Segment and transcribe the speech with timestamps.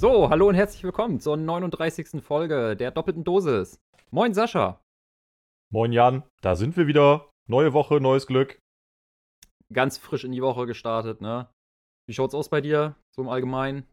[0.00, 2.24] So, hallo und herzlich willkommen zur 39.
[2.24, 3.78] Folge der doppelten Dosis.
[4.10, 4.80] Moin Sascha.
[5.70, 7.28] Moin Jan, da sind wir wieder.
[7.46, 8.58] Neue Woche, neues Glück.
[9.70, 11.50] Ganz frisch in die Woche gestartet, ne?
[12.08, 13.86] Wie schaut's aus bei dir, so im Allgemeinen?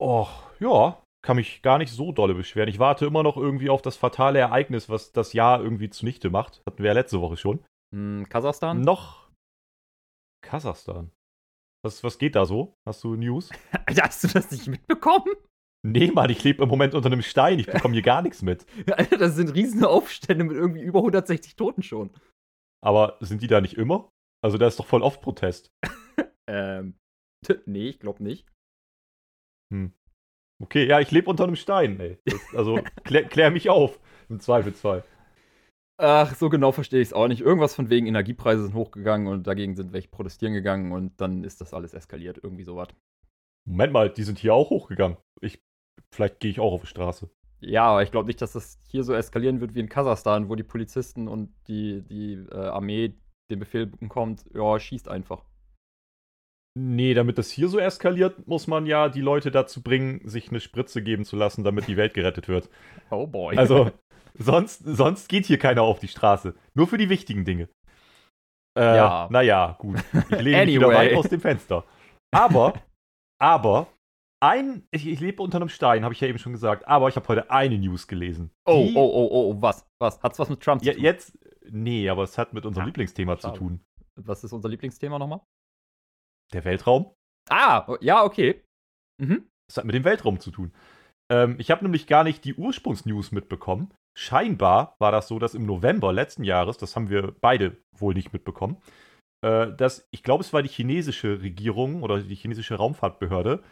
[0.00, 2.68] Och, ja, kann mich gar nicht so dolle beschweren.
[2.68, 6.62] Ich warte immer noch irgendwie auf das fatale Ereignis, was das Jahr irgendwie zunichte macht.
[6.66, 7.64] Hatten wir ja letzte Woche schon.
[7.92, 8.80] Hm, Kasachstan?
[8.80, 9.28] Noch
[10.44, 11.10] Kasachstan.
[11.84, 12.76] Was, was geht da so?
[12.86, 13.50] Hast du News?
[13.86, 15.32] Alter, hast du das nicht mitbekommen?
[15.86, 17.60] Nee, Mann, ich lebe im Moment unter einem Stein.
[17.60, 18.66] Ich bekomme hier gar nichts mit.
[18.90, 22.10] Alter, das sind riesen Aufstände mit irgendwie über 160 Toten schon.
[22.84, 24.10] Aber sind die da nicht immer?
[24.44, 25.70] Also da ist doch voll oft Protest.
[26.48, 26.98] ähm,
[27.66, 28.48] nee, ich glaube nicht.
[29.72, 29.92] Hm.
[30.62, 32.18] Okay, ja, ich lebe unter einem Stein, ey.
[32.24, 35.04] Das, also klär, klär mich auf, im Zweifelsfall.
[35.98, 37.40] Ach, so genau verstehe ich es auch nicht.
[37.40, 41.60] Irgendwas von wegen Energiepreise sind hochgegangen und dagegen sind welche protestieren gegangen und dann ist
[41.60, 42.38] das alles eskaliert.
[42.42, 42.88] Irgendwie sowas.
[43.66, 45.16] Moment mal, die sind hier auch hochgegangen.
[45.40, 45.62] Ich,
[46.10, 47.30] vielleicht gehe ich auch auf die Straße.
[47.60, 50.54] Ja, aber ich glaube nicht, dass das hier so eskalieren wird wie in Kasachstan, wo
[50.54, 53.14] die Polizisten und die, die äh, Armee
[53.50, 55.44] den Befehl bekommt, ja, schießt einfach.
[56.78, 60.60] Nee, damit das hier so eskaliert, muss man ja die Leute dazu bringen, sich eine
[60.60, 62.68] Spritze geben zu lassen, damit die Welt gerettet wird.
[63.10, 63.56] Oh boy.
[63.56, 63.90] Also,
[64.38, 66.54] sonst, sonst geht hier keiner auf die Straße.
[66.74, 67.68] Nur für die wichtigen Dinge.
[68.78, 69.28] Äh, Ja.
[69.30, 69.98] Naja, gut.
[70.30, 70.94] Ich lehne mich wieder Anyway.
[71.12, 71.84] weit aus dem Fenster.
[72.34, 72.82] Aber,
[73.40, 73.86] aber,
[74.42, 77.16] ein, ich, ich lebe unter einem Stein, habe ich ja eben schon gesagt, aber ich
[77.16, 78.50] habe heute eine News gelesen.
[78.66, 79.86] oh, oh, oh, oh, oh, was?
[80.00, 80.22] Was?
[80.22, 81.02] Hat's was mit Trump zu Ja, tun?
[81.02, 81.38] jetzt,
[81.70, 83.54] nee, aber es hat mit unserem Ah, Lieblingsthema schade.
[83.54, 83.80] zu tun.
[84.20, 85.40] Was ist unser Lieblingsthema nochmal?
[86.52, 87.12] Der Weltraum.
[87.48, 88.62] Ah, ja, okay.
[89.22, 89.48] Mhm.
[89.68, 90.72] Es hat mit dem Weltraum zu tun.
[91.30, 93.92] Ähm, ich habe nämlich gar nicht die Ursprungsnews mitbekommen.
[94.16, 98.32] Scheinbar war das so, dass im November letzten Jahres, das haben wir beide wohl nicht
[98.32, 98.78] mitbekommen,
[99.44, 103.62] äh, dass, ich glaube, es war die chinesische Regierung oder die chinesische Raumfahrtbehörde,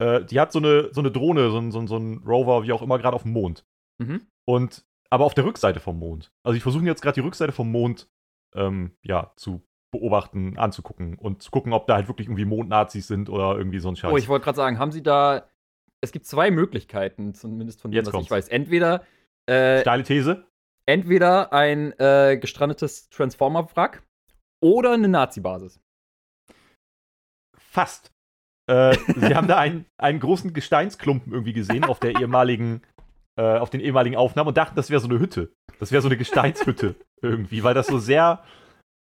[0.00, 2.62] äh, die hat so eine, so eine Drohne, so ein, so, ein, so ein Rover,
[2.62, 3.64] wie auch immer, gerade auf dem Mond.
[4.00, 4.26] Mhm.
[4.46, 6.30] Und, aber auf der Rückseite vom Mond.
[6.44, 8.08] Also, die versuchen jetzt gerade die Rückseite vom Mond,
[8.54, 13.30] ähm, ja, zu beobachten, anzugucken und zu gucken, ob da halt wirklich irgendwie Mondnazis sind
[13.30, 14.12] oder irgendwie so ein Scheiß.
[14.12, 15.48] Oh, ich wollte gerade sagen, haben Sie da.
[16.00, 18.26] Es gibt zwei Möglichkeiten, zumindest von dem, Jetzt was kommt's.
[18.26, 18.48] ich weiß.
[18.48, 19.04] Entweder,
[19.46, 20.46] äh, Steile These.
[20.86, 24.02] entweder ein äh, gestrandetes Transformer-Wrack
[24.62, 25.80] oder eine Nazi-Basis.
[27.56, 28.12] Fast.
[28.70, 32.82] Äh, sie haben da einen, einen großen Gesteinsklumpen irgendwie gesehen auf der ehemaligen,
[33.36, 35.52] äh, auf den ehemaligen Aufnahmen und dachten, das wäre so eine Hütte.
[35.80, 38.42] Das wäre so eine Gesteinshütte irgendwie, weil das so sehr,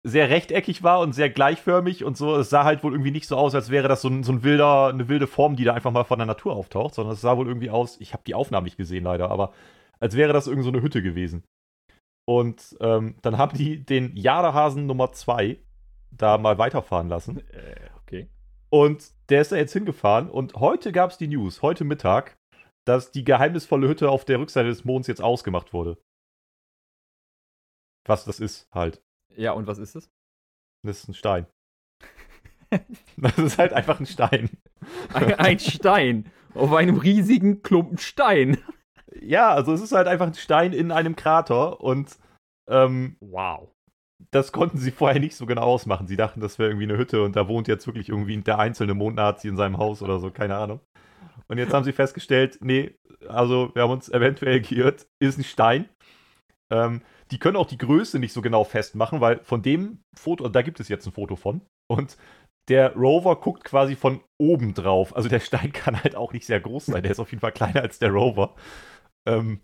[0.03, 2.37] sehr rechteckig war und sehr gleichförmig und so.
[2.37, 4.43] Es sah halt wohl irgendwie nicht so aus, als wäre das so ein, so ein
[4.43, 7.37] wilder, eine wilde Form, die da einfach mal von der Natur auftaucht, sondern es sah
[7.37, 9.53] wohl irgendwie aus, ich habe die Aufnahmen nicht gesehen leider, aber
[9.99, 11.45] als wäre das irgend so eine Hütte gewesen.
[12.27, 15.59] Und ähm, dann haben die den Jadehasen Nummer 2
[16.11, 17.39] da mal weiterfahren lassen.
[17.51, 18.29] Äh, okay.
[18.71, 22.39] Und der ist da jetzt hingefahren und heute gab es die News, heute Mittag,
[22.87, 25.99] dass die geheimnisvolle Hütte auf der Rückseite des Monds jetzt ausgemacht wurde.
[28.07, 29.03] Was das ist halt.
[29.37, 30.11] Ja, und was ist es?
[30.85, 31.47] Das ist ein Stein.
[33.17, 34.49] Das ist halt einfach ein Stein.
[35.13, 38.59] Ein, ein Stein auf einem riesigen Klumpen Stein.
[39.21, 42.17] Ja, also es ist halt einfach ein Stein in einem Krater und
[42.71, 43.73] ähm, Wow.
[44.31, 46.07] das konnten sie vorher nicht so genau ausmachen.
[46.07, 48.95] Sie dachten, das wäre irgendwie eine Hütte und da wohnt jetzt wirklich irgendwie der einzelne
[48.95, 50.79] Mondnazi in seinem Haus oder so, keine Ahnung.
[51.49, 52.95] Und jetzt haben sie festgestellt, nee,
[53.29, 55.89] also wir haben uns eventuell geirrt, ist ein Stein.
[56.73, 60.63] Ähm, die können auch die Größe nicht so genau festmachen, weil von dem Foto, da
[60.63, 61.63] gibt es jetzt ein Foto von.
[61.89, 62.17] Und
[62.69, 65.15] der Rover guckt quasi von oben drauf.
[65.17, 67.03] Also der Stein kann halt auch nicht sehr groß sein.
[67.03, 68.55] Der ist auf jeden Fall kleiner als der Rover.
[69.27, 69.61] Ähm,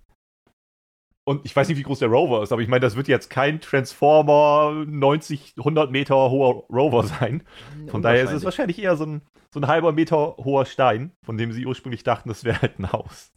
[1.29, 3.31] und ich weiß nicht, wie groß der Rover ist, aber ich meine, das wird jetzt
[3.31, 7.43] kein Transformer 90, 100 Meter hoher Rover sein.
[7.89, 9.23] Von daher ist es wahrscheinlich eher so ein,
[9.53, 12.93] so ein halber Meter hoher Stein, von dem sie ursprünglich dachten, das wäre halt ein
[12.93, 13.33] Haus.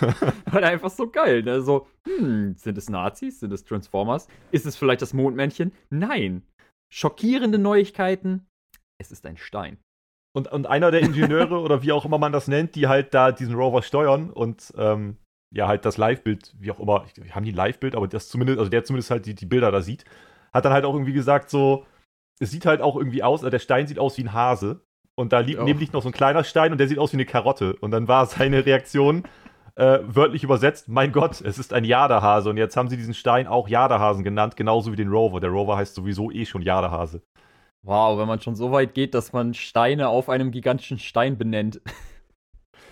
[0.52, 1.42] Halt einfach so geil.
[1.42, 1.60] Ne?
[1.62, 3.40] So, hm, sind es Nazis?
[3.40, 4.28] Sind es Transformers?
[4.52, 5.72] Ist es vielleicht das Mondmännchen?
[5.90, 6.42] Nein.
[6.92, 8.46] Schockierende Neuigkeiten.
[8.98, 9.78] Es ist ein Stein.
[10.32, 13.32] Und, und einer der Ingenieure oder wie auch immer man das nennt, die halt da
[13.32, 15.16] diesen Rover steuern und ähm,
[15.50, 18.58] ja, halt das Live-Bild, wie auch immer, ich, haben die ein Live-Bild, aber das zumindest,
[18.58, 20.04] also der zumindest halt die, die Bilder da sieht,
[20.52, 21.86] hat dann halt auch irgendwie gesagt, so,
[22.40, 24.82] es sieht halt auch irgendwie aus, also der Stein sieht aus wie ein Hase.
[25.14, 25.64] Und da liegt Ja.
[25.64, 27.74] neben liegt noch so ein kleiner Stein und der sieht aus wie eine Karotte.
[27.80, 29.24] Und dann war seine Reaktion
[29.74, 32.50] äh, wörtlich übersetzt, mein Gott, es ist ein Jadehase.
[32.50, 35.40] Und jetzt haben sie diesen Stein auch Jadehasen genannt, genauso wie den Rover.
[35.40, 37.22] Der Rover heißt sowieso eh schon Jadehase.
[37.82, 41.80] Wow, wenn man schon so weit geht, dass man Steine auf einem gigantischen Stein benennt.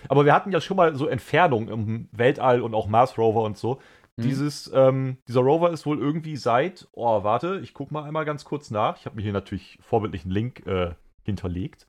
[0.09, 3.57] Aber wir hatten ja schon mal so Entfernungen im Weltall und auch Mars Rover und
[3.57, 3.79] so.
[4.19, 4.23] Hm.
[4.23, 8.45] Dieses, ähm, dieser Rover ist wohl irgendwie seit, oh, warte, ich guck mal einmal ganz
[8.45, 8.97] kurz nach.
[8.97, 11.87] Ich habe mir hier natürlich vorbildlichen Link äh, hinterlegt.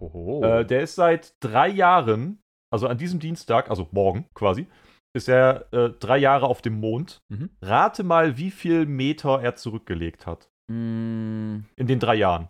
[0.00, 2.40] Äh, der ist seit drei Jahren
[2.70, 4.66] also an diesem Dienstag, also morgen quasi,
[5.12, 7.20] ist er äh, drei Jahre auf dem Mond.
[7.28, 7.50] Mhm.
[7.60, 12.48] Rate mal, wie viel Meter er zurückgelegt hat Mm, in den drei Jahren.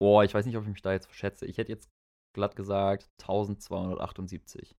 [0.00, 1.44] boah, ich weiß nicht, ob ich mich da jetzt verschätze.
[1.44, 1.90] Ich hätte jetzt
[2.36, 4.76] glatt gesagt 1278.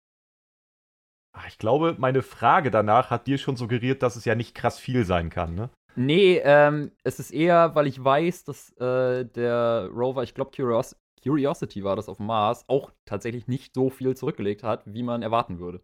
[1.37, 4.79] Ah, Ich glaube, meine Frage danach hat dir schon suggeriert, dass es ja nicht krass
[4.79, 5.71] viel sein kann, ne?
[5.97, 10.95] Nee, ähm, es ist eher, weil ich weiß, dass äh, der Rover, ich glaube Curios
[11.23, 15.23] Curiosity war das auf dem Mars, auch tatsächlich nicht so viel zurückgelegt hat, wie man
[15.23, 15.83] erwarten würde.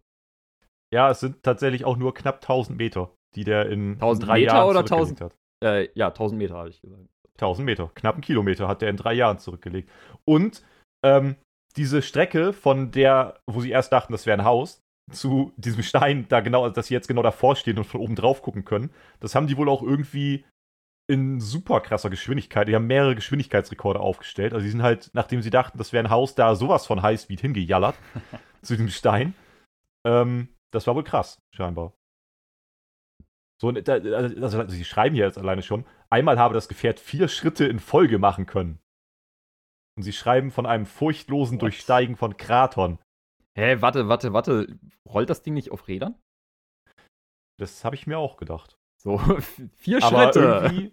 [0.94, 4.54] Ja, es sind tatsächlich auch nur knapp 1000 Meter, die der in 1000 drei Meter
[4.54, 5.20] Jahren oder zurückgelegt 1000?
[5.20, 5.36] hat.
[5.64, 7.08] Äh, ja, 1000 Meter hatte ich gesagt.
[7.38, 9.90] 1000 Meter, knapp einen Kilometer hat der in drei Jahren zurückgelegt.
[10.24, 10.62] Und
[11.04, 11.36] ähm,
[11.76, 16.26] diese Strecke, von der, wo sie erst dachten, das wäre ein Haus, zu diesem Stein,
[16.28, 18.90] da genau, dass sie jetzt genau davor stehen und von oben drauf gucken können,
[19.20, 20.44] das haben die wohl auch irgendwie
[21.08, 22.68] in super krasser Geschwindigkeit.
[22.68, 24.54] Die haben mehrere Geschwindigkeitsrekorde aufgestellt.
[24.54, 27.40] Also die sind halt, nachdem sie dachten, das wäre ein Haus, da sowas von Highspeed
[27.40, 27.96] hingejallert
[28.62, 29.34] zu diesem Stein.
[30.04, 31.92] Ähm, das war wohl krass, scheinbar.
[33.60, 37.66] So, also, also sie schreiben hier jetzt alleine schon, einmal habe das Gefährt vier Schritte
[37.66, 38.78] in Folge machen können.
[39.96, 41.62] Und sie schreiben von einem furchtlosen What?
[41.62, 42.98] Durchsteigen von Kratern.
[43.58, 44.78] Hä, warte, warte, warte.
[45.08, 46.14] Rollt das Ding nicht auf Rädern?
[47.60, 48.76] Das habe ich mir auch gedacht.
[49.02, 49.18] So,
[49.76, 50.92] vier Aber Schritte.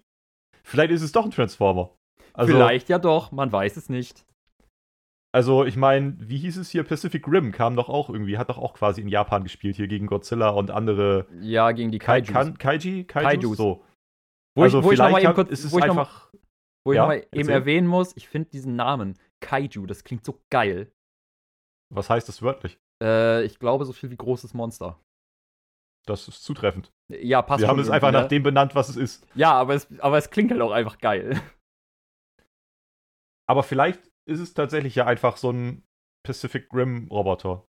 [0.63, 1.95] vielleicht ist es doch ein Transformer.
[2.33, 4.25] Also, Vielleicht ja doch, man weiß es nicht.
[5.31, 6.83] Also, ich meine, wie hieß es hier?
[6.83, 10.07] Pacific Rim kam doch auch irgendwie, hat doch auch quasi in Japan gespielt, hier gegen
[10.07, 12.33] Godzilla und andere Ja, gegen die Kai, Kaijus.
[12.33, 13.03] kan, Kaiji?
[13.05, 13.29] Kaijus?
[13.41, 13.57] Kaijus.
[13.57, 13.85] So.
[14.55, 15.93] Wo also ich, wo ich noch vielleicht mal eben kurz, ist es wo ich noch
[15.95, 16.33] mal- einfach.
[16.85, 20.25] Wo ich Ja, noch mal eben erwähnen muss, ich finde diesen Namen, Kaiju, das klingt
[20.25, 20.91] so geil.
[21.93, 22.77] Was heißt das wörtlich?
[23.01, 24.99] Äh, ich glaube, so viel wie großes Monster.
[26.05, 26.91] Das ist zutreffend.
[27.11, 29.25] Ja, passt Wir haben es einfach irgendwie, nach dem benannt, was es ist.
[29.35, 29.41] Ne?
[29.41, 31.39] Ja, aber es, aber es klingt halt auch einfach geil.
[33.49, 33.99] Aber vielleicht
[34.29, 35.81] ist es tatsächlich ja einfach so ein
[36.23, 37.65] Pacific Rim Roboter.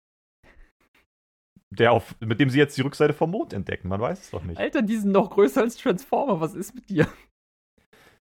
[1.71, 3.89] Der auf, mit dem sie jetzt die Rückseite vom Mond entdecken.
[3.89, 4.59] Man weiß es doch nicht.
[4.59, 6.39] Alter, die sind noch größer als Transformer.
[6.43, 7.11] Was ist mit dir?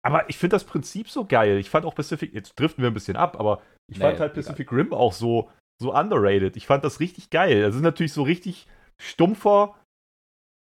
[0.09, 1.59] Aber ich finde das Prinzip so geil.
[1.59, 4.33] Ich fand auch Pacific, jetzt driften wir ein bisschen ab, aber ich Nee, fand halt
[4.33, 4.43] egal.
[4.43, 5.51] Pacific Rim auch so,
[5.81, 6.57] so underrated.
[6.57, 7.63] Ich fand das richtig geil.
[7.63, 8.67] Das ist natürlich so richtig
[9.01, 9.75] stumpfer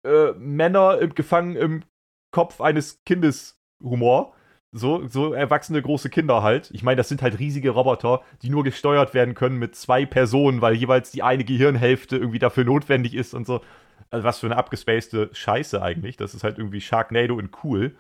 [0.06, 1.84] äh, Männer im, gefangen im
[2.32, 4.34] Kopf eines Kindes Humor.
[4.76, 6.72] So, so erwachsene große Kinder halt.
[6.74, 10.62] Ich meine, das sind halt riesige Roboter, die nur gesteuert werden können mit zwei Personen,
[10.62, 13.62] weil jeweils die eine Gehirnhälfte irgendwie dafür notwendig ist und so.
[14.10, 16.18] Also was für eine abgespacede Scheiße eigentlich.
[16.18, 17.96] Das ist halt irgendwie Sharknado in cool.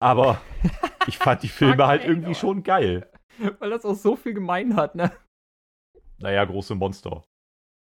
[0.00, 0.40] Aber
[1.06, 3.10] ich fand die Filme halt irgendwie schon geil.
[3.58, 5.12] Weil das auch so viel gemein hat, ne?
[6.18, 7.24] Naja, große Monster.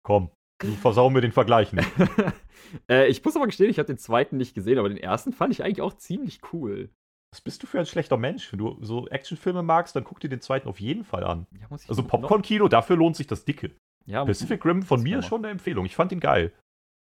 [0.04, 0.30] Komm,
[0.62, 1.90] du versau mir den Vergleich nicht.
[2.90, 5.54] äh, ich muss aber gestehen, ich habe den zweiten nicht gesehen, aber den ersten fand
[5.54, 6.90] ich eigentlich auch ziemlich cool.
[7.32, 8.52] Was bist du für ein schlechter Mensch?
[8.52, 11.46] Wenn du so Actionfilme magst, dann guck dir den zweiten auf jeden Fall an.
[11.60, 13.72] Ja, Also Popcorn-Kino, dafür lohnt sich das Dicke.
[14.06, 15.86] Ja, Pacific Rim von mir schon eine Empfehlung.
[15.86, 16.52] Ich fand ihn geil.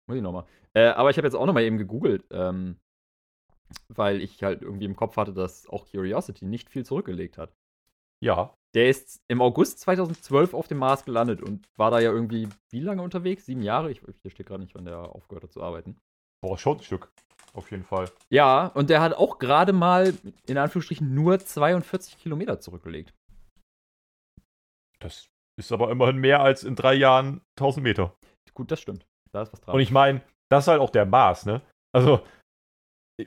[0.08, 0.44] Muss ich nochmal.
[0.74, 2.78] Äh, aber ich habe jetzt auch nochmal eben gegoogelt, ähm,
[3.88, 7.52] weil ich halt irgendwie im Kopf hatte, dass auch Curiosity nicht viel zurückgelegt hat.
[8.24, 12.48] Ja, Der ist im August 2012 auf dem Mars gelandet und war da ja irgendwie
[12.70, 13.46] wie lange unterwegs?
[13.46, 13.90] Sieben Jahre?
[13.90, 15.96] Ich, hier steht gerade nicht, wann der aufgehört hat zu arbeiten.
[16.42, 17.10] boah, schon ein Stück.
[17.54, 18.10] Auf jeden Fall.
[18.30, 20.12] Ja, und der hat auch gerade mal,
[20.46, 23.14] in Anführungsstrichen, nur 42 Kilometer zurückgelegt.
[25.00, 28.14] Das ist aber immerhin mehr als in drei Jahren 1000 Meter.
[28.54, 29.06] Gut, das stimmt.
[29.32, 29.74] Da ist was dran.
[29.76, 31.62] Und ich meine, das ist halt auch der Mars, ne?
[31.94, 32.20] Also,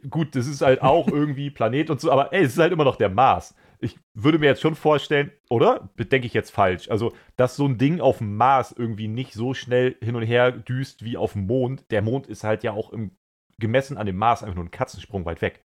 [0.09, 2.83] gut, das ist halt auch irgendwie Planet und so, aber ey, es ist halt immer
[2.85, 3.55] noch der Mars.
[3.79, 5.89] Ich würde mir jetzt schon vorstellen, oder?
[5.97, 6.89] Denke ich jetzt falsch?
[6.89, 10.51] Also, dass so ein Ding auf dem Mars irgendwie nicht so schnell hin und her
[10.51, 11.89] düst wie auf dem Mond.
[11.91, 13.17] Der Mond ist halt ja auch im,
[13.59, 15.63] gemessen an dem Mars einfach nur ein Katzensprung weit weg.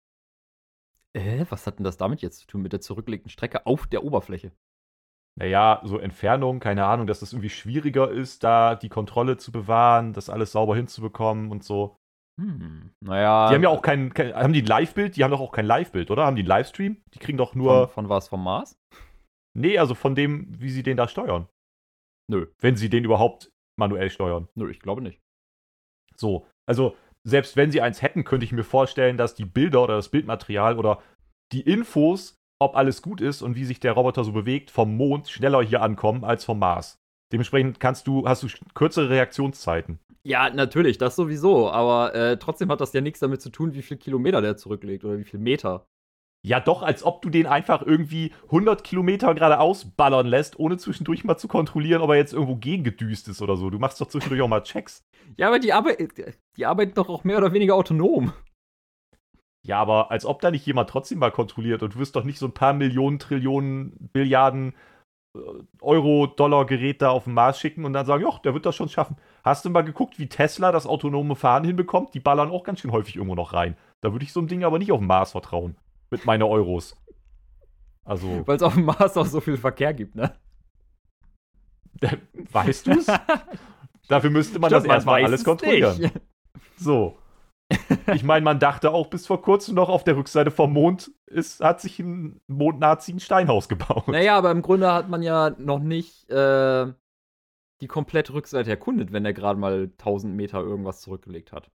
[1.13, 4.03] äh, was hat denn das damit jetzt zu tun mit der zurückgelegten Strecke auf der
[4.03, 4.51] Oberfläche?
[5.39, 10.13] Naja, so Entfernung, keine Ahnung, dass es irgendwie schwieriger ist, da die Kontrolle zu bewahren,
[10.13, 11.99] das alles sauber hinzubekommen und so.
[12.39, 13.50] Hm, naja.
[13.50, 15.17] Die haben ja auch kein, kein haben die ein Live-Bild?
[15.17, 16.25] Die haben doch auch kein Live-Bild, oder?
[16.25, 17.01] Haben die einen Livestream?
[17.13, 18.27] Die kriegen doch nur, Von, von was?
[18.29, 18.77] Vom Mars?
[19.58, 21.50] nee, also von dem, wie sie den da steuern.
[22.31, 22.48] Nö.
[22.60, 24.48] Wenn sie den überhaupt manuell steuern.
[24.55, 25.19] Nö, ich glaube nicht.
[26.15, 26.96] So, also
[27.27, 30.77] selbst wenn sie eins hätten, könnte ich mir vorstellen, dass die Bilder oder das Bildmaterial
[30.77, 31.01] oder
[31.51, 35.27] die Infos, ob alles gut ist und wie sich der Roboter so bewegt, vom Mond
[35.29, 37.00] schneller hier ankommen als vom Mars.
[37.31, 40.00] Dementsprechend kannst du, hast du kürzere Reaktionszeiten.
[40.24, 41.71] Ja, natürlich, das sowieso.
[41.71, 45.05] Aber äh, trotzdem hat das ja nichts damit zu tun, wie viel Kilometer der zurücklegt
[45.05, 45.86] oder wie viel Meter.
[46.41, 51.25] Ja, doch, als ob du den einfach irgendwie 100 Kilometer geradeaus ballern lässt, ohne zwischendurch
[51.25, 53.69] mal zu kontrollieren, ob er jetzt irgendwo gegengedüst ist oder so.
[53.69, 55.03] Du machst doch zwischendurch auch mal Checks.
[55.38, 55.98] Ja, aber die, Arbe
[56.55, 58.31] die arbeiten doch auch mehr oder weniger autonom.
[59.62, 62.39] Ja, aber als ob da nicht jemand trotzdem mal kontrolliert und du wirst doch nicht
[62.39, 64.74] so ein paar Millionen, Trillionen, Billiarden
[65.81, 69.15] Euro-Dollar-Gerät da auf den Mars schicken und dann sagen, ja, der wird das schon schaffen.
[69.43, 72.13] Hast du mal geguckt, wie Tesla das autonome Fahren hinbekommt?
[72.13, 73.77] Die ballern auch ganz schön häufig irgendwo noch rein.
[74.01, 75.77] Da würde ich so ein Ding aber nicht auf dem Mars vertrauen.
[76.09, 76.98] Mit meiner Euros.
[78.03, 78.43] Also.
[78.48, 80.33] Weil es auf dem Mars auch so viel Verkehr gibt, ne?
[82.51, 83.05] Weißt du es?
[84.07, 86.00] Dafür müsste man Stimmt, das erstmal alles es kontrollieren.
[86.00, 86.13] nicht.
[86.77, 87.18] So.
[88.15, 91.59] Ich meine, man dachte auch bis vor kurzem noch, auf der Rückseite vom Mond ist,
[91.61, 94.07] hat sich ein Mondnazi ein Steinhaus gebaut.
[94.07, 96.91] Naja, aber im Grunde hat man ja noch nicht äh,
[97.81, 101.69] die komplette Rückseite erkundet, wenn er gerade mal 1000 Meter irgendwas zurückgelegt hat.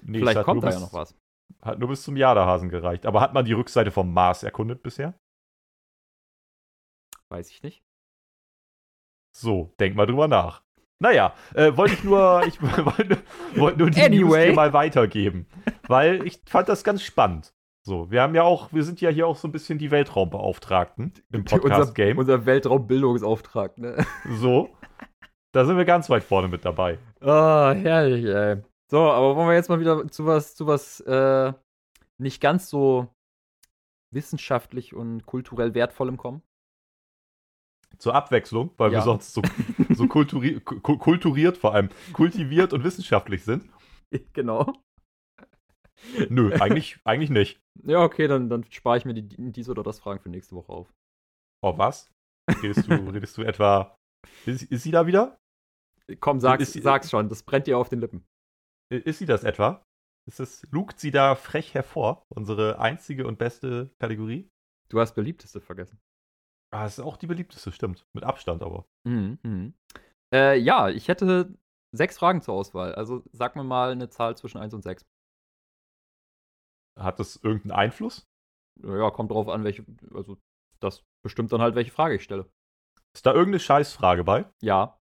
[0.00, 1.14] Nee, Vielleicht hat kommt da ja bis- noch was.
[1.60, 3.04] Hat nur bis zum Jaderhasen gereicht.
[3.04, 5.14] Aber hat man die Rückseite vom Mars erkundet bisher?
[7.28, 7.84] Weiß ich nicht.
[9.36, 10.63] So, denk mal drüber nach.
[11.02, 13.18] Naja, äh, wollte ich nur, ich wollte,
[13.56, 14.46] wollte nur die News Anyway.
[14.46, 15.46] hier mal weitergeben.
[15.88, 17.52] Weil ich fand das ganz spannend.
[17.86, 21.12] So, wir haben ja auch, wir sind ja hier auch so ein bisschen die Weltraumbeauftragten
[21.32, 22.16] im unser, Podcast-Game.
[22.16, 24.06] unser Weltraumbildungsauftrag, ne?
[24.40, 24.70] So,
[25.52, 26.98] da sind wir ganz weit vorne mit dabei.
[27.20, 28.62] Ah, herrlich, ey.
[28.90, 31.52] So, aber wollen wir jetzt mal wieder zu was, zu was äh,
[32.18, 33.08] nicht ganz so
[34.14, 36.42] wissenschaftlich und kulturell wertvollem kommen?
[37.98, 38.98] Zur Abwechslung, weil Ja.
[38.98, 39.42] wir sonst so,
[39.90, 43.68] so kulturi ku- kulturiert vor allem, kultiviert und wissenschaftlich sind.
[44.32, 44.72] genau.
[46.28, 47.60] Nö, eigentlich, eigentlich nicht.
[47.82, 50.72] Ja, okay, dann, dann spare ich mir die, dies oder das Fragen für nächste Woche
[50.72, 50.92] auf.
[51.62, 52.10] Oh, was?
[52.62, 53.96] Redest du, redest du etwa.
[54.44, 55.38] Ist, ist sie da wieder?
[56.20, 58.24] Komm, sag's, Ist- sag's schon, das brennt dir auf den Lippen.
[58.92, 59.82] Ist sie das etwa?
[60.28, 62.22] Ist es, lugt sie da frech hervor?
[62.34, 64.48] Unsere einzige und beste Kategorie?
[64.90, 65.98] Du hast beliebteste vergessen.
[66.74, 68.04] Ah, es ist auch die beliebteste, stimmt.
[68.14, 68.84] Mit Abstand aber.
[69.06, 69.74] Mhm, mhm.
[70.34, 71.56] Äh, ja, ich hätte
[71.92, 72.94] sechs Fragen zur Auswahl.
[72.96, 75.06] Also sag mir mal eine Zahl zwischen 1 und 6.
[76.98, 78.26] Hat das irgendeinen Einfluss?
[78.82, 79.84] Ja, kommt drauf an, welche.
[80.14, 80.36] Also,
[80.80, 82.50] das bestimmt dann halt, welche Frage ich stelle.
[83.14, 84.50] Ist da irgendeine Scheißfrage bei?
[84.60, 84.98] Ja,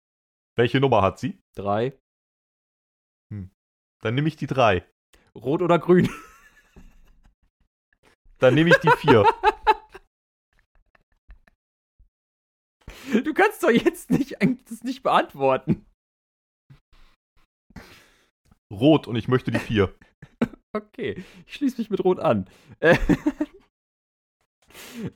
[0.56, 1.38] Welche Nummer hat sie?
[1.54, 2.00] drei.
[3.30, 4.88] Dann nehme ich die drei.
[5.36, 6.10] Rot oder grün?
[8.38, 9.26] Dann nehme ich die vier.
[13.28, 15.86] Du kannst doch jetzt nicht eigentlich das nicht beantworten.
[18.72, 19.94] Rot und ich möchte die vier.
[20.76, 22.48] Okay, ich schließe mich mit Rot an.
[22.82, 22.98] Äh,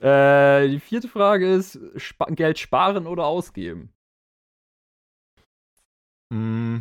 [0.00, 3.92] äh, die vierte Frage ist: Spa Geld sparen oder ausgeben?
[6.34, 6.78] Mm.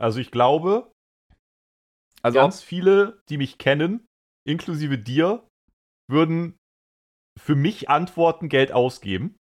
[0.00, 0.90] Also ich glaube,
[2.22, 4.06] Also, ganz viele, die mich kennen,
[4.48, 5.46] inklusive dir,
[6.08, 6.56] würden
[7.38, 9.36] für mich antworten, Geld ausgeben.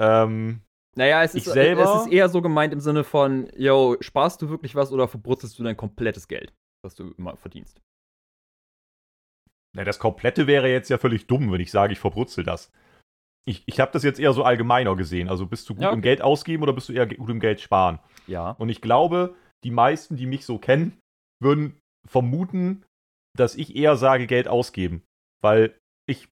[0.00, 0.60] Ähm,
[0.96, 4.48] naja, es ist, selber- es ist eher so gemeint im Sinne von: Yo, sparst du
[4.48, 6.52] wirklich was oder verbrutzelst du dein komplettes Geld,
[6.84, 7.80] was du immer verdienst?
[9.76, 12.70] na, das Komplette wäre jetzt ja völlig dumm, wenn ich sage, ich verbrutzel das.
[13.44, 15.28] Ich, ich habe das jetzt eher so allgemeiner gesehen.
[15.28, 15.96] Also bist du gut Ja, okay.
[15.96, 17.98] im Geld ausgeben oder bist du eher gut im Geld sparen?
[18.28, 18.52] Ja.
[18.52, 19.34] Und ich glaube,
[19.64, 20.98] die meisten, die mich so kennen,
[21.42, 22.84] würden vermuten,
[23.36, 25.02] dass ich eher sage, Geld ausgeben.
[25.42, 25.76] Weil
[26.08, 26.28] ich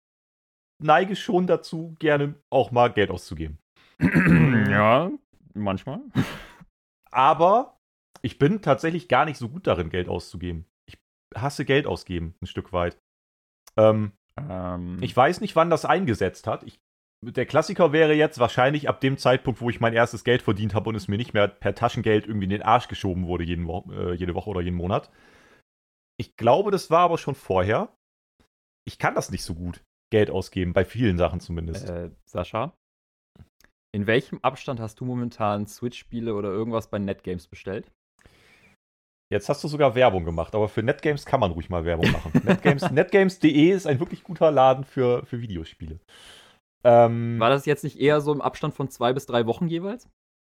[0.83, 3.59] neige schon dazu, gerne auch mal Geld auszugeben.
[4.01, 5.11] ja,
[5.55, 6.01] manchmal.
[7.11, 7.79] Aber
[8.23, 10.65] ich bin tatsächlich gar nicht so gut darin, Geld auszugeben.
[10.87, 10.99] Ich
[11.35, 12.97] hasse Geld ausgeben, ein Stück weit.
[13.77, 16.63] Ähm, Ähm, ich weiß nicht, wann das eingesetzt hat.
[16.65, 16.81] Ich,
[17.23, 20.89] der Klassiker wäre jetzt wahrscheinlich ab dem Zeitpunkt, wo ich mein erstes Geld verdient habe
[20.89, 23.85] und es mir nicht mehr per Taschengeld irgendwie in den Arsch geschoben wurde, jeden Wo
[23.93, 25.11] äh, jede Woche oder jeden Monat.
[26.19, 27.89] Ich glaube, das war aber schon vorher.
[28.85, 31.89] Ich kann das nicht so gut, Geld ausgeben, bei vielen Sachen zumindest.
[31.89, 32.75] Äh, Sascha,
[33.95, 37.91] in welchem Abstand hast du momentan Switch-Spiele oder irgendwas bei Netgames bestellt?
[39.33, 42.33] Jetzt hast du sogar Werbung gemacht, aber für Netgames kann man ruhig mal Werbung machen.
[42.45, 45.99] Netgames, Netgames.de ist ein wirklich guter Laden für, für Videospiele.
[46.85, 50.09] Ähm, War das jetzt nicht eher so im Abstand von zwei bis drei Wochen jeweils?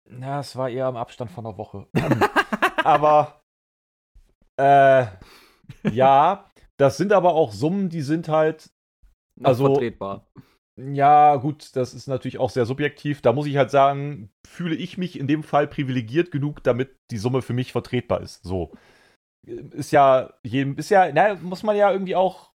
[0.09, 1.87] Na, es war eher im Abstand von einer Woche.
[2.83, 3.41] aber
[4.59, 5.05] äh,
[5.91, 6.49] ja,
[6.79, 8.71] das sind aber auch Summen, die sind halt,
[9.41, 10.25] Noch Also- vertretbar.
[10.79, 13.21] ja, gut, das ist natürlich auch sehr subjektiv.
[13.21, 17.17] Da muss ich halt sagen, fühle ich mich in dem Fall privilegiert genug, damit die
[17.17, 18.43] Summe für mich vertretbar ist.
[18.43, 18.71] So.
[19.45, 22.51] Ist ja, jedem, ist ja, na, muss man ja irgendwie auch,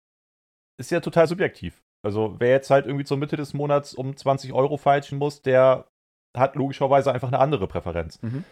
[0.79, 1.81] ist ja total subjektiv.
[2.05, 5.88] Also, wer jetzt halt irgendwie zur Mitte des Monats um 20 Euro feilschen muss, der
[6.37, 8.21] hat logischerweise einfach eine andere Präferenz.
[8.23, 8.45] Mhm.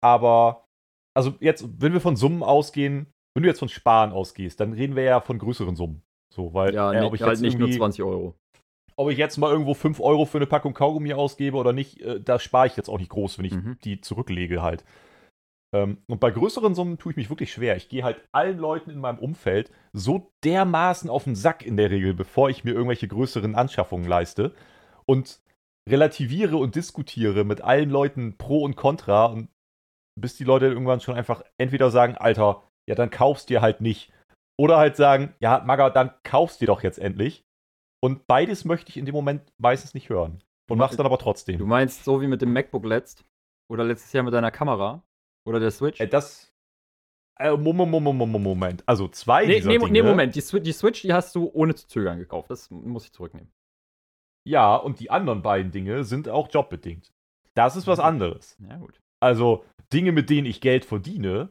[0.00, 0.64] Aber,
[1.16, 4.96] also jetzt, wenn wir von Summen ausgehen, wenn du jetzt von Sparen ausgehst, dann reden
[4.96, 6.02] wir ja von größeren Summen.
[6.34, 8.34] So, weil, Ja, äh, nicht, ob ich halt nicht nur irgendwie- 20 Euro.
[8.96, 12.20] ob ich jetzt mal irgendwo 5 Euro für eine Packung Kaugummi ausgebe oder nicht, äh,
[12.20, 13.78] da spare ich jetzt auch nicht groß, wenn ich Mhm.
[13.84, 14.84] die zurücklege halt.
[15.74, 17.76] Ähm, und bei größeren Summen tue ich mich wirklich schwer.
[17.76, 21.90] Ich gehe halt allen Leuten in meinem Umfeld so dermaßen auf den Sack in der
[21.90, 24.54] Regel, bevor ich mir irgendwelche größeren Anschaffungen leiste.
[25.06, 25.40] und
[25.90, 29.48] relativiere und diskutiere mit allen Leuten pro und contra und
[30.18, 34.10] bis die Leute irgendwann schon einfach entweder sagen, Alter, ja, dann kaufst dir halt nicht.
[34.56, 37.44] Oder halt sagen, ja, Maga, dann kaufst dir doch jetzt endlich.
[38.02, 40.42] Und beides möchte ich in dem Moment meistens nicht hören.
[40.70, 41.58] Und mach's dann aber trotzdem.
[41.58, 43.24] Du meinst so wie mit dem MacBook letzt?
[43.70, 45.02] Oder letztes Jahr mit deiner Kamera?
[45.46, 46.00] Oder der Switch?
[46.00, 46.52] Äh, das.
[47.38, 48.84] Äh, Moment.
[48.86, 49.90] Also zwei nee, dieser nee, Dinge.
[49.90, 50.34] nee, Moment.
[50.34, 52.50] Die, Swi- die Switch, die hast du ohne zu zögern gekauft.
[52.50, 53.50] Das muss ich zurücknehmen.
[54.46, 57.12] Ja, und die anderen beiden Dinge sind auch jobbedingt.
[57.54, 58.56] Das ist was anderes.
[58.60, 59.00] Ja, gut.
[59.20, 61.50] Also Dinge, mit denen ich Geld verdiene,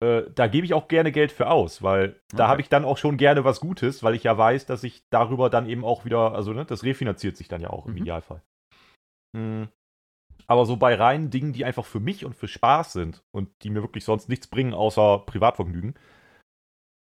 [0.00, 2.48] äh, da gebe ich auch gerne Geld für aus, weil da Okay.
[2.48, 5.50] habe ich dann auch schon gerne was Gutes, weil ich ja weiß, dass ich darüber
[5.50, 7.98] dann eben auch wieder, also ne, das refinanziert sich dann ja auch im Mhm.
[7.98, 8.42] Idealfall.
[9.36, 9.68] Hm.
[10.48, 13.70] Aber so bei reinen Dingen, die einfach für mich und für Spaß sind und die
[13.70, 15.94] mir wirklich sonst nichts bringen, außer Privatvergnügen,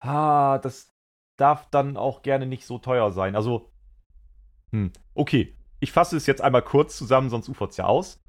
[0.01, 0.93] ah, das
[1.37, 3.35] darf dann auch gerne nicht so teuer sein.
[3.35, 3.71] Also,
[4.71, 8.19] hm, okay, ich fasse es jetzt einmal kurz zusammen, sonst ufert es ja aus.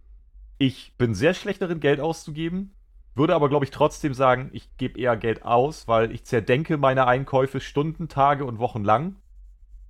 [0.58, 2.74] Ich bin sehr schlecht darin, Geld auszugeben,
[3.14, 7.06] würde aber, glaube ich, trotzdem sagen, ich gebe eher Geld aus, weil ich zerdenke meine
[7.06, 9.16] Einkäufe Stunden, Tage und Wochen lang,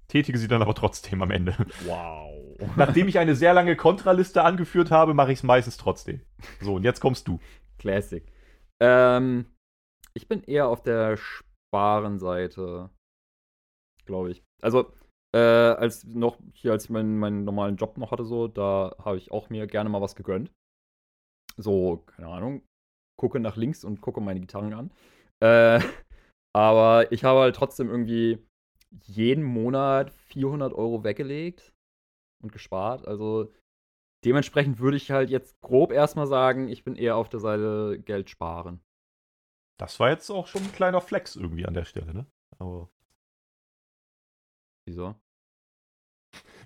[0.08, 1.54] tätige sie dann aber trotzdem am Ende.
[1.86, 2.58] Wow.
[2.76, 6.20] Nachdem ich eine sehr lange Kontraliste angeführt habe, mache ich es meistens trotzdem.
[6.60, 7.40] So, und jetzt kommst du.
[7.78, 8.24] Classic.
[8.80, 9.46] Ähm,
[10.12, 12.90] ich bin eher auf der Sparenseite,
[14.04, 14.44] glaube ich.
[14.62, 14.92] Also,
[15.34, 19.16] äh, als noch hier, als ich meinen, meinen normalen Job noch hatte, so, da habe
[19.16, 20.52] ich auch mir gerne mal was gegönnt.
[21.56, 22.62] So, keine Ahnung,
[23.16, 24.90] gucke nach links und gucke meine Gitarren an.
[25.40, 25.80] Äh,
[26.54, 28.38] aber ich habe halt trotzdem irgendwie
[29.02, 31.72] jeden Monat 400 Euro weggelegt
[32.42, 33.06] und gespart.
[33.06, 33.52] Also
[34.24, 38.30] dementsprechend würde ich halt jetzt grob erstmal sagen, ich bin eher auf der Seite Geld
[38.30, 38.80] sparen.
[39.78, 42.26] Das war jetzt auch schon ein kleiner Flex irgendwie an der Stelle, ne?
[42.58, 42.88] Aber
[44.86, 45.14] Wieso?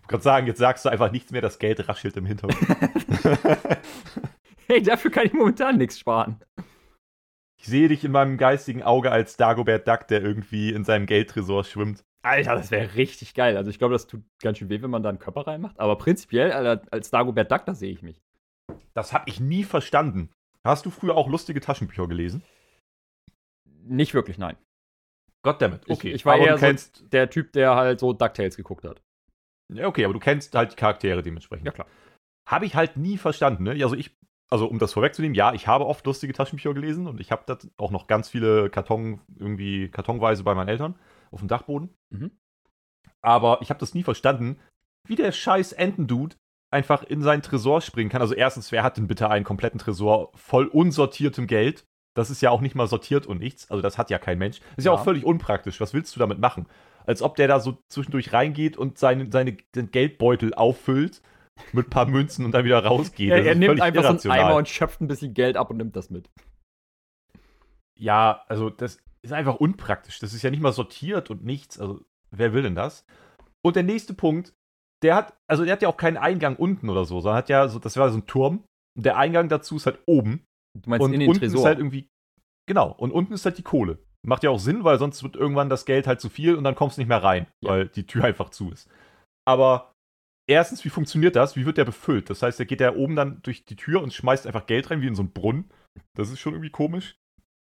[0.03, 2.59] ich kann sagen, jetzt sagst du einfach nichts mehr, das Geld raschelt im Hintergrund.
[4.69, 6.41] hey, dafür kann ich momentan nichts sparen.
[7.61, 11.65] ich sehe dich in meinem geistigen Auge als Dagobert Duck, der irgendwie in seinem Geldtresor
[11.65, 12.05] schwimmt.
[12.23, 13.57] Alter, das wäre richtig geil.
[13.57, 15.79] Also ich glaube, das tut ganz schön weh, wenn man da einen Körper reinmacht.
[15.79, 18.21] Aber prinzipiell, Alter, als Dagobert Duck, da sehe ich mich.
[18.95, 20.31] Das habe ich nie verstanden.
[20.67, 22.43] Hast du früher auch lustige Taschenbücher gelesen?
[23.85, 24.57] Nicht wirklich, nein.
[25.43, 26.11] Goddammit, Ich- okay.
[26.13, 29.01] ich war aber eher so- Der Typ, der halt so DuckTales geguckt hat.
[29.73, 31.67] ja, okay, aber du kennst halt die Charaktere dementsprechend.
[31.67, 31.87] Ja, klar.
[32.49, 33.71] Habe ich halt nie verstanden, ne?
[33.83, 34.17] Also ich,
[34.51, 37.59] also um das vorwegzunehmen, ja, ich habe oft lustige Taschenbücher gelesen und ich habe da
[37.77, 40.95] auch noch ganz viele Karton, irgendwie kartonweise bei meinen Eltern
[41.31, 41.91] auf dem Dachboden.
[42.11, 42.31] Mhm.
[43.21, 44.59] Aber ich habe das nie verstanden,
[45.07, 46.37] wie der scheiß Entendude
[46.71, 48.21] einfach in seinen Tresor springen kann.
[48.21, 51.85] Also erstens, wer hat denn bitte einen kompletten Tresor voll unsortiertem Geld?
[52.15, 53.71] Das ist ja auch nicht mal sortiert und nichts.
[53.71, 54.61] Also das hat ja kein Mensch.
[54.77, 54.99] Ist ja, Ja.
[54.99, 55.81] auch völlig unpraktisch.
[55.81, 56.67] Was willst du damit machen?
[57.07, 61.23] Als ob der da so zwischendurch reingeht und seine, seine den Geldbeutel auffüllt
[61.73, 63.31] mit ein paar Münzen und dann wieder rausgeht.
[63.31, 64.41] Er, Das er nimmt einfach so einen irrational.
[64.41, 66.31] Eimer und schöpft ein bisschen Geld ab und nimmt das mit.
[67.99, 70.19] Ja, also das ist einfach unpraktisch.
[70.21, 71.79] Das ist ja nicht mal sortiert und nichts.
[71.81, 73.05] Also, wer will denn das?
[73.65, 74.55] Und der nächste Punkt,
[75.03, 77.69] der hat, also der hat ja auch keinen Eingang unten oder so, sondern hat ja
[77.69, 78.65] so, das war so ein Turm.
[78.97, 80.45] Und der Eingang dazu ist halt oben.
[80.81, 81.61] Du meinst und in den unten Tresor.
[81.61, 82.09] ist halt irgendwie.
[82.69, 83.99] Genau, und unten ist halt die Kohle.
[84.27, 86.75] Macht ja auch Sinn, weil sonst wird irgendwann das Geld halt zu viel und dann
[86.75, 87.71] kommst du nicht mehr rein, Ja.
[87.71, 88.89] weil die Tür einfach zu ist.
[89.47, 89.93] Aber
[90.49, 91.55] erstens, wie funktioniert das?
[91.55, 92.29] Wie wird der befüllt?
[92.31, 95.01] Das heißt, der geht ja oben dann durch die Tür und schmeißt einfach Geld rein,
[95.01, 95.71] wie in so einen Brunnen.
[96.15, 97.17] Das ist schon irgendwie komisch.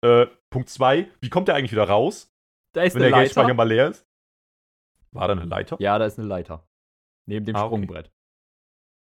[0.04, 2.30] Äh, Punkt zwei, wie kommt der eigentlich wieder raus,
[2.74, 4.04] da ist wenn eine der Geldspeicher mal leer ist?
[5.12, 5.76] War da eine Leiter?
[5.78, 6.66] Ja, da ist eine Leiter.
[7.26, 7.68] Neben dem Ah, okay.
[7.68, 8.10] Sprungbrett.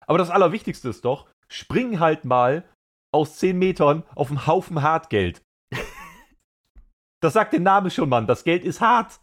[0.05, 2.67] Aber das Allerwichtigste ist doch, spring halt mal
[3.13, 5.45] aus 10 Metern auf einen Haufen Hartgeld.
[7.21, 8.27] das sagt der Name schon, Mann.
[8.27, 9.21] Das Geld ist hart.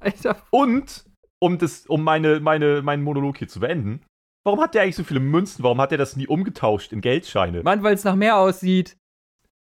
[0.00, 1.08] Alter, Und,
[1.42, 4.00] um, das, um meine, meine, meinen Monolog hier zu beenden,
[4.44, 5.64] warum hat der eigentlich so viele Münzen?
[5.64, 7.64] Warum hat der das nie umgetauscht in Geldscheine?
[7.64, 8.96] Mann, weil es nach mehr aussieht.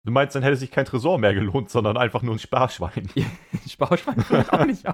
[0.04, 3.10] Du meinst, dann hätte sich kein Tresor mehr gelohnt, sondern einfach nur ein Sparschwein.
[3.70, 4.86] Sparschwein vielleicht auch nicht.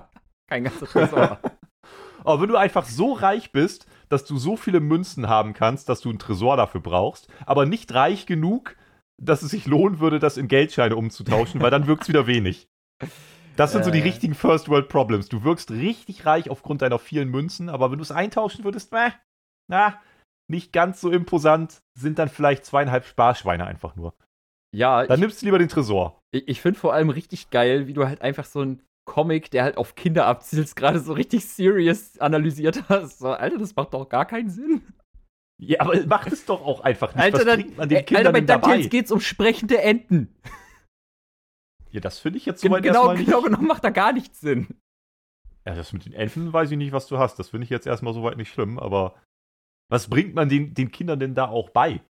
[0.49, 1.39] Kein ganzer Tresor.
[2.25, 6.01] Aber wenn du einfach so reich bist, dass du so viele Münzen haben kannst, dass
[6.01, 8.77] du einen Tresor dafür brauchst, aber nicht reich genug,
[9.21, 12.67] dass es sich lohnen würde, das in Geldscheine umzutauschen, weil dann wirkt es wieder wenig.
[13.55, 14.03] Das sind so die Äh.
[14.03, 15.29] richtigen First World Problems.
[15.29, 19.11] Du wirkst richtig reich aufgrund deiner vielen Münzen, aber wenn du es eintauschen würdest, meh,
[19.69, 19.99] na,
[20.49, 24.13] nicht ganz so imposant, sind dann vielleicht zweieinhalb Sparschweine einfach nur.
[24.75, 26.19] Ja, Dann ich, nimmst du lieber den Tresor.
[26.33, 29.63] ich, ich finde vor allem richtig geil, wie du halt einfach so ein Comic, der
[29.63, 33.19] halt auf Kinder abzielt, gerade so richtig serious analysiert hast.
[33.19, 34.81] So, Alter, das macht doch gar keinen Sinn.
[35.61, 37.23] Ja, aber macht es doch auch einfach nicht.
[37.23, 38.55] Alter, dann, man den äh, Kindern Alter bei?
[38.55, 40.33] DuckTales geht's um sprechende Enten.
[41.93, 43.25] Ja, das finde ich jetzt soweit genau, erstmal nicht.
[43.27, 44.67] genau genommen macht da gar nichts Sinn.
[45.65, 47.37] Ja, das mit den Elfen weiß ich nicht, was du hast.
[47.39, 49.15] Das finde ich jetzt erstmal soweit nicht schlimm, aber
[49.89, 52.01] was bringt man den, den Kindern denn da auch bei?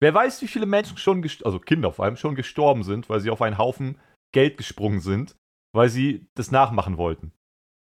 [0.00, 3.30] Wer weiß, wie viele Menschen schon, also Kinder vor allem, schon gestorben sind, weil sie
[3.30, 4.00] auf einen Haufen
[4.34, 5.36] Geld gesprungen sind,
[5.72, 7.32] weil sie das nachmachen wollten.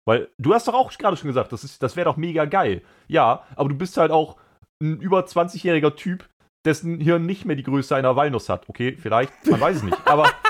[0.09, 2.83] Weil du hast doch auch gerade schon gesagt, das, das wäre doch mega geil.
[3.07, 4.39] Ja, aber du bist halt auch
[4.83, 6.29] ein über 20-jähriger Typ,
[6.65, 8.69] dessen Hirn nicht mehr die Größe einer Walnuss hat.
[8.69, 10.07] Okay, vielleicht, man weiß es nicht.
[10.07, 10.31] Aber,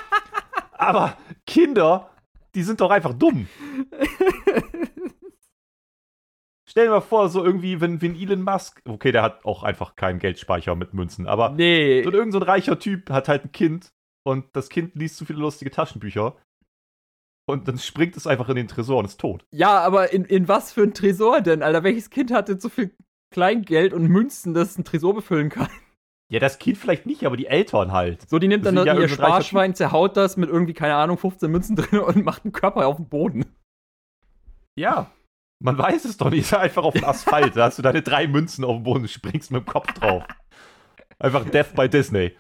[0.81, 1.17] aber
[1.47, 2.11] Kinder,
[2.55, 3.49] die sind doch einfach dumm.
[6.69, 9.97] Stell dir mal vor, so irgendwie, wenn, wenn Elon Musk, okay, der hat auch einfach
[9.97, 12.05] keinen Geldspeicher mit Münzen, aber Nee.
[12.05, 13.93] so irgend so ein reicher Typ hat halt ein Kind
[14.25, 16.37] und das Kind liest zu viele lustige Taschenbücher
[17.49, 19.45] und dann springt es einfach in den Tresor und ist tot.
[19.53, 21.83] Ja, aber in, in was für ein Tresor denn, Alter?
[21.83, 22.95] Welches Kind hat denn so viel
[23.33, 25.69] Kleingeld und Münzen, dass es ein Tresor befüllen kann?
[26.31, 28.29] Ja, das Kind vielleicht nicht, aber die Eltern halt.
[28.31, 31.19] So, die nimmt Das dann ist ja ihr Sparschwein, zerhaut das mit irgendwie, keine Ahnung,
[31.19, 33.45] 15 Münzen drin und macht einen Körper auf den Boden.
[34.79, 35.11] Ja.
[35.63, 36.43] Man weiß es doch nicht.
[36.43, 37.57] Ist einfach auf dem Asphalt.
[37.57, 40.25] Da hast du deine drei Münzen auf dem Boden und springst mit dem Kopf drauf.
[41.19, 42.37] Einfach Death by Disney.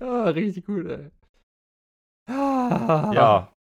[0.00, 1.10] Ja, richtig gut, ey.
[2.30, 3.10] Ah.
[3.12, 3.52] Ja.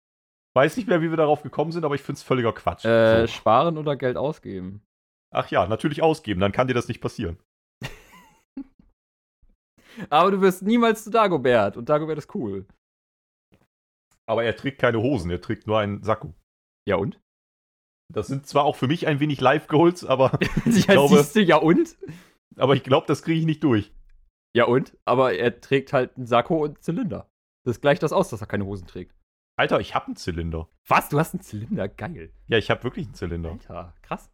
[0.55, 2.85] Weiß nicht mehr, wie wir darauf gekommen sind, aber ich finde es völliger Quatsch.
[2.85, 3.27] Äh, so.
[3.27, 4.83] sparen oder Geld ausgeben?
[5.33, 7.37] Ach ja, natürlich ausgeben, dann kann dir das nicht passieren.
[10.09, 12.65] Aber du wirst niemals zu Dagobert und Dagobert ist cool.
[14.25, 16.33] Aber er trägt keine Hosen, er trägt nur einen Sakko.
[16.87, 17.19] Ja und?
[18.13, 21.57] Das sind zwar auch für mich ein wenig Live-Goals, aber, Ich glaube- siehst du, ja
[21.57, 21.97] und?
[22.57, 23.93] aber ich glaube, das kriege ich nicht durch.
[24.55, 24.97] Ja und?
[25.05, 27.29] Aber er trägt halt einen Sakko und einen Zylinder.
[27.65, 29.13] Das gleicht das aus, dass er keine Hosen trägt.
[29.59, 30.69] Alter, ich habe einen Zylinder.
[30.87, 31.09] Was?
[31.09, 31.87] Du hast einen Zylinder?
[31.89, 32.33] Geil.
[32.47, 33.51] Ja, ich habe wirklich einen Zylinder.
[33.51, 34.31] Alter, krass.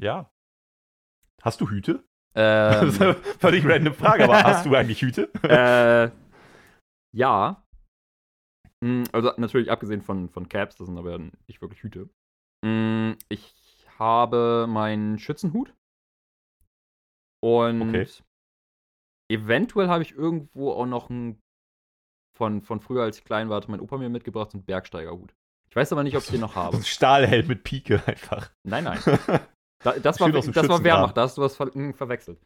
[0.00, 0.30] Ja.
[1.42, 2.04] Hast du Hüte?
[2.34, 5.30] Ähm, Das ist eine völlig random Frage, aber hast du eigentlich Hüte?
[5.48, 6.10] äh,
[7.12, 7.62] ja.
[8.82, 12.08] Mm, Also natürlich abgesehen von, von Caps, das sind aber nicht wirklich Hüte.
[12.64, 13.54] Mm, Ich
[13.98, 15.74] habe meinen Schützenhut.
[17.40, 18.06] Und Okay.
[19.30, 21.40] eventuell habe ich irgendwo auch noch einen
[22.36, 25.34] von, von früher, als ich klein war, hatte mein Opa mir mitgebracht, so einen Bergsteigerhut.
[25.68, 26.76] Ich weiß aber nicht, ob ich den noch So habe.
[26.76, 28.50] ein Stahlhelm mit Pike einfach.
[28.64, 29.00] Nein, nein.
[29.82, 30.84] Da, das war, Schön das war Schützengraben.
[30.84, 32.40] Wehrmacht, da hast du was ver hm, verwechselt.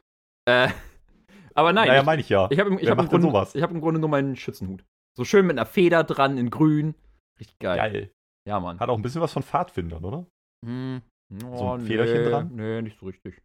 [0.47, 0.69] Äh,
[1.55, 2.49] aber nein, naja, ich, meine ich ja.
[2.51, 4.85] ich habe Wer hab im, Grunde- ich hab im Grunde nur meinen Schützenhut.
[5.17, 6.95] So schön mit einer Feder dran in grün.
[7.39, 7.77] Richtig geil.
[7.77, 8.11] Geil.
[8.47, 8.79] Ja, Mann.
[8.81, 10.27] Hat auch ein bisschen was von Pfadfindern, oder?
[10.65, 11.03] Hm.
[11.45, 12.51] Oh, So ein Federchen nee, dran?
[12.55, 13.43] Nee, nicht so richtig.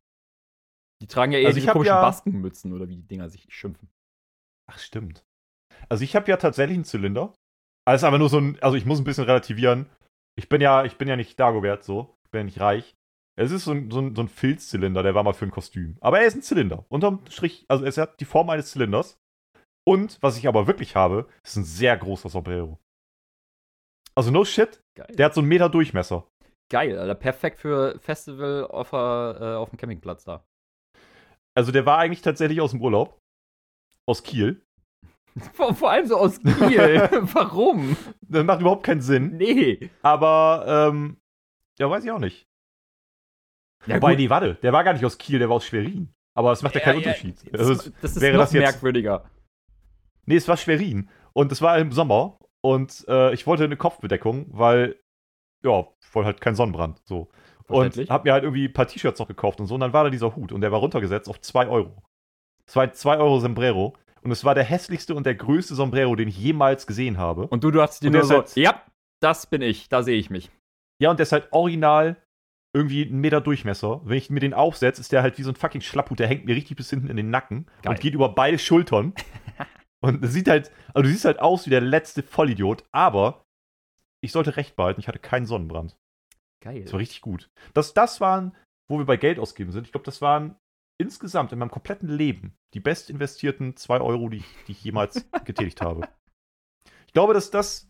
[1.01, 3.89] Die tragen ja eher Also diese komischen ja- Baskenmützen oder wie die Dinger sich schimpfen.
[4.69, 5.23] Ach, stimmt.
[5.89, 7.33] Also ich habe ja tatsächlich einen Zylinder.
[7.85, 9.89] Also aber nur so ein, also ich muss ein bisschen relativieren.
[10.37, 12.15] Ich bin ja, ich bin ja nicht Dagobert so.
[12.25, 12.95] Ich bin ja nicht reich.
[13.37, 15.97] Es ist so ein, so ein, so ein Filzzylinder, der war mal für ein Kostüm.
[16.01, 16.85] Aber er ist ein Zylinder.
[16.89, 19.19] Unterm Strich, also es hat die Form eines Zylinders.
[19.87, 22.79] Und was ich aber wirklich habe, ist ein sehr großer Sombrero.
[24.15, 25.07] Also no shit, Geil.
[25.15, 26.27] der hat so einen Meter Durchmesser.
[26.69, 27.15] Geil, Alter.
[27.15, 30.45] Perfekt für Festival auf, äh, auf dem Campingplatz da.
[31.55, 33.19] Also der war eigentlich tatsächlich aus dem Urlaub.
[34.07, 34.61] Aus Kiel.
[35.53, 37.09] Vor, vor allem so aus Kiel.
[37.33, 37.95] Warum?
[38.21, 39.37] Das macht überhaupt keinen Sinn.
[39.37, 39.89] Nee.
[40.01, 41.21] Aber, ähm,
[41.79, 42.47] ja, weiß ich auch nicht.
[43.87, 44.19] Ja, Wobei, gut.
[44.19, 46.13] nee, warte, der war gar nicht aus Kiel, der war aus Schwerin.
[46.33, 47.35] Aber es macht ja, keinen Unterschied.
[47.51, 49.25] Das, Also, das ist wäre noch das jetzt- merkwürdiger.
[50.25, 51.09] nee, es war Schwerin.
[51.33, 52.37] Und es war im Sommer.
[52.61, 54.95] Und äh, ich wollte eine Kopfbedeckung, weil,
[55.63, 57.01] ja, ich wollte halt keinen Sonnenbrand.
[57.05, 57.29] So.
[57.67, 59.73] Und hab mir halt irgendwie ein paar T-Shirts noch gekauft und so.
[59.75, 60.51] Und dann war da dieser Hut.
[60.51, 62.03] Und der war runtergesetzt auf 2 Euro.
[62.67, 63.93] Es war ein 2 Euro Sombrero.
[64.21, 67.47] Und es war der hässlichste und der größte Sombrero, den ich jemals gesehen habe.
[67.47, 68.83] Und du dachtest dir Und nur so, halt- ja,
[69.21, 70.51] das bin ich, da sehe ich mich.
[71.01, 72.17] Ja, und der ist halt original
[72.73, 74.01] irgendwie einen Meter Durchmesser.
[74.05, 76.19] Wenn ich mir den aufsetze, ist der halt wie so ein fucking Schlapphut.
[76.19, 77.93] Der hängt mir richtig bis hinten in den Nacken Geil.
[77.93, 79.13] und geht über beide Schultern.
[80.03, 83.43] und sieht halt, also du siehst halt aus wie der letzte Vollidiot, aber
[84.23, 85.97] ich sollte recht behalten, ich hatte keinen Sonnenbrand.
[86.63, 86.83] Geil.
[86.83, 87.49] Das war richtig gut.
[87.73, 88.55] Das, das waren,
[88.89, 90.55] wo wir bei Geld ausgeben sind, ich glaube, das waren
[90.99, 95.27] insgesamt in meinem kompletten Leben die best investierten 2 Euro, die ich, die ich jemals
[95.45, 96.07] getätigt habe.
[97.07, 97.89] Ich glaube, dass das.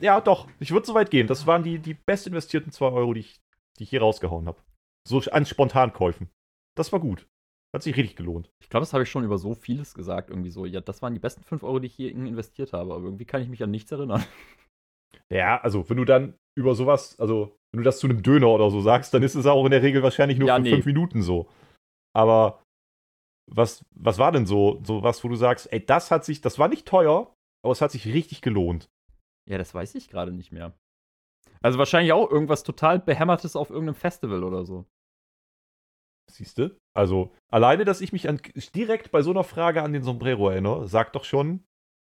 [0.00, 1.26] Ja, doch, ich würde so weit gehen.
[1.26, 3.40] Das waren die, die best investierten 2 Euro, die ich,
[3.82, 4.62] die ich hier rausgehauen habe.
[5.08, 6.30] So an Spontankäufen.
[6.76, 7.26] Das war gut.
[7.74, 8.48] Hat sich richtig gelohnt.
[8.62, 10.30] Ich glaube, das habe ich schon über so vieles gesagt.
[10.30, 12.94] Irgendwie so, ja, das waren die besten 5 Euro, die ich hier investiert habe.
[12.94, 14.24] Aber irgendwie kann ich mich an nichts erinnern.
[15.30, 18.70] Ja, also, wenn du dann über sowas, also, wenn du das zu einem Döner oder
[18.70, 20.70] so sagst, dann ist es auch in der Regel wahrscheinlich nur Ja, für nee.
[20.70, 21.48] fünf Minuten so.
[22.14, 22.62] Aber
[23.50, 26.58] was, was war denn so, so was, wo du sagst, ey, das hat sich, das
[26.58, 28.88] war nicht teuer, aber es hat sich richtig gelohnt.
[29.48, 30.72] Ja, das weiß ich gerade nicht mehr.
[31.62, 34.86] Also wahrscheinlich auch irgendwas total Behämmertes auf irgendeinem Festival oder so.
[36.30, 36.76] Siehst du?
[36.94, 38.40] Also, alleine, dass ich mich an,
[38.74, 41.64] direkt bei so einer Frage an den Sombrero erinnere, sagt doch schon,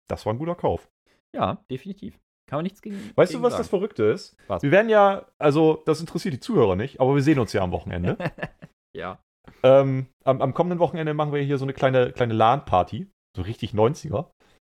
[0.07, 0.89] das war ein guter Kauf.
[1.35, 2.19] Ja, definitiv.
[2.47, 3.11] Kann man nichts gegen.
[3.15, 3.61] Weißt gegen du, was sagen.
[3.61, 4.37] das Verrückte ist?
[4.47, 4.61] Was?
[4.63, 7.71] Wir werden ja, also das interessiert die Zuhörer nicht, aber wir sehen uns ja am
[7.71, 8.17] Wochenende.
[8.95, 9.19] Ja.
[9.61, 13.73] ähm, am, am kommenden Wochenende machen wir hier so eine kleine, kleine LAN-Party, so richtig
[13.73, 14.31] 90er.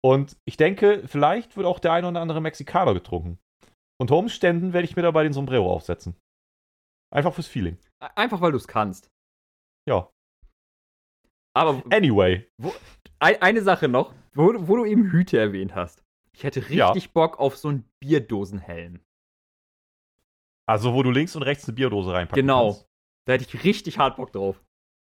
[0.01, 3.39] Und ich denke, vielleicht wird auch der ein oder andere Mexikaner getrunken.
[3.99, 6.15] Unter Umständen werde ich mir dabei den Sombrero aufsetzen.
[7.13, 7.77] Einfach fürs Feeling.
[7.99, 9.10] Einfach weil du es kannst.
[9.88, 10.10] Ja.
[11.55, 12.49] Aber Anyway,
[13.19, 16.03] ein, eine Sache noch, wo, du- wo du eben Hüte erwähnt hast.
[16.34, 17.12] Ich hätte richtig Ja.
[17.13, 19.01] Bock auf so einen Bierdosenhelm.
[20.67, 22.71] also wo du links und rechts eine Bierdose reinpacken Genau.
[22.71, 22.88] kannst.
[23.27, 24.62] Da hätte ich richtig hart Bock drauf.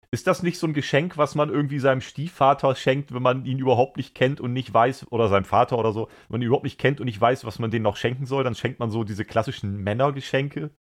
[0.09, 3.59] Ist das nicht so ein Geschenk, was man irgendwie seinem Stiefvater schenkt, wenn man ihn
[3.59, 6.63] überhaupt nicht kennt und nicht weiß, oder seinem Vater oder so, wenn man ihn überhaupt
[6.63, 9.03] nicht kennt und nicht weiß, was man denen noch schenken soll, dann schenkt man so
[9.03, 10.71] diese klassischen Männergeschenke,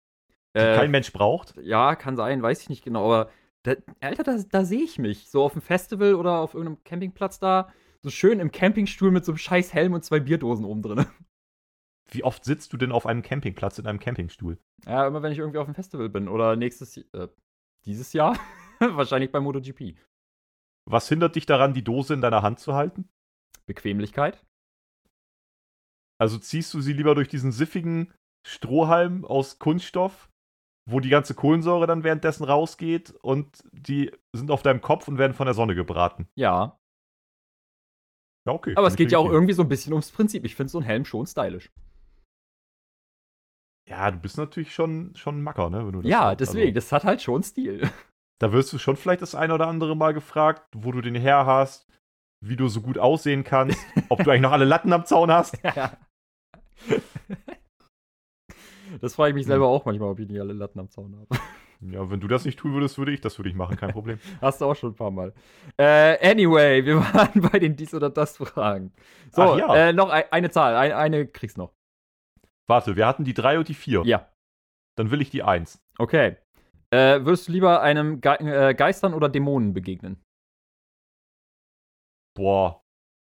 [0.59, 1.55] die Äh, kein Mensch braucht.
[1.61, 3.29] Ja, kann sein, weiß ich nicht genau, aber
[3.63, 5.29] da, Alter, da, da sehe ich mich.
[5.29, 9.33] So auf dem Festival oder auf irgendeinem Campingplatz da, so schön im Campingstuhl mit so
[9.33, 11.05] einem scheiß Helm und zwei Bierdosen oben drin.
[12.11, 14.57] Wie oft sitzt du denn auf einem Campingplatz in einem Campingstuhl?
[14.85, 17.27] Ja, immer wenn ich irgendwie auf dem Festival bin oder nächstes äh,
[17.85, 18.39] dieses Jahr
[18.97, 19.95] wahrscheinlich bei MotoGP.
[20.89, 23.09] Was hindert dich daran, die Dose in deiner Hand zu halten?
[23.65, 24.45] Bequemlichkeit.
[26.19, 28.13] Also ziehst du sie lieber durch diesen siffigen
[28.45, 30.29] Strohhalm aus Kunststoff,
[30.89, 35.33] wo die ganze Kohlensäure dann währenddessen rausgeht und die sind auf deinem Kopf und werden
[35.33, 36.27] von der Sonne gebraten.
[36.35, 36.79] Ja,
[38.47, 38.73] Ja, okay.
[38.77, 40.45] aber es geht ja auch irgendwie so ein bisschen ums Prinzip.
[40.45, 41.69] Ich finde so ein Helm schon stylisch.
[43.89, 46.01] Ja, du bist natürlich schon, schon ein Macker, ne?
[46.03, 47.89] Ja, deswegen, Also, das hat halt schon Stil.
[48.39, 51.45] Da wirst du schon vielleicht das ein oder andere Mal gefragt, wo du den her
[51.45, 51.87] hast,
[52.45, 55.57] wie du so gut aussehen kannst, ob du eigentlich noch alle Latten am Zaun hast.
[59.01, 59.49] das frage ich mich Hm.
[59.51, 61.27] selber auch manchmal, ob ich nicht alle Latten am Zaun habe.
[61.79, 64.19] Ja, wenn du das nicht tun würdest, würde ich das für dich machen, kein Problem.
[64.41, 65.31] Hast du auch schon ein paar Mal.
[65.77, 68.93] Äh, anyway, wir waren bei den dies oder das Fragen.
[69.31, 69.75] So, Ach ja.
[69.75, 71.73] äh, noch ein, eine Zahl, ein, eine kriegst du noch.
[72.67, 74.01] Warte, wir hatten die 3 und die 4.
[74.05, 74.27] Ja,
[74.97, 75.79] Dann will ich die 1.
[75.99, 76.37] okay.
[76.93, 80.23] Äh, würdest du lieber einem Ge äh, Geistern oder Dämonen begegnen?
[82.35, 82.81] Boah,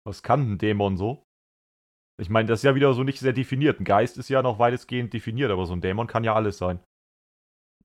[0.07, 1.25] was kann ein Dämon so?
[2.21, 3.81] Ich meine, das ist ja wieder so nicht sehr definiert.
[3.81, 6.81] Ein Geist ist ja noch weitestgehend definiert, aber so ein Dämon kann ja alles sein.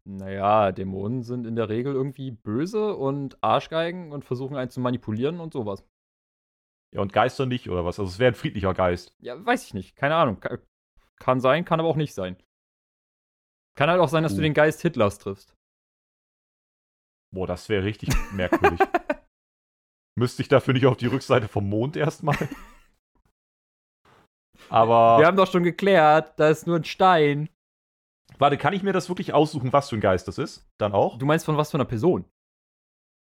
[0.06, 5.40] Naja, Dämonen sind in der Regel irgendwie böse und Arschgeigen und versuchen einen zu manipulieren
[5.40, 5.86] und sowas.
[6.94, 8.00] Ja, und Geister nicht, oder was?
[8.00, 9.16] Also es wäre ein friedlicher Geist.
[9.20, 9.96] Ja, weiß ich nicht.
[9.96, 10.40] Keine Ahnung.
[10.40, 10.60] Ka-
[11.20, 12.38] Kann sein, kann aber auch nicht sein.
[13.76, 14.44] Kann halt auch sein, dass du Uh.
[14.44, 15.56] den Geist Hitlers triffst.
[17.34, 18.80] Boah, das wäre richtig merkwürdig.
[20.16, 22.38] Müsste ich dafür nicht auf die Rückseite vom Mond erstmal?
[24.70, 27.50] Aber Wir haben doch schon geklärt, da ist nur ein Stein.
[28.38, 30.68] warte, kann ich mir das wirklich aussuchen, was für ein Geist das ist?
[30.78, 31.18] Dann auch?
[31.18, 32.26] Du meinst von was für einer Person?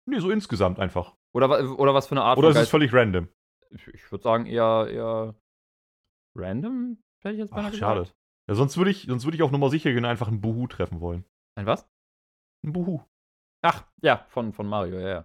[0.08, 1.14] Nee, so insgesamt einfach.
[1.34, 3.28] Oder, oder was für eine Art Oder von ist es völlig random?
[3.70, 5.34] Ich, ich würde sagen eher, eher
[6.34, 8.08] random, hätte ich jetzt beinahe Ach, schade.
[8.48, 10.66] Ja, sonst würde ich, sonst würd ich auf Nummer sicher gehen und einfach einen Buhu
[10.66, 11.24] treffen wollen.
[11.56, 11.86] Ein was?
[12.64, 13.02] Ein Buhu.
[13.62, 15.24] Ach, ja, von, von Mario, ja, ja.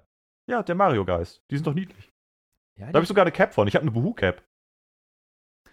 [0.49, 1.41] Ja, der Mario-Geist.
[1.49, 2.11] Die sind doch niedlich.
[2.77, 3.67] ja Da habe ich sogar eine Cap von.
[3.67, 4.43] Ich habe eine Buhu-Cap.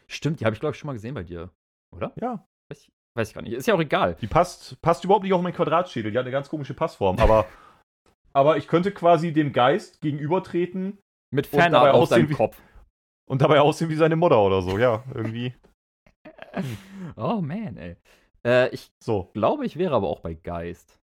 [0.09, 1.51] Stimmt, die habe ich, glaube ich, schon mal gesehen bei dir.
[1.95, 2.13] Oder?
[2.21, 2.47] Ja.
[2.71, 3.53] Weiß ich, weiß ich gar nicht.
[3.53, 4.15] Ist ja auch egal.
[4.21, 6.11] Die passt, passt überhaupt nicht auf meinen Quadratschädel.
[6.13, 7.19] Die hat eine ganz komische Passform.
[7.19, 7.47] Aber,
[8.33, 10.99] aber ich könnte quasi dem Geist gegenübertreten
[11.31, 12.61] Mit Fanart auf wie- Kopf.
[13.29, 14.79] und dabei aussehen wie seine Mutter oder so.
[14.79, 15.55] Ja, irgendwie.
[17.17, 17.97] Oh man, ey.
[18.45, 19.31] Äh, ich So.
[19.33, 20.99] glaube, ich wäre aber auch bei Geist.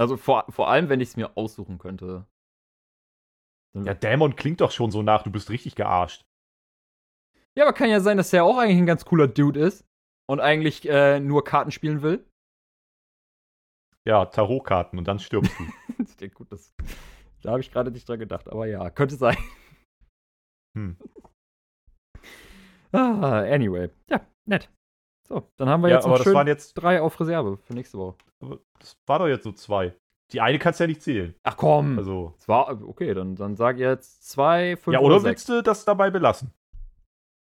[0.00, 2.26] Also vor, vor allem, wenn ich es mir aussuchen könnte.
[3.74, 6.24] Ja, Dämon klingt doch schon so nach, du bist richtig gearscht.
[7.54, 9.84] Ja, aber kann ja sein, dass er auch eigentlich ein ganz cooler Dude ist
[10.26, 12.26] und eigentlich äh, nur Karten spielen will.
[14.06, 15.64] Ja, Tarotkarten und dann stirbst du.
[16.20, 16.74] ja, gut, das,
[17.42, 19.36] da habe ich gerade nicht dran gedacht, aber ja, könnte sein.
[20.74, 20.96] Hm.
[22.92, 23.90] Ah, anyway.
[24.08, 24.70] Ja, nett.
[25.30, 26.74] So, dann haben wir Ja, jetzt aber das waren jetzt.
[26.74, 28.16] drei auf Reserve für nächste Woche.
[28.40, 29.96] aber Das war doch jetzt so zwei.
[30.32, 31.34] Die eine kannst du ja nicht zählen.
[31.44, 31.98] Ach komm.
[31.98, 32.34] Also.
[32.38, 35.84] Es war, okay, dann, dann sag jetzt zwei, fünf Ja, oder, oder willst du das
[35.84, 36.52] dabei belassen?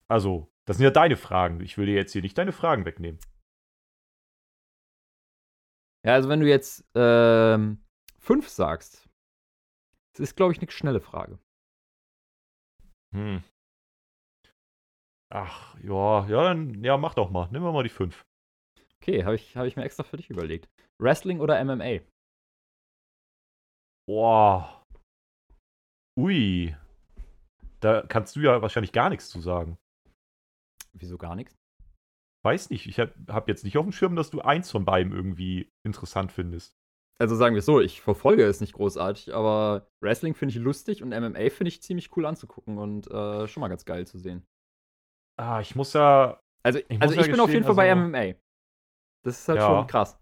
[0.07, 1.61] Also, das sind ja deine Fragen.
[1.61, 3.19] Ich will dir jetzt hier nicht deine Fragen wegnehmen.
[6.05, 7.83] Ja, also wenn du jetzt ähm,
[8.19, 9.07] fünf sagst,
[10.13, 11.39] das ist, glaube ich, eine schnelle Frage.
[13.13, 13.43] Hm.
[15.33, 17.49] Ach, ja, ja, dann, ja, mach doch mal.
[17.51, 18.25] Nimm wir mal die fünf.
[19.01, 20.67] Okay, habe ich, hab ich mir extra für dich überlegt.
[21.01, 21.99] Wrestling oder MMA?
[24.07, 24.83] Boah.
[26.17, 26.75] Ui.
[27.81, 29.77] Da kannst du ja wahrscheinlich gar nichts zu sagen.
[30.93, 31.55] Wieso gar nichts?
[32.45, 35.11] Weiß nicht, ich habe hab jetzt nicht auf dem Schirm, dass du eins von beiden
[35.11, 36.75] irgendwie interessant findest.
[37.19, 41.01] Also sagen wir es so, ich verfolge es nicht großartig, aber Wrestling finde ich lustig
[41.01, 44.45] und MMA finde ich ziemlich cool anzugucken und äh, schon mal ganz geil zu sehen.
[45.37, 46.39] Ah, ich muss ja.
[46.63, 48.33] Also, Ich also ich ja bin auf jeden Fall bei also- MMA.
[49.23, 49.67] Das ist halt Ja.
[49.67, 50.19] schon krass.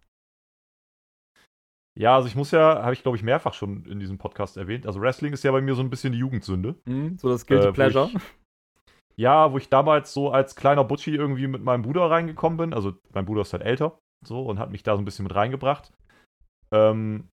[2.00, 4.88] Ja, also ich muss ja, habe ich glaube ich mehrfach schon in diesem Podcast erwähnt.
[4.88, 6.76] Also Wrestling ist ja bei mir so ein bisschen die Jugendsünde.
[6.86, 8.10] Mhm, so das Guilty Äh, Pleasure.
[8.14, 8.22] ich-
[9.16, 12.74] Ja, wo ich damals so als kleiner Butschi irgendwie mit meinem Bruder reingekommen bin.
[12.74, 15.36] Also mein Bruder ist halt älter so und hat mich da so ein bisschen mit
[15.36, 15.94] reingebracht.
[16.72, 17.30] Ähm,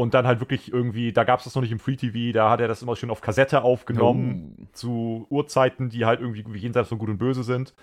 [0.00, 2.50] und dann halt wirklich irgendwie, da gab es das noch nicht im Free TV, da
[2.50, 4.66] hat er das immer schön auf Kassette aufgenommen, Oh.
[4.72, 7.74] zu Uhrzeiten, die halt irgendwie jenseits von Gut und Böse sind.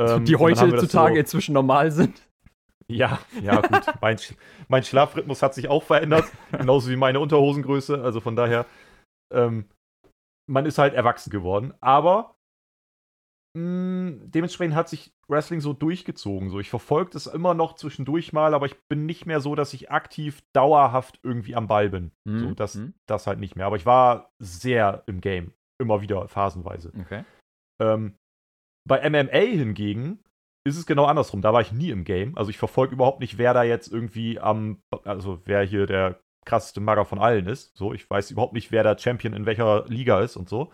[0.00, 2.20] Ähm, die heutzutage so- inzwischen normal sind.
[2.90, 3.82] Ja, ja, gut.
[4.00, 4.18] mein,
[4.68, 8.02] mein Schlafrhythmus hat sich auch verändert, genauso wie meine Unterhosengröße.
[8.02, 8.66] Also von daher,
[9.32, 9.66] ähm,
[10.50, 11.72] man ist halt erwachsen geworden.
[11.80, 12.33] Aber
[13.56, 16.50] mh, dementsprechend hat sich Wrestling so durchgezogen.
[16.50, 19.72] So, ich verfolge das immer noch zwischendurch mal, aber ich bin nicht mehr so, dass
[19.74, 22.10] ich aktiv dauerhaft irgendwie am Ball bin.
[22.26, 22.94] So, Mhm, das, mhm.
[23.06, 23.66] das halt nicht mehr.
[23.66, 25.52] Aber ich war sehr im Game.
[25.80, 26.92] Immer wieder phasenweise.
[27.00, 27.24] Okay.
[27.80, 28.14] Ähm,
[28.86, 30.20] bei MMA hingegen
[30.66, 31.42] ist es genau andersrum.
[31.42, 32.36] Da war ich nie im Game.
[32.36, 36.80] Also ich verfolge überhaupt nicht, wer da jetzt irgendwie am, also wer hier der krasseste
[36.80, 37.76] Mager von allen ist.
[37.76, 40.70] So, ich weiß überhaupt nicht, wer da Champion in welcher Liga ist und so.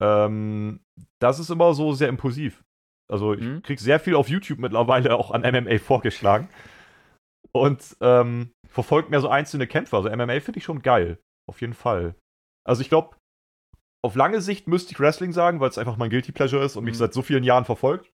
[0.00, 0.80] Ähm,
[1.20, 2.64] das ist immer so sehr impulsiv.
[3.10, 3.62] Also ich Mhm.
[3.62, 6.48] krieg sehr viel auf YouTube mittlerweile auch an MMA vorgeschlagen.
[7.52, 9.96] Und ähm, verfolgt mehr so einzelne Kämpfe.
[9.96, 11.18] Also MMA finde ich schon geil.
[11.48, 12.14] Auf jeden Fall.
[12.66, 13.16] Also ich glaube,
[14.04, 16.84] auf lange Sicht müsste ich Wrestling sagen, weil es einfach mein Guilty Pleasure ist und
[16.84, 16.98] mich Mhm.
[16.98, 18.12] seit so vielen Jahren verfolgt.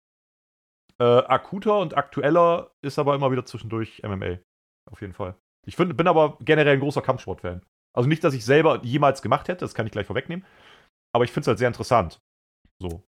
[1.00, 4.38] Äh, akuter und aktueller ist aber immer wieder zwischendurch MMA.
[4.92, 5.36] Auf jeden Fall.
[5.66, 7.64] Ich find, bin aber generell ein großer Kampfsport-Fan.
[7.94, 10.46] Also nicht, dass ich selber jemals gemacht hätte, das kann ich gleich vorwegnehmen.
[11.14, 12.20] Aber ich finde es halt sehr interessant.
[12.82, 13.04] So.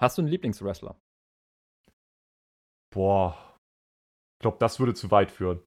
[0.00, 0.96] Hast du einen Lieblingswrestler?
[2.92, 3.56] Boah.
[4.38, 5.64] Ich glaube, das würde zu weit führen.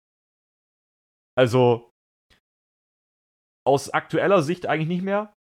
[1.38, 1.92] Also,
[3.66, 5.34] aus aktueller Sicht eigentlich nicht mehr.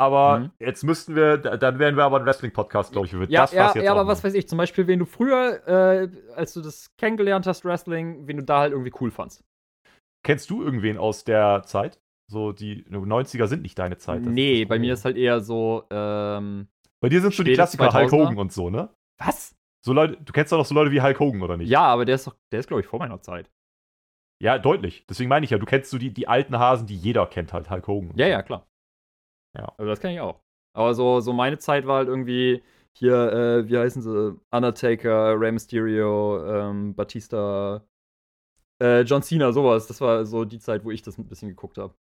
[0.00, 0.52] Aber Mhm.
[0.60, 3.12] jetzt müssten wir, da- dann wären wir aber ein Wrestling-Podcast, glaube ich.
[3.12, 6.54] Ja, das ja, ja aber was weiß ich, zum Beispiel, wen du früher, äh, als
[6.54, 9.42] du das kennengelernt hast, Wrestling, wen du da halt irgendwie cool fandst.
[10.24, 12.00] Kennst du irgendwen aus der Zeit?
[12.30, 14.22] So, die 90er sind nicht deine Zeit.
[14.22, 16.68] nee, bei mir ist halt eher so, ähm,
[17.00, 18.12] Bei dir sind so die Klassiker Hulk 2000er.
[18.12, 18.90] Hogan und so, ne?
[19.18, 19.56] was?
[19.84, 21.68] So Leute, du kennst doch noch so Leute wie Hulk Hogan, oder nicht?
[21.68, 23.50] Ja, aber der ist doch, der ist, glaube ich, vor meiner Zeit.
[24.40, 25.04] Ja, deutlich.
[25.08, 27.70] Deswegen meine ich ja, du kennst so die, die alten Hasen, die jeder kennt, halt
[27.70, 28.12] Hulk Hogan.
[28.16, 28.30] Ja, so.
[28.30, 28.66] ja, klar.
[29.56, 29.72] Ja.
[29.76, 30.40] Also das kenne ich auch.
[30.74, 32.62] Aber so, so meine Zeit war halt irgendwie
[32.96, 34.38] hier, äh, wie heißen sie?
[34.50, 37.82] Undertaker, Rey Mysterio, ähm, Batista,
[38.80, 39.86] äh, John Cena, sowas.
[39.86, 41.94] Das war so die Zeit, wo ich das ein bisschen geguckt habe.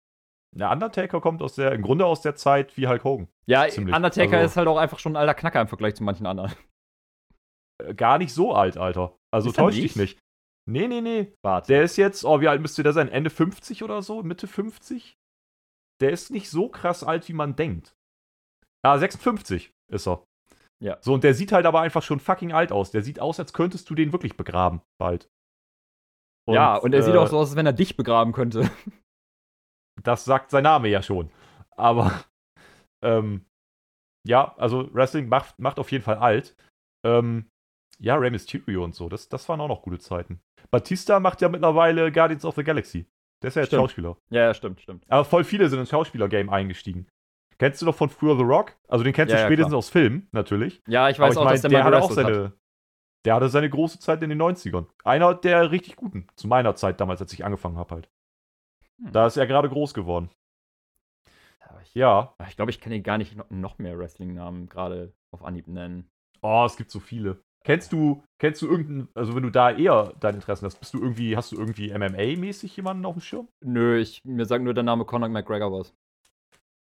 [0.56, 3.28] Der Undertaker kommt aus der, im Grunde aus der Zeit wie Hulk Hogan.
[3.48, 3.96] Ja, Ziemlich.
[3.96, 6.52] Undertaker Also- ist halt auch einfach schon ein alter Knacker im Vergleich zu manchen anderen.
[7.84, 9.16] Äh, Gar nicht so alt, Alter.
[9.32, 10.20] Also Ist täusch dich nicht?
[10.70, 11.34] Nee, nee, nee.
[11.44, 11.68] Warte.
[11.68, 13.08] Der ist jetzt, oh, wie alt müsste der sein?
[13.08, 14.24] Ende 50 oder so?
[14.24, 15.16] Mitte 50?
[16.02, 17.94] Der ist nicht so krass alt, wie man denkt.
[18.86, 20.24] Ah, 56 ist er.
[20.84, 20.98] Ja.
[21.02, 22.92] So, und der sieht halt aber einfach schon fucking alt aus.
[22.92, 25.30] Der sieht aus, als könntest du den wirklich begraben, bald.
[26.50, 28.70] ja, und er sieht äh, auch so aus, als wenn er dich begraben könnte.
[30.04, 31.30] Das sagt sein Name ja schon.
[31.72, 32.24] Aber,
[33.02, 33.46] ähm,
[34.28, 36.56] ja, also Wrestling macht, macht auf jeden Fall alt.
[37.06, 37.50] Ähm,
[38.00, 40.40] ja, Rey Mysterio und so, das, das waren auch noch gute Zeiten.
[40.72, 43.08] Batista macht ja mittlerweile Guardians of the Galaxy.
[43.42, 43.82] Der ist ja jetzt Stimmt.
[43.84, 44.18] Schauspieler.
[44.30, 45.06] ja, ja, stimmt, stimmt.
[45.10, 47.08] Aber voll viele sind ins Schauspieler-Game eingestiegen.
[47.60, 48.76] Kennst du noch von früher The Rock?
[48.88, 49.78] Also den kennst Ja, du ja, spätestens klar.
[49.80, 50.82] aus Filmen, natürlich.
[50.88, 52.44] Ja, ich Aber weiß ich auch, meine, dass der, der mal hatte auch seine.
[52.46, 52.54] hat.
[53.26, 54.86] Der hatte seine große Zeit in den 90ern.
[55.04, 56.28] Einer der richtig guten.
[56.36, 58.10] Zu meiner Zeit damals, als ich angefangen habe halt.
[59.02, 59.12] Hm.
[59.12, 60.30] Da ist er gerade groß geworden.
[61.62, 62.34] Ja, ich Ja.
[62.50, 66.10] ich glaube, ich kann dir gar nicht noch, mehr Wrestling-Namen gerade auf Anhieb nennen.
[66.42, 67.42] Oh, es gibt so viele.
[67.64, 71.02] Kennst du, kennst du irgendeinen, also wenn du da eher dein Interessen hast, bist du
[71.02, 73.48] irgendwie, hast du irgendwie MMA-mäßig jemanden auf dem Schirm?
[73.62, 75.94] Nö, ich, mir sagt nur der Name Conor McGregor was.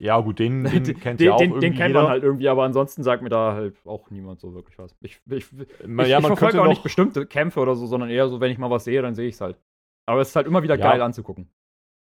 [0.01, 2.03] Ja, gut, den, den kennt den, ja auch den, irgendwie den kennt jeder.
[2.03, 4.95] man halt irgendwie, aber ansonsten sagt mir da halt auch niemand so wirklich was.
[5.01, 8.29] Ich, ich, ich, ja, ich man verfolge auch nicht bestimmte Kämpfe oder so, sondern eher
[8.29, 9.59] so, wenn ich mal was sehe, dann sehe ich es halt.
[10.07, 10.91] Aber es ist halt immer wieder Ja.
[10.93, 11.51] geil anzugucken.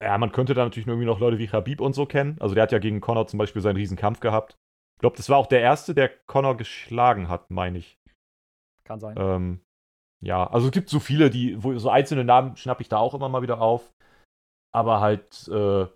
[0.02, 2.38] Ja, man könnte da natürlich irgendwie noch Leute wie Khabib und so kennen.
[2.40, 4.56] Also der hat ja gegen Connor zum Beispiel seinen riesen Kampf gehabt.
[4.98, 7.98] Ich glaube, das war auch der erste, der Connor geschlagen hat, meine ich.
[8.86, 9.16] Kann sein.
[9.18, 9.62] Ähm,
[10.22, 13.14] ja, also es gibt so viele, die, wo so einzelne Namen schnappe ich da auch
[13.14, 13.94] immer mal wieder auf.
[14.74, 15.88] Aber halt, äh,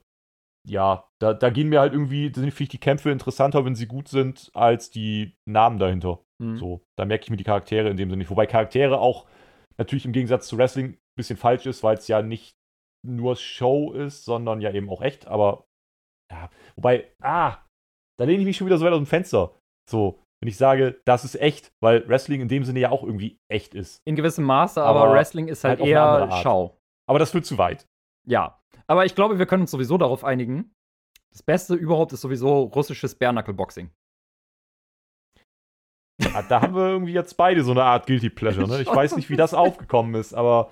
[0.66, 3.76] ja, da, da gehen mir halt irgendwie, da sind finde ich die Kämpfe interessanter, wenn
[3.76, 6.20] sie gut sind, als die Namen dahinter.
[6.41, 6.58] Hm.
[6.58, 8.32] So, da merke ich mir die Charaktere in dem Sinne nicht.
[8.32, 9.28] Wobei Charaktere auch
[9.78, 12.56] natürlich im Gegensatz zu Wrestling ein bisschen falsch ist, weil es ja nicht
[13.06, 15.28] nur Show ist, sondern ja eben auch echt.
[15.28, 15.66] Aber
[16.32, 17.58] ja, wobei, ah,
[18.18, 19.56] da lehne ich mich schon wieder so weit aus dem Fenster.
[19.89, 23.39] So, wenn ich sage, das ist echt, weil Wrestling in dem Sinne ja auch irgendwie
[23.49, 24.01] echt ist.
[24.06, 26.30] In gewissem Maße, aber, Aber Wrestling ist halt, halt eher.
[26.41, 26.78] Schau.
[27.10, 27.88] Aber das wird zu weit.
[28.28, 28.62] Ja.
[28.88, 30.74] Aber ich glaube, wir können uns sowieso darauf einigen.
[31.32, 33.89] Das Beste überhaupt ist sowieso russisches Bare-Knuckle-Boxing.
[36.47, 38.68] Da haben wir irgendwie jetzt beide so eine Art Guilty Pleasure.
[38.68, 38.82] Ne?
[38.82, 40.72] Ich weiß nicht, wie das aufgekommen ist, aber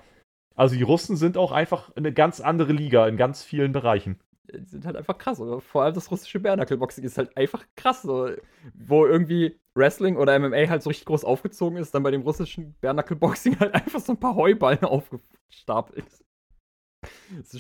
[0.56, 4.20] also die Russen sind auch einfach eine ganz andere Liga in ganz vielen Bereichen.
[4.54, 5.40] Die sind halt einfach krass.
[5.40, 5.62] Oder?
[5.62, 8.02] Vor allem das russische Bärnackelboxing ist halt einfach krass.
[8.02, 8.32] So.
[8.74, 12.76] Wo irgendwie Wrestling oder MMA halt so richtig groß aufgezogen ist, dann bei dem russischen
[12.82, 16.06] Bärnackelboxing halt einfach so ein paar Heuballen aufgestapelt.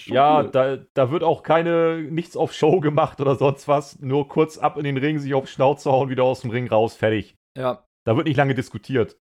[0.05, 0.51] Ja, cool.
[0.51, 3.99] da, da wird auch keine, nichts auf Show gemacht oder sonst was.
[3.99, 6.95] Nur kurz ab in den Ring, sich auf Schnauze hauen, wieder aus dem Ring raus,
[6.95, 7.35] fertig.
[7.57, 7.83] Ja.
[8.03, 9.17] Da wird nicht lange diskutiert.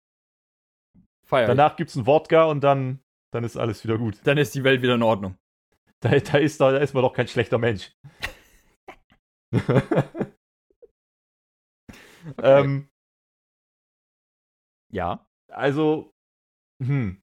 [1.26, 2.99] Feier Danach gibt's ein Wodka und dann,
[3.32, 4.20] dann ist alles wieder gut.
[4.24, 5.38] Dann ist die Welt wieder in Ordnung.
[6.02, 7.92] Da, da, ist, da, da ist man doch kein schlechter Mensch.
[9.52, 10.32] okay.
[12.42, 12.90] ähm,
[14.92, 15.26] ja.
[15.52, 16.14] Also,
[16.82, 17.22] hm.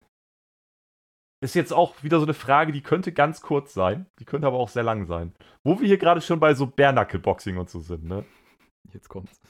[1.42, 4.06] Ist jetzt auch wieder so eine Frage, die könnte ganz kurz sein.
[4.18, 5.34] Die könnte aber auch sehr lang sein.
[5.64, 8.24] Wo wir hier gerade schon bei so Bärnackelboxing und so sind, ne?
[8.92, 9.40] Jetzt kommt's.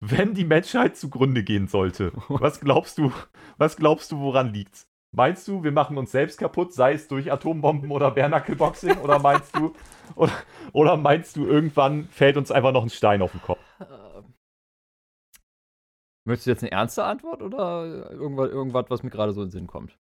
[0.00, 3.12] Wenn die Menschheit zugrunde gehen sollte, was glaubst du,
[3.56, 4.88] was glaubst du, woran liegt's?
[5.16, 8.98] Meinst du, wir machen uns selbst kaputt, sei es durch Atombomben oder Bärnackelboxing?
[8.98, 9.72] oder meinst du,
[10.16, 10.32] oder,
[10.72, 13.60] oder, meinst du, irgendwann fällt uns einfach noch ein Stein auf den Kopf?
[13.78, 14.34] Ähm.
[16.26, 19.52] Möchtest du jetzt eine ernste Antwort oder irgendwas, irgendwas was mir gerade so in den
[19.52, 19.96] Sinn kommt?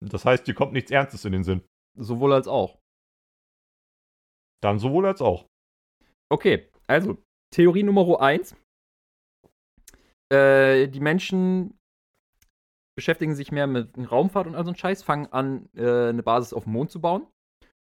[0.00, 1.62] Das heißt, dir kommt nichts Ernstes in den Sinn.
[1.94, 2.78] Sowohl als auch.
[4.62, 5.46] Dann sowohl als auch.
[6.30, 7.18] Okay, also
[7.52, 8.56] Theorie Nummer 1.
[10.32, 11.78] Äh, die Menschen
[12.94, 16.52] beschäftigen sich mehr mit Raumfahrt und all so ein Scheiß, fangen an, äh, eine Basis
[16.52, 17.26] auf dem Mond zu bauen.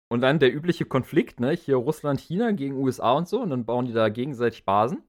[0.09, 1.52] Und dann der übliche Konflikt, ne?
[1.52, 3.40] Hier Russland, China gegen USA und so.
[3.40, 5.02] Und dann bauen die da gegenseitig Basen.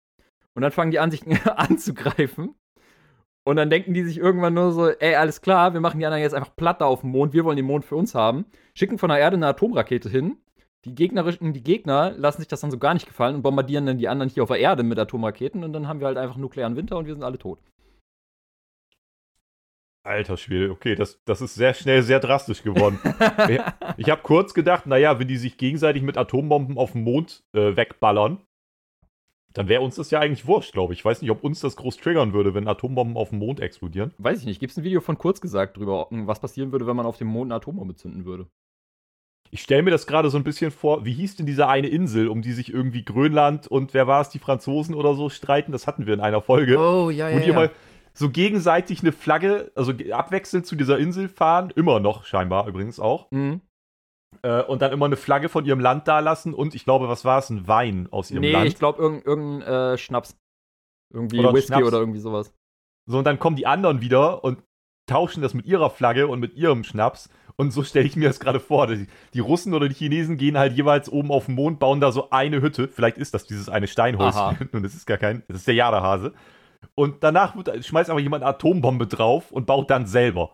[0.56, 2.56] Und dann fangen die an, sich anzugreifen.
[3.48, 6.22] Und dann denken die sich irgendwann nur so, ey, alles klar, wir machen die anderen
[6.22, 8.46] jetzt einfach platter auf dem Mond, wir wollen den Mond für uns haben.
[8.74, 10.38] Schicken von der Erde eine Atomrakete hin.
[10.84, 14.00] Die gegnerischen, die Gegner lassen sich das dann so gar nicht gefallen und bombardieren dann
[14.00, 16.76] die anderen hier auf der Erde mit Atomraketen und dann haben wir halt einfach nuklearen
[16.76, 17.60] Winter und wir sind alle tot.
[20.08, 23.00] Alter Schwede, okay, das, das ist sehr schnell sehr drastisch geworden.
[23.98, 27.76] ich habe kurz gedacht, naja, wenn die sich gegenseitig mit Atombomben auf dem Mond äh,
[27.76, 28.40] wegballern,
[29.54, 31.00] dann wäre uns das ja eigentlich wurscht, glaube ich.
[31.00, 34.14] Ich weiß nicht, ob uns das groß triggern würde, wenn Atombomben auf dem Mond explodieren.
[34.18, 34.60] Weiß ich nicht.
[34.60, 37.28] Gibt es ein Video von kurz gesagt drüber, was passieren würde, wenn man auf dem
[37.28, 38.48] Mond eine Atombombe zünden würde?
[39.50, 42.28] Ich stelle mir das gerade so ein bisschen vor, wie hieß denn diese eine Insel,
[42.28, 45.72] um die sich irgendwie Grönland und wer war es, die Franzosen oder so streiten?
[45.72, 46.78] Das hatten wir in einer Folge.
[46.78, 47.36] Oh, ja, ja.
[47.36, 47.56] Wo die ja.
[47.56, 47.72] mal
[48.18, 53.30] so gegenseitig eine Flagge, also abwechselnd zu dieser Insel fahren, immer noch scheinbar übrigens auch.
[53.32, 53.62] Mhm.
[54.42, 57.26] Äh, und dann immer eine Flagge von ihrem Land da lassen und ich glaube, was
[57.26, 58.64] war es, ein Wein aus ihrem nee, Land?
[58.64, 60.36] Nee, ich glaube irgendein, irgendein äh, Schnaps.
[61.14, 61.88] Irgendwie oder Whisky Schnaps.
[61.88, 62.54] oder irgendwie sowas.
[63.10, 64.64] So, und dann kommen die anderen wieder und
[65.08, 67.30] tauschen das mit ihrer Flagge und mit ihrem Schnaps.
[67.56, 68.88] Und so stelle ich mir das gerade vor.
[68.88, 72.12] Die, die, Russen oder die Chinesen gehen halt jeweils oben auf den Mond, bauen da
[72.12, 72.88] so eine Hütte.
[72.88, 74.70] Vielleicht ist das dieses eine Steinhäuschen.
[74.74, 76.34] Und das ist gar kein, das ist der Jadahase.
[76.96, 80.52] Und danach wird, schmeißt einfach jemand eine Atombombe drauf und baut dann selber.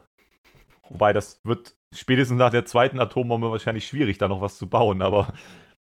[0.89, 5.01] Wobei das wird spätestens nach der zweiten Atombombe wahrscheinlich schwierig, da noch was zu bauen,
[5.01, 5.34] aber.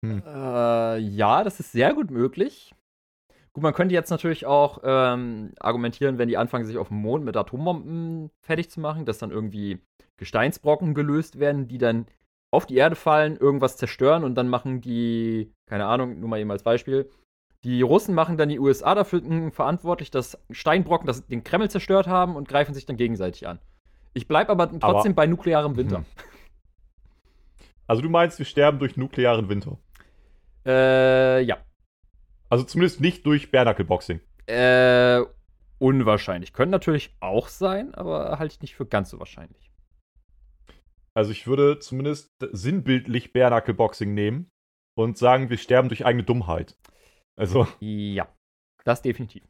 [0.06, 0.24] Hm.
[0.26, 2.74] Äh, ja, das ist sehr gut möglich.
[3.54, 7.24] Gut, man könnte jetzt natürlich auch ähm, argumentieren, wenn die anfangen, sich auf dem Mond
[7.24, 9.80] mit Atombomben fertig zu machen, dass dann irgendwie
[10.18, 12.06] Gesteinsbrocken gelöst werden, die dann
[12.54, 16.52] auf die Erde fallen, irgendwas zerstören und dann machen die, keine Ahnung, nur mal eben
[16.52, 17.10] als Beispiel,
[17.66, 22.36] die Russen machen dann die USA dafür verantwortlich, dass Steinbrocken das, den Kreml zerstört haben
[22.36, 23.58] und greifen sich dann gegenseitig an.
[24.14, 25.98] Ich bleibe aber trotzdem aber, bei nuklearem Winter.
[25.98, 26.06] Hm.
[27.88, 29.78] Also du meinst, wir sterben durch nuklearen Winter?
[30.66, 31.58] Äh, ja.
[32.50, 34.22] Also zumindest nicht durch Bernackelboxing.
[34.48, 35.22] Äh,
[35.78, 36.52] unwahrscheinlich.
[36.52, 39.70] Können natürlich auch sein, aber halte ich nicht für ganz so wahrscheinlich.
[41.14, 44.50] Also ich würde zumindest sinnbildlich Bernackelboxing nehmen
[44.96, 46.76] und sagen, wir sterben durch eigene Dummheit.
[47.36, 47.68] Also.
[47.80, 48.28] Ja,
[48.84, 49.44] das definitiv.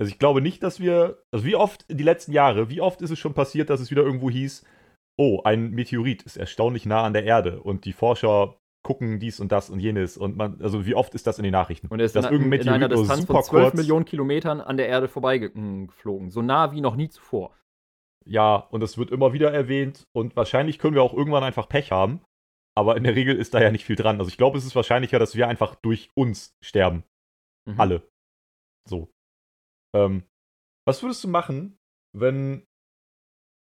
[0.00, 3.00] Also ich glaube nicht, dass wir, also wie oft in die letzten Jahre, wie oft
[3.00, 4.64] ist es schon passiert, dass es wieder irgendwo hieß,
[5.16, 9.50] oh, ein Meteorit ist erstaunlich nah an der Erde und die Forscher gucken dies und
[9.50, 11.86] das und jenes und man, also wie oft ist das in den Nachrichten?
[11.88, 14.88] Und er ist dass in, in einer Distanz von 12 kurz, Millionen Kilometern an der
[14.88, 17.56] Erde vorbeigeflogen, so nah wie noch nie zuvor.
[18.26, 21.92] Ja, und es wird immer wieder erwähnt und wahrscheinlich können wir auch irgendwann einfach Pech
[21.92, 22.20] haben,
[22.76, 24.18] aber in der Regel ist da ja nicht viel dran.
[24.18, 27.04] Also ich glaube, es ist wahrscheinlicher, dass wir einfach durch uns sterben.
[27.68, 27.80] Mhm.
[27.80, 28.08] Alle.
[28.88, 29.10] So.
[29.94, 30.24] Ähm,
[30.86, 31.78] was würdest du machen,
[32.12, 32.66] wenn,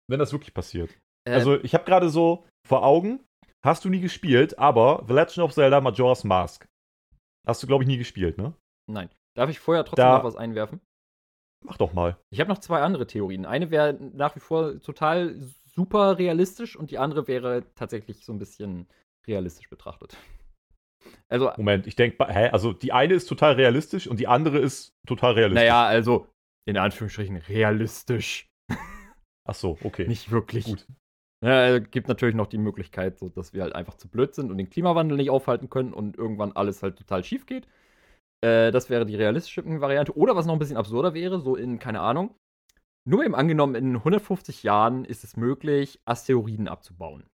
[0.10, 0.98] wenn das wirklich passiert?
[1.28, 3.24] Äh, also, ich habe gerade so vor Augen,
[3.64, 6.68] hast du nie gespielt, aber The Legend of Zelda Majora's Mask.
[7.46, 8.56] Hast du, glaube ich, nie gespielt, ne?
[8.90, 9.10] Nein.
[9.36, 10.80] Darf ich vorher trotzdem da, noch was einwerfen?
[11.64, 12.18] Mach doch mal.
[12.32, 13.46] Ich habe noch zwei andere Theorien.
[13.46, 15.36] Eine wäre nach wie vor total
[15.76, 18.88] super realistisch und die andere wäre tatsächlich so ein bisschen
[19.28, 20.18] realistisch betrachtet.
[21.30, 22.50] Also, Moment, ich denke, hä?
[22.50, 25.62] Also die eine ist total realistisch und die andere ist total realistisch.
[25.62, 26.28] naja, also
[26.68, 28.48] in Anführungsstrichen realistisch.
[29.48, 30.08] Ach so, okay.
[30.08, 30.66] Nicht wirklich.
[30.66, 30.88] Gut.
[31.44, 34.50] Ja, es gibt natürlich noch die Möglichkeit, so, dass wir halt einfach zu blöd sind
[34.50, 37.68] und den Klimawandel nicht aufhalten können und irgendwann alles halt total schief geht.
[38.42, 40.18] Äh, das wäre die realistische Variante.
[40.18, 42.36] Oder was noch ein bisschen absurder wäre, so in, keine Ahnung,
[43.06, 47.30] nur eben angenommen, in 150 Jahren ist es möglich, Asteroiden abzubauen.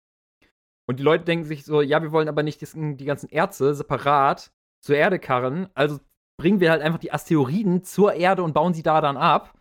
[0.88, 3.74] Und die Leute denken sich so, ja, wir wollen aber nicht das, die ganzen Erze
[3.74, 4.52] separat
[4.82, 6.00] zur Erde karren, also
[6.38, 9.54] bringen wir halt einfach die Asteroiden zur Erde und bauen sie da dann ab.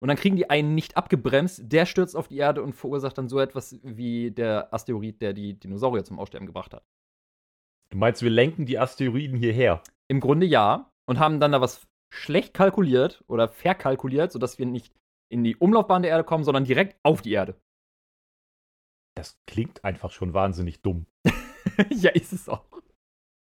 [0.00, 3.28] Und dann kriegen die einen nicht abgebremst, der stürzt auf die Erde und verursacht dann
[3.28, 6.84] so etwas wie der Asteroid, der die Dinosaurier zum Aussterben gebracht hat.
[7.90, 9.82] Du meinst, wir lenken die Asteroiden hierher?
[10.06, 10.92] Im Grunde ja.
[11.06, 14.94] Und haben dann da was schlecht kalkuliert oder verkalkuliert, sodass wir nicht
[15.30, 17.60] in die Umlaufbahn der Erde kommen, sondern direkt auf die Erde.
[19.16, 21.06] Das klingt einfach schon wahnsinnig dumm.
[21.90, 22.64] ja, ist es auch.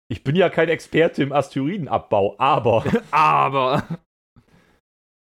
[0.10, 2.84] Ich bin ja kein Experte im Asteroidenabbau, aber.
[3.12, 3.88] Aber.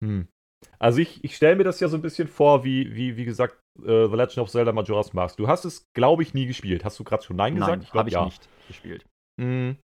[0.02, 0.30] Hm.
[0.78, 3.62] Also ich, ich stelle mir das ja so ein bisschen vor, wie, wie, wie gesagt,
[3.80, 5.36] äh, The Legend of Zelda Majora's Mask.
[5.36, 6.86] Du hast es, glaube ich, nie gespielt.
[6.86, 7.70] Hast du gerade schon Nein gesagt?
[7.70, 8.24] Nein, glaub, habe ich ja.
[8.24, 9.06] nicht gespielt.
[9.42, 9.76] Hm.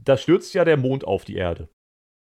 [0.00, 1.68] Da stürzt ja der Mond auf die Erde.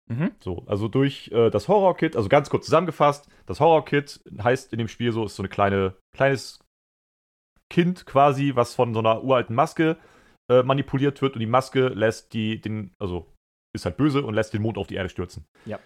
[0.09, 0.31] Mhm.
[0.39, 4.87] So, also durch äh, das Horror-Kit, also ganz kurz zusammengefasst, das Horror-Kit heißt in dem
[4.87, 6.59] Spiel so, ist so eine kleine, kleines
[7.69, 9.97] Kind quasi, was von so einer uralten Maske
[10.51, 13.33] äh, manipuliert wird und die Maske lässt die, den, also
[13.75, 15.45] ist halt böse und lässt den Mond auf die Erde stürzen.
[15.65, 15.79] Ja.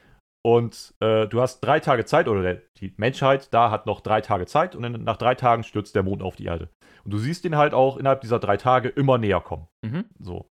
[0.45, 4.21] Und äh, du hast drei Tage Zeit, oder der, die Menschheit da hat noch drei
[4.21, 6.69] Tage Zeit und dann nach drei Tagen stürzt der Mond auf die Erde.
[7.03, 9.67] Und du siehst ihn halt auch innerhalb dieser drei Tage immer näher kommen.
[9.83, 10.05] Mhm.
[10.19, 10.47] So.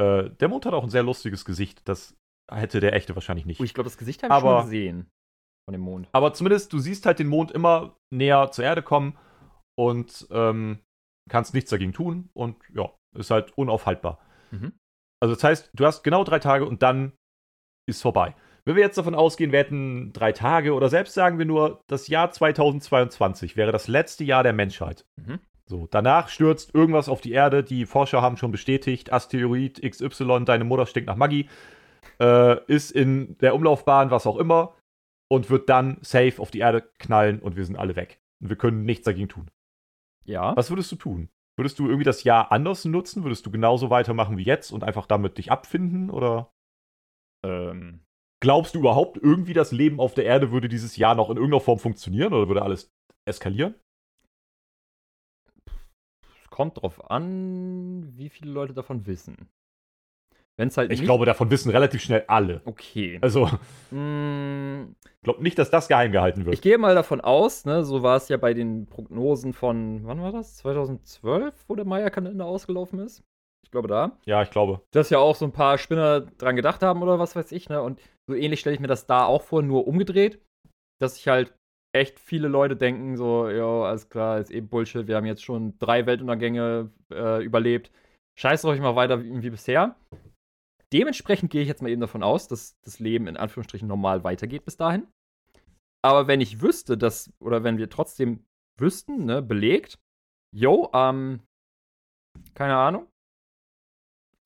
[0.00, 1.88] Äh, der Mond hat auch ein sehr lustiges Gesicht.
[1.88, 2.16] Das
[2.50, 3.60] hätte der echte wahrscheinlich nicht.
[3.60, 5.10] Oh, ich glaube, das Gesicht habe ich Aber- schon gesehen.
[5.66, 6.08] Von dem Mond.
[6.12, 9.16] Aber zumindest, du siehst halt den Mond immer näher zur Erde kommen
[9.78, 10.80] und ähm,
[11.30, 14.18] kannst nichts dagegen tun und ja, ist halt unaufhaltbar.
[14.50, 14.72] Mhm.
[15.22, 17.12] Also das heißt, du hast genau drei Tage und dann
[17.88, 18.34] ist vorbei.
[18.66, 22.08] Wenn wir jetzt davon ausgehen, wir hätten drei Tage oder selbst sagen wir nur, das
[22.08, 25.06] Jahr 2022 wäre das letzte Jahr der Menschheit.
[25.16, 25.38] Mhm.
[25.66, 27.64] So, danach stürzt irgendwas auf die Erde.
[27.64, 31.48] Die Forscher haben schon bestätigt, Asteroid XY, deine Mutter stinkt nach Maggi,
[32.20, 34.76] äh, ist in der Umlaufbahn, was auch immer,
[35.30, 38.20] und wird dann safe auf die Erde knallen und wir sind alle weg.
[38.42, 39.50] Und wir können nichts dagegen tun.
[40.26, 40.56] Ja.
[40.56, 41.28] Was würdest du tun?
[41.56, 43.22] Würdest du irgendwie das Jahr anders nutzen?
[43.24, 46.10] Würdest du genauso weitermachen wie jetzt und einfach damit dich abfinden?
[46.10, 46.50] Oder
[47.44, 48.00] Ähm,
[48.40, 51.60] glaubst du überhaupt irgendwie, das Leben auf der Erde würde dieses Jahr noch in irgendeiner
[51.60, 52.90] Form funktionieren oder würde alles
[53.26, 53.74] eskalieren?
[56.42, 59.48] es kommt drauf an, wie viele Leute davon wissen.
[60.56, 62.60] Wenn es halt Ich nicht glaube, davon wissen relativ schnell alle.
[62.64, 63.18] Okay.
[63.20, 63.48] Also,
[63.90, 66.54] Mm, ich glaube nicht, dass das geheim gehalten wird.
[66.54, 70.20] Ich gehe mal davon aus, ne, so war es ja bei den Prognosen von, wann
[70.22, 70.56] war das?
[70.58, 73.22] 2012, wo der Maya-Kalender ausgelaufen ist?
[73.64, 74.12] Ich glaube da.
[74.26, 74.82] ja, ich glaube.
[74.92, 77.82] Dass ja auch so ein paar Spinner dran gedacht haben oder was weiß ich, ne?
[77.82, 80.40] Und so ähnlich stelle ich mir das da auch vor, nur umgedreht.
[81.00, 81.54] Dass sich halt
[81.92, 85.76] echt viele Leute denken, so, ja, alles klar, ist eben Bullshit, wir haben jetzt schon
[85.78, 87.90] drei Weltuntergänge äh, überlebt.
[88.38, 89.96] Scheiß euch mal weiter wie, wie bisher.
[90.94, 94.64] Dementsprechend gehe ich jetzt mal eben davon aus, dass das Leben in Anführungsstrichen normal weitergeht
[94.64, 95.08] bis dahin.
[96.02, 98.46] Aber wenn ich wüsste, dass, oder wenn wir trotzdem
[98.78, 99.98] wüssten, ne, belegt,
[100.54, 101.40] yo, am,
[102.54, 103.08] keine Ahnung,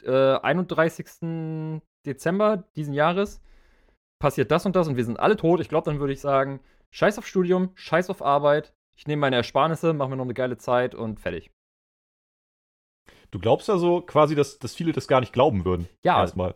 [0.04, 1.82] äh, 31.
[2.06, 3.42] Dezember diesen Jahres
[4.18, 6.60] passiert das und das und wir sind alle tot, ich glaube, dann würde ich sagen,
[6.92, 10.56] scheiß auf Studium, scheiß auf Arbeit, ich nehme meine Ersparnisse, mache mir noch eine geile
[10.56, 11.50] Zeit und fertig.
[13.30, 15.88] Du glaubst also quasi, dass, dass viele das gar nicht glauben würden.
[16.04, 16.20] Ja.
[16.20, 16.54] Erstmal.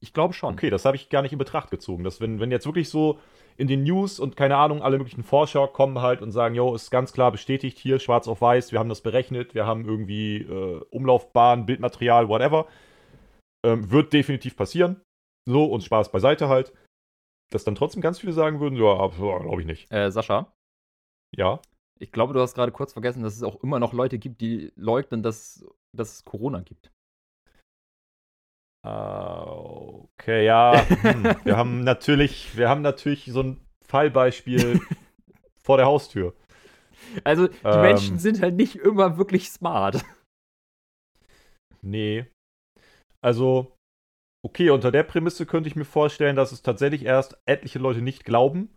[0.00, 0.54] Ich glaube schon.
[0.54, 2.04] Okay, das habe ich gar nicht in Betracht gezogen.
[2.04, 3.18] Dass wenn, wenn jetzt wirklich so
[3.56, 6.90] in den News und keine Ahnung, alle möglichen Forscher kommen halt und sagen, jo, ist
[6.90, 10.80] ganz klar bestätigt hier, schwarz auf weiß, wir haben das berechnet, wir haben irgendwie äh,
[10.90, 12.68] Umlaufbahn, Bildmaterial, whatever.
[13.66, 15.00] Ähm, wird definitiv passieren.
[15.48, 16.72] So, und Spaß beiseite halt.
[17.50, 19.90] Dass dann trotzdem ganz viele sagen würden, ja, glaube ich nicht.
[19.90, 20.52] Äh, Sascha,
[21.34, 21.60] Ja.
[21.98, 24.70] ich glaube, du hast gerade kurz vergessen, dass es auch immer noch Leute gibt, die
[24.76, 25.64] leugnen, dass,
[25.96, 26.90] dass es Corona gibt.
[28.84, 30.86] Ah, okay, ja.
[30.88, 31.24] Hm.
[31.44, 34.80] Wir haben natürlich, wir haben natürlich so ein Fallbeispiel
[35.62, 36.34] vor der Haustür.
[37.24, 37.80] Also, die Ähm.
[37.80, 40.04] Menschen sind halt nicht immer wirklich smart.
[41.82, 42.26] Nee.
[43.20, 43.72] Also,
[44.44, 48.24] okay, unter der Prämisse könnte ich mir vorstellen, dass es tatsächlich erst etliche Leute nicht
[48.24, 48.76] glauben.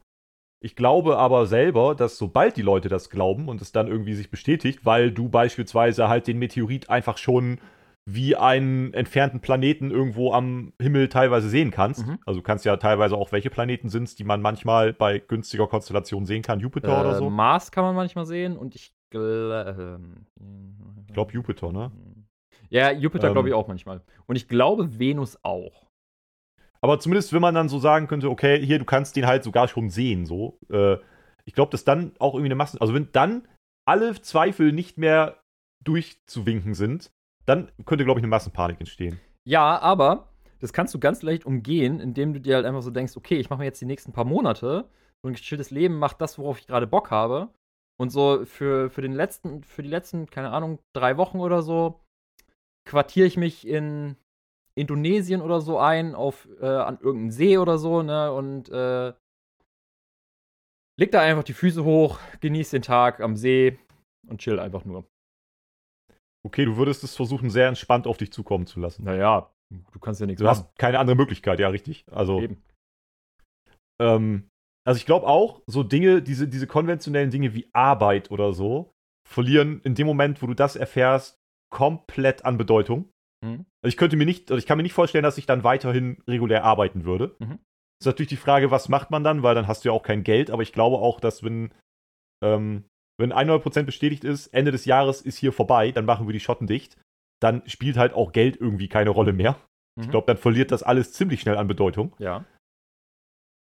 [0.64, 4.30] Ich glaube aber selber, dass sobald die Leute das glauben und es dann irgendwie sich
[4.30, 7.60] bestätigt, weil du beispielsweise halt den Meteorit einfach schon
[8.06, 12.06] wie einen entfernten Planeten irgendwo am Himmel teilweise sehen kannst.
[12.06, 12.20] Mhm.
[12.26, 15.68] Also du kannst ja teilweise auch, welche Planeten sind es, die man manchmal bei günstiger
[15.68, 16.60] Konstellation sehen kann.
[16.60, 17.30] Jupiter oder Äh, so.
[17.30, 20.00] Mars kann man manchmal sehen und ich glaube.
[21.08, 21.92] Ich glaube Jupiter, ne?
[22.70, 23.34] Ja, Jupiter Ähm.
[23.34, 24.02] glaube ich auch manchmal.
[24.28, 25.88] Und ich glaube Venus auch.
[26.82, 29.68] Aber zumindest, wenn man dann so sagen könnte, okay, hier, du kannst den halt sogar
[29.68, 30.60] schon sehen, so.
[30.70, 30.98] Äh,
[31.46, 32.82] ich glaube, dass dann auch irgendwie eine Massen.
[32.82, 33.48] Also, wenn dann
[33.86, 35.38] alle Zweifel nicht mehr
[35.84, 37.12] durchzuwinken sind,
[37.46, 39.20] dann könnte, glaube ich, eine Massenpanik entstehen.
[39.44, 40.30] Ja, aber
[40.60, 43.50] das kannst du ganz leicht umgehen, indem du dir halt einfach so denkst, okay, ich
[43.50, 44.90] mache mir jetzt die nächsten paar Monate
[45.24, 47.50] so ein gechilltes Leben, mach das, worauf ich gerade Bock habe.
[47.98, 52.02] Und so für, für den letzten, für die letzten, keine Ahnung, drei Wochen oder so,
[52.86, 54.16] quartiere ich mich in
[54.76, 58.32] Indonesien oder so ein, auf, äh, an irgendeinem See oder so, ne?
[58.32, 59.14] Und äh,
[61.00, 63.78] leg da einfach die Füße hoch, genieß den Tag am See
[64.28, 65.06] und chill einfach nur.
[66.44, 69.04] Okay, du würdest es versuchen, sehr entspannt auf dich zukommen zu lassen.
[69.04, 72.06] Naja, du kannst ja nichts Du hast keine andere Möglichkeit, ja, richtig.
[72.12, 72.64] Also, Eben.
[74.02, 74.50] ähm,
[74.84, 78.92] also ich glaube auch, so Dinge, diese, diese konventionellen Dinge wie Arbeit oder so,
[79.28, 81.40] verlieren in dem Moment, wo du das erfährst,
[81.72, 83.11] komplett an Bedeutung.
[83.44, 83.66] Mhm.
[83.86, 86.64] Ich könnte mir nicht, also ich kann mir nicht vorstellen, dass ich dann weiterhin regulär
[86.64, 87.36] arbeiten würde.
[87.40, 87.60] Mhm.
[88.00, 90.24] Ist natürlich die Frage, was macht man dann, weil dann hast du ja auch kein
[90.24, 91.74] Geld, aber ich glaube auch, dass wenn,
[92.44, 92.86] ähm,
[93.20, 96.66] wenn 100% bestätigt ist, Ende des Jahres ist hier vorbei, dann machen wir die Schotten
[96.68, 96.98] dicht,
[97.40, 99.60] dann spielt halt auch Geld irgendwie keine Rolle mehr.
[100.00, 100.12] Ich Mhm.
[100.12, 102.16] glaube, dann verliert das alles ziemlich schnell an Bedeutung.
[102.20, 102.46] Ja.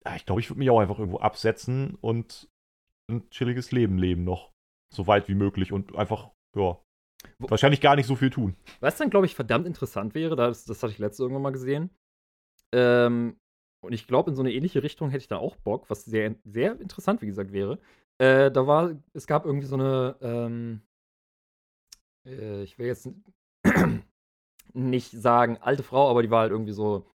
[0.05, 2.49] Ja, ich glaube, ich würde mich auch einfach irgendwo absetzen und
[3.11, 4.51] ein chilliges Leben leben noch.
[4.95, 6.79] So weit wie möglich und einfach, ja,
[7.39, 8.57] Wo- wahrscheinlich gar nicht so viel tun.
[8.81, 11.91] Was dann, glaube ich, verdammt interessant wäre, das, das hatte ich letzte irgendwann mal gesehen.
[12.73, 13.37] Ähm,
[13.85, 16.35] und ich glaube, in so eine ähnliche Richtung hätte ich da auch Bock, was sehr,
[16.45, 17.79] sehr interessant, wie gesagt, wäre.
[18.19, 20.83] Äh, da war, es gab irgendwie so eine, ähm,
[22.27, 23.09] äh, ich will jetzt
[24.75, 27.11] nicht sagen alte Frau, aber die war halt irgendwie so,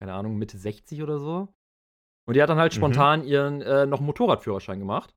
[0.00, 1.48] keine Ahnung, Mitte 60 oder so.
[2.26, 2.76] Und die hat dann halt Mhm.
[2.78, 5.14] spontan ihren äh, noch Motorradführerschein gemacht.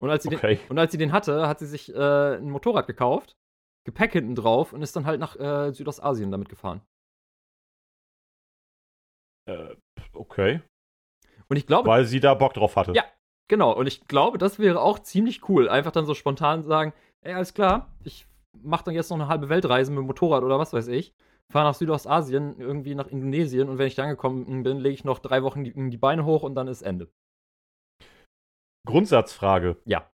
[0.00, 0.58] Und als sie den, Okay.
[0.68, 3.36] und als sie den hatte, hat sie sich äh, ein Motorrad gekauft,
[3.88, 6.82] Gepäck hinten drauf und ist dann halt nach äh, Südostasien damit gefahren.
[9.48, 9.76] Äh,
[10.12, 10.60] okay.
[11.48, 12.92] Und ich glaube, Weil sie da Bock drauf hatte.
[12.92, 13.04] Ja.
[13.48, 15.70] genau, und ich glaube, das wäre auch ziemlich cool.
[15.70, 18.26] Einfach dann so spontan sagen, ey, alles klar, ich
[18.62, 21.14] mach dann jetzt noch eine halbe Weltreise mit dem Motorrad oder was weiß ich.
[21.50, 25.18] Fahre nach Südostasien, irgendwie nach Indonesien und wenn ich da angekommen bin, lege ich noch
[25.18, 27.10] drei Wochen die, die Beine hoch und dann ist Ende.
[28.86, 29.78] Grundsatzfrage.
[29.86, 30.10] Ja.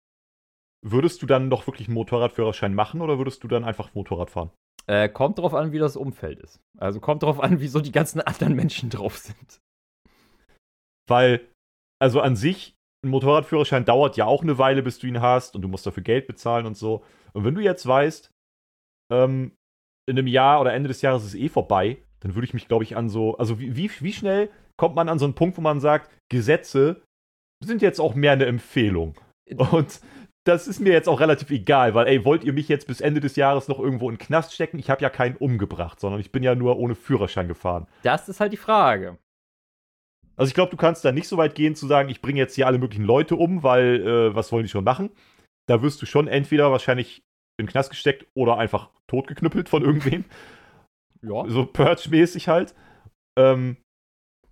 [0.85, 4.51] Würdest du dann noch wirklich einen Motorradführerschein machen oder würdest du dann einfach Motorrad fahren?
[4.89, 6.61] Äh, kommt drauf an, wie das Umfeld ist.
[6.77, 9.61] Also kommt drauf an, wie so die ganzen anderen Menschen drauf sind.
[11.09, 11.49] Weil,
[12.01, 12.75] also an sich,
[13.05, 16.03] ein Motorradführerschein dauert ja auch eine Weile, bis du ihn hast und du musst dafür
[16.03, 17.05] Geld bezahlen und so.
[17.33, 18.31] Und wenn du jetzt weißt,
[19.13, 19.53] ähm,
[20.09, 22.69] in einem Jahr oder Ende des Jahres ist es eh vorbei, dann würde ich mich,
[22.69, 25.57] glaube ich, an so, also wie, wie, wie schnell kommt man an so einen Punkt,
[25.57, 27.03] wo man sagt, Gesetze
[27.65, 29.15] sind jetzt auch mehr eine Empfehlung.
[29.57, 30.01] Und
[30.45, 33.21] das ist mir jetzt auch relativ egal, weil, ey, wollt ihr mich jetzt bis Ende
[33.21, 34.79] des Jahres noch irgendwo in den Knast stecken?
[34.79, 37.87] Ich habe ja keinen umgebracht, sondern ich bin ja nur ohne Führerschein gefahren.
[38.03, 39.19] Das ist halt die Frage.
[40.37, 42.55] Also ich glaube, du kannst da nicht so weit gehen zu sagen, ich bringe jetzt
[42.55, 45.11] hier alle möglichen Leute um, weil äh, was wollen die schon machen?
[45.67, 47.23] Da wirst du schon entweder wahrscheinlich
[47.59, 50.25] in den Knast gesteckt oder einfach totgeknüppelt von irgendwem.
[51.23, 51.49] Ja.
[51.49, 52.75] so Purge-mäßig halt.
[53.39, 53.77] Ähm,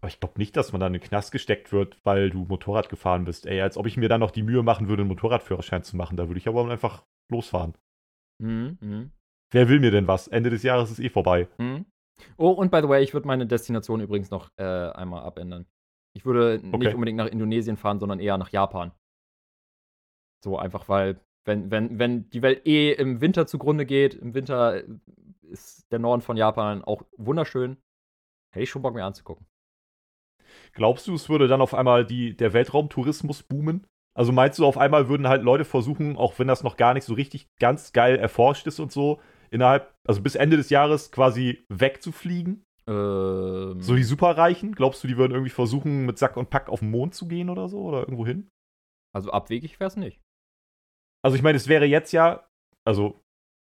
[0.00, 2.88] aber ich glaube nicht, dass man dann in den Knast gesteckt wird, weil du Motorrad
[2.88, 3.46] gefahren bist.
[3.46, 6.16] Ey, als ob ich mir dann noch die Mühe machen würde, einen Motorradführerschein zu machen.
[6.16, 7.74] Da würde ich aber einfach losfahren.
[8.38, 9.10] Mhm, mhm.
[9.52, 10.28] Wer will mir denn was?
[10.28, 11.48] Ende des Jahres ist eh vorbei.
[11.58, 11.84] Mhm.
[12.36, 15.66] Oh, und by the way, ich würde meine Destination übrigens noch äh, einmal abändern.
[16.16, 16.78] Ich würde Okay.
[16.78, 18.92] nicht unbedingt nach Indonesien fahren, sondern eher nach Japan.
[20.42, 24.82] So einfach, weil, wenn, wenn, wenn die Welt eh im Winter zugrunde geht, im Winter
[25.42, 27.76] ist der Norden von Japan auch wunderschön.
[28.52, 29.46] Hätte ich schon Bock mir anzugucken.
[30.72, 33.86] Glaubst du, es würde dann auf einmal die, der Weltraumtourismus boomen?
[34.16, 37.04] Also meinst du, auf einmal würden halt Leute versuchen, auch wenn das noch gar nicht
[37.04, 41.64] so richtig ganz geil erforscht ist und so, innerhalb, also bis Ende des Jahres quasi
[41.68, 42.64] wegzufliegen?
[42.88, 44.74] Ähm, So die Superreichen?
[44.74, 47.50] Glaubst du, die würden irgendwie versuchen, mit Sack und Pack auf den Mond zu gehen
[47.50, 47.82] oder so?
[47.82, 48.48] Oder irgendwo hin?
[49.12, 50.20] also abwegig wäre es nicht.
[51.22, 52.48] Also ich meine, es wäre jetzt ja,
[52.86, 53.20] also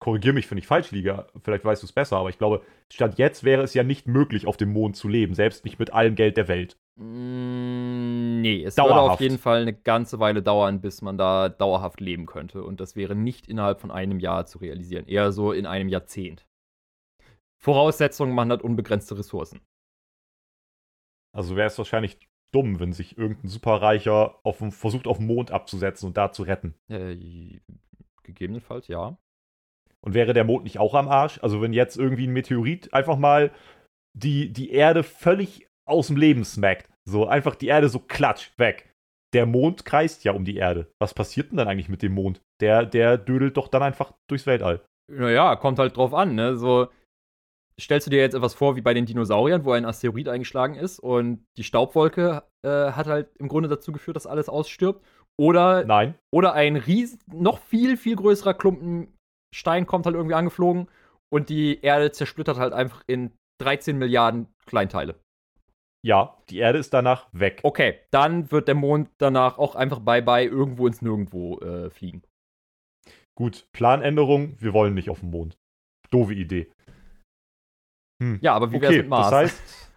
[0.01, 3.17] korrigier mich, wenn ich falsch liege, vielleicht weißt du es besser, aber ich glaube, statt
[3.17, 6.15] jetzt wäre es ja nicht möglich, auf dem Mond zu leben, selbst nicht mit allem
[6.15, 6.77] Geld der Welt.
[6.99, 9.21] Mm, nee, es würde auf Dauerhaft.
[9.21, 12.63] jeden Fall eine ganze Weile dauern, bis man da dauerhaft leben könnte.
[12.63, 16.45] Und das wäre nicht innerhalb von einem Jahr zu realisieren, eher so in einem Jahrzehnt.
[17.63, 19.61] Voraussetzung, man hat unbegrenzte Ressourcen.
[21.33, 22.17] Also wäre es wahrscheinlich
[22.51, 26.75] dumm, wenn sich irgendein Superreicher auf versucht, auf den Mond abzusetzen und da zu retten.
[26.89, 27.61] Äh,
[28.23, 29.17] gegebenenfalls, ja.
[30.01, 31.39] Und wäre der Mond nicht auch am Arsch?
[31.41, 33.51] Also wenn jetzt irgendwie ein Meteorit einfach mal
[34.13, 36.89] die, die Erde völlig aus dem Leben smackt.
[37.05, 38.89] So einfach die Erde so klatsch weg.
[39.33, 40.91] Der Mond kreist ja um die Erde.
[40.99, 42.41] Was passiert denn dann eigentlich mit dem Mond?
[42.59, 44.81] Der, der dödelt doch dann einfach durchs Weltall.
[45.11, 46.57] Naja, kommt halt drauf an, ne?
[46.57, 46.89] So,
[47.79, 50.99] stellst du dir jetzt etwas vor wie bei den Dinosauriern, wo ein Asteroid eingeschlagen ist
[50.99, 55.03] und die Staubwolke äh, hat halt im Grunde dazu geführt, dass alles ausstirbt?
[55.39, 56.15] Oder, Nein.
[56.31, 59.13] oder ein ries noch viel, viel größerer Klumpen
[59.53, 60.87] Stein kommt halt irgendwie angeflogen
[61.29, 63.31] und die Erde zersplittert halt einfach in
[63.61, 65.15] 13 Milliarden Kleinteile.
[66.03, 67.59] Ja, die Erde ist danach weg.
[67.63, 72.23] Okay, dann wird der Mond danach auch einfach bye-bye irgendwo ins Nirgendwo äh, fliegen.
[73.37, 75.57] Gut, Planänderung, wir wollen nicht auf den Mond.
[76.09, 76.71] Doofe Idee.
[78.21, 78.39] Hm.
[78.41, 79.29] Ja, aber wie wär's mit Mars?
[79.29, 79.91] Das heißt,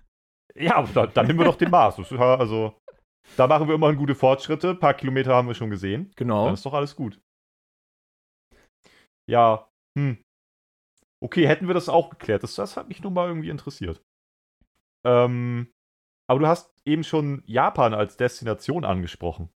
[0.57, 1.99] ja, dann, dann nehmen wir doch den Mars.
[1.99, 2.75] Also,
[3.37, 4.71] da machen wir immerhin gute Fortschritte.
[4.71, 6.13] Ein paar Kilometer haben wir schon gesehen.
[6.17, 6.45] genau.
[6.45, 7.21] Dann ist doch alles gut.
[9.29, 10.19] Ja, hm.
[11.23, 12.43] Okay, hätten wir das auch geklärt.
[12.43, 14.03] Das, das hat mich nun mal irgendwie interessiert.
[15.07, 15.74] Ähm,
[16.29, 19.49] aber du hast eben schon Japan als Destination angesprochen,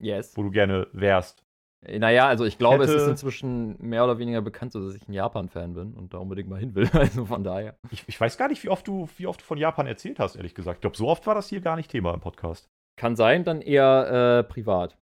[0.00, 0.36] Yes.
[0.36, 1.42] wo du gerne wärst.
[1.88, 5.06] Naja, also ich glaube, es hätte- ist inzwischen mehr oder weniger bekannt, so dass ich
[5.08, 6.88] ein Japan-Fan bin und da unbedingt mal hin will.
[6.94, 7.78] Also von daher.
[7.90, 10.34] Ich, ich weiß gar nicht, wie oft, du, wie oft du von Japan erzählt hast,
[10.36, 10.78] ehrlich gesagt.
[10.78, 12.68] Ich glaube, so oft war das hier gar nicht Thema im Podcast.
[12.98, 14.98] Kann sein, dann eher äh, privat.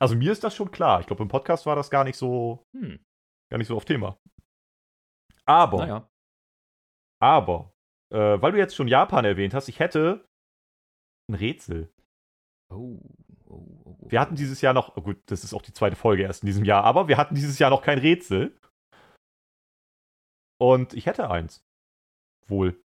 [0.00, 1.00] Also mir ist das schon klar.
[1.00, 2.98] Ich glaube, im Podcast war das gar nicht so, Hm,
[3.52, 4.16] gar nicht so auf Thema.
[5.46, 6.08] Aber, naja.
[7.20, 7.70] aber,
[8.14, 10.24] äh, weil du jetzt schon Japan erwähnt hast, ich hätte
[11.28, 11.92] ein Rätsel.
[12.70, 13.00] Oh,
[13.46, 14.10] oh, oh, oh.
[14.10, 16.46] Wir hatten dieses Jahr noch, oh gut, das ist auch die zweite Folge erst in
[16.46, 18.56] diesem Jahr, aber wir hatten dieses Jahr noch kein Rätsel.
[20.60, 21.64] Und ich hätte eins.
[22.46, 22.80] Wohl.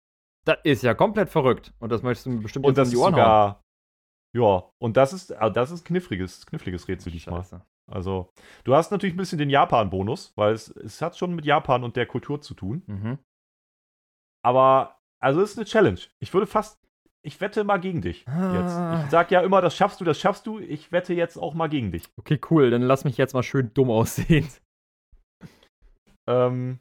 [0.44, 1.74] Das ist ja komplett verrückt.
[1.78, 3.62] Und das möchtest du mir bestimmt Und jetzt das in die Ohren sogar.
[4.34, 7.44] Ja, und das ist, äh, das ist kniffliges, kniffliges Rätsel diesmal.
[7.90, 8.32] Also,
[8.64, 11.96] du hast natürlich ein bisschen den Japan-Bonus, weil es, es hat schon mit Japan und
[11.96, 12.82] der Kultur zu tun.
[12.86, 13.18] Mhm.
[14.42, 16.00] Aber, also, es ist eine Challenge.
[16.20, 16.78] Ich würde fast,
[17.24, 18.54] ich wette mal gegen dich Ah.
[18.98, 19.04] jetzt.
[19.06, 20.58] Ich sag ja immer, das schaffst du, das schaffst du.
[20.60, 22.04] Ich wette jetzt auch mal gegen dich.
[22.18, 22.70] Okay, cool.
[22.70, 24.48] Dann lass mich jetzt mal schön dumm aussehen.
[26.28, 26.78] Ähm,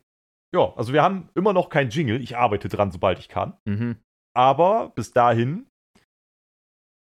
[0.54, 2.22] ja, also wir haben immer noch kein Jingle.
[2.22, 3.58] Ich arbeite dran, sobald ich kann.
[3.66, 3.98] Mhm.
[4.36, 5.68] Aber bis dahin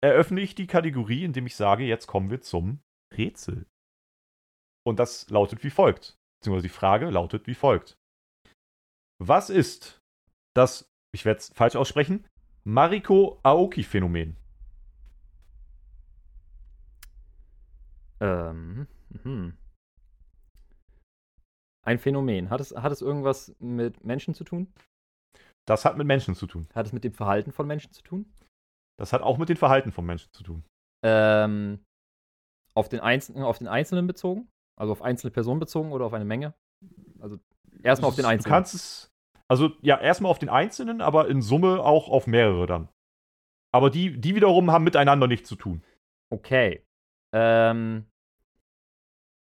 [0.03, 2.81] eröffne ich die Kategorie, indem ich sage, jetzt kommen wir zum
[3.17, 3.67] Rätsel.
[4.87, 6.17] Und das lautet wie folgt.
[6.41, 7.97] Beziehungsweise die Frage lautet wie folgt.
[9.19, 10.01] Was ist
[10.55, 12.27] das, ich werde es falsch aussprechen,
[12.65, 14.37] Mariko Aoki-Phänomen?
[18.21, 18.87] Ähm,
[19.23, 19.57] mhm.
[21.87, 22.51] Ein Phänomen.
[22.51, 24.73] Hat es, hat es irgendwas mit Menschen zu tun?
[25.67, 26.69] Das hat mit Menschen zu tun.
[26.75, 28.33] Hat es mit dem Verhalten von Menschen zu tun?
[28.99, 30.65] Das hat auch mit den Verhalten von Menschen zu tun.
[31.03, 31.85] Ähm,
[32.75, 34.49] auf, den Einzelnen, auf den Einzelnen bezogen?
[34.77, 36.55] Also auf einzelne Personen bezogen oder auf eine Menge?
[37.21, 37.39] Also
[37.83, 38.53] erstmal auf den Du Einzelnen.
[38.53, 39.14] kannst es,
[39.51, 42.89] also ja, erstmal auf den Einzelnen, aber in Summe auch auf mehrere dann.
[43.73, 45.83] Aber die, die wiederum haben miteinander nichts zu tun.
[46.33, 46.85] Okay.
[47.35, 48.07] Ähm,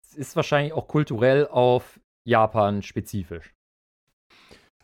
[0.03, 3.53] es ist wahrscheinlich auch kulturell auf Japan spezifisch.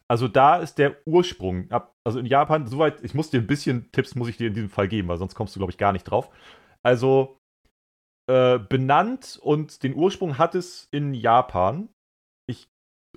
[0.07, 1.69] Also da ist der Ursprung.
[2.03, 4.69] Also in Japan, soweit, ich muss dir ein bisschen Tipps, muss ich dir in diesem
[4.69, 6.29] Fall geben, weil sonst kommst du, glaube ich, gar nicht drauf.
[6.83, 7.39] Also
[8.29, 11.89] äh, benannt und den Ursprung hat es in Japan.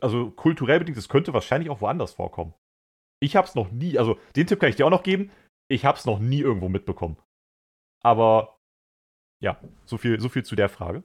[0.00, 2.54] Also kulturell bedingt, es könnte wahrscheinlich auch woanders vorkommen.
[3.20, 5.30] Ich habe es noch nie, also den Tipp kann ich dir auch noch geben.
[5.70, 7.16] Ich habe es noch nie irgendwo mitbekommen.
[8.02, 8.58] Aber
[9.42, 11.02] ja, so viel, so viel zu der Frage.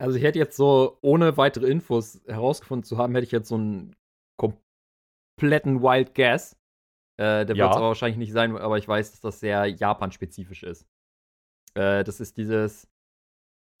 [0.00, 3.56] Also ich hätte jetzt so, ohne weitere Infos herausgefunden zu haben, hätte ich jetzt so
[3.56, 3.96] einen
[4.38, 6.52] kompletten Wild Guess.
[7.20, 7.64] Äh, der Ja.
[7.64, 10.86] wird es aber wahrscheinlich nicht sein, aber ich weiß, dass das sehr Japan-spezifisch ist.
[11.74, 12.88] Äh, das ist dieses,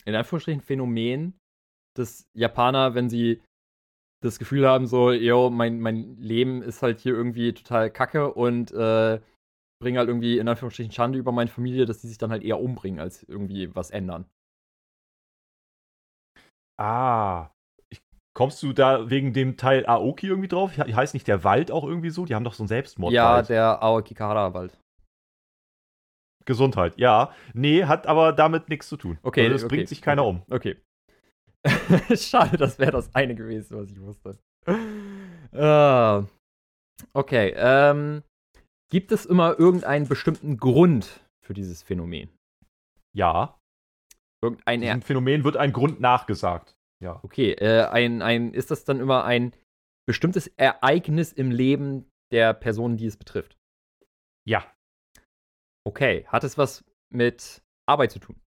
[0.04, 1.38] in Anführungsstrichen, Phänomen,
[1.98, 3.42] dass Japaner, wenn sie
[4.22, 8.72] das Gefühl haben, so, yo, mein, mein Leben ist halt hier irgendwie total kacke und
[8.72, 9.20] äh,
[9.80, 12.60] bringen halt irgendwie in Anführungsstrichen Schande über meine Familie, dass die sich dann halt eher
[12.60, 14.24] umbringen, als irgendwie was ändern.
[16.80, 17.50] Ah.
[17.90, 18.00] Ich,
[18.36, 20.72] kommst du da wegen dem Teil Aoki irgendwie drauf?
[20.72, 22.24] He- Heißt nicht der Wald auch irgendwie so?
[22.24, 23.12] Die haben doch so einen Selbstmord.
[23.12, 24.76] Ja, der Aokikara-Wald.
[26.44, 27.32] Gesundheit, ja.
[27.52, 29.18] Nee, hat aber damit nichts zu tun.
[29.22, 30.30] Okay, Also das okay, bringt sich keiner okay.
[30.30, 30.42] um.
[30.50, 30.76] Okay.
[32.16, 34.38] Schade, das wäre das eine gewesen, was ich wusste.
[35.52, 36.26] Ah.
[37.14, 38.22] okay, ähm,
[38.90, 42.30] gibt es immer irgendeinen bestimmten Grund für dieses Phänomen?
[43.14, 43.58] Ja.
[44.42, 46.76] Irgendein Diesem Phänomen wird ein Grund nachgesagt.
[47.02, 47.20] Ja.
[47.22, 49.54] Okay, äh, ein, ein, ist das dann immer ein
[50.06, 53.56] bestimmtes Ereignis im Leben der Person, die es betrifft?
[54.46, 54.64] Ja.
[55.86, 58.40] Okay, hat es was mit Arbeit zu tun?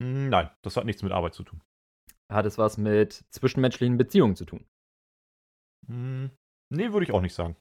[0.00, 1.62] Hm, Nein, das hat nichts mit Arbeit zu tun.
[2.30, 4.64] Hat es was mit zwischenmenschlichen Beziehungen zu tun?
[5.86, 6.30] Hm,
[6.72, 7.56] Nee, würde ich auch nicht sagen.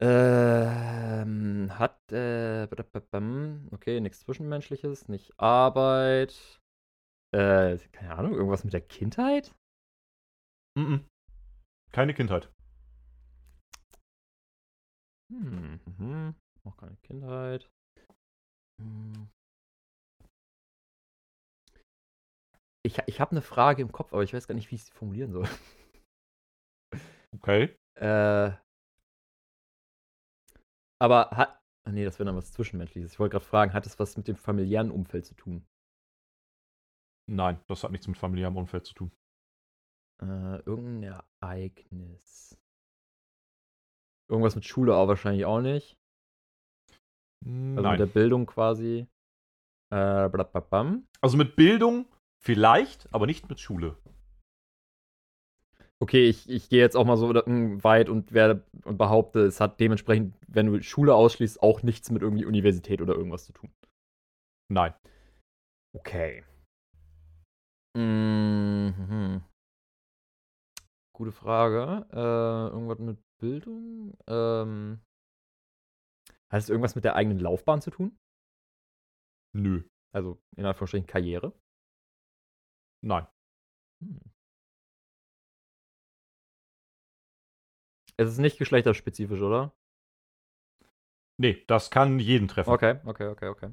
[0.00, 2.66] Ähm, hat, äh,
[3.72, 6.60] okay, nichts Zwischenmenschliches, nicht Arbeit.
[7.34, 9.54] Äh, keine Ahnung, irgendwas mit der Kindheit?
[10.76, 11.04] Mm -mm.
[11.92, 12.50] Keine Kindheit.
[15.30, 16.34] Hm, mhm.
[16.64, 17.70] Auch keine Kindheit.
[18.80, 19.28] Hm.
[22.86, 24.92] Ich, ich habe eine Frage im Kopf, aber ich weiß gar nicht, wie ich sie
[24.92, 25.48] formulieren soll.
[27.34, 27.76] Okay.
[27.96, 28.52] Äh.
[30.98, 31.60] Aber hat.
[31.86, 33.12] Nee, das wäre dann was Zwischenmenschliches.
[33.12, 35.66] Ich wollte gerade fragen, hat es was mit dem familiären Umfeld zu tun?
[37.28, 39.12] Nein, das hat nichts mit familiärem Umfeld zu tun.
[40.22, 42.58] Äh, irgendein Ereignis.
[44.30, 45.98] Irgendwas mit Schule aber wahrscheinlich auch nicht.
[47.44, 47.90] Also Nein.
[47.92, 49.06] mit der Bildung quasi.
[49.92, 51.06] Äh, blablabam.
[51.20, 52.06] Also mit Bildung
[52.46, 53.96] vielleicht, aber nicht mit Schule.
[56.00, 59.80] Okay, ich, ich gehe jetzt auch mal so weit und werde und behaupte, es hat
[59.80, 63.72] dementsprechend, wenn du Schule ausschließt, auch nichts mit irgendwie Universität oder irgendwas zu tun.
[64.70, 64.94] Nein.
[65.94, 66.44] Okay.
[67.96, 69.42] Mhm.
[71.16, 72.06] Gute Frage.
[72.12, 74.16] Äh, irgendwas mit Bildung?
[74.28, 75.00] Ähm,
[76.52, 78.16] hat es irgendwas mit der eigenen Laufbahn zu tun?
[79.54, 79.82] Nö.
[80.14, 81.52] Also in Anführungsstrichen Karriere?
[83.02, 83.26] Nein.
[84.02, 84.20] Hm.
[88.18, 89.72] Es ist nicht geschlechterspezifisch, oder?
[91.38, 92.70] Nee, das kann jeden treffen.
[92.70, 93.72] Okay, okay, okay, okay.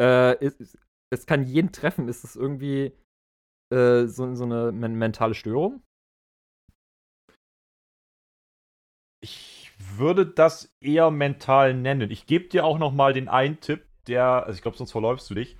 [0.00, 0.78] Äh, ist,
[1.10, 2.08] es kann jeden treffen.
[2.08, 2.92] Ist es irgendwie
[3.72, 5.82] äh, so, so eine men mentale Störung?
[9.22, 12.10] Ich würde das eher mental nennen.
[12.10, 15.28] Ich gebe dir auch noch mal den einen Tipp, der, also ich glaube, sonst verläufst
[15.30, 15.56] du dich.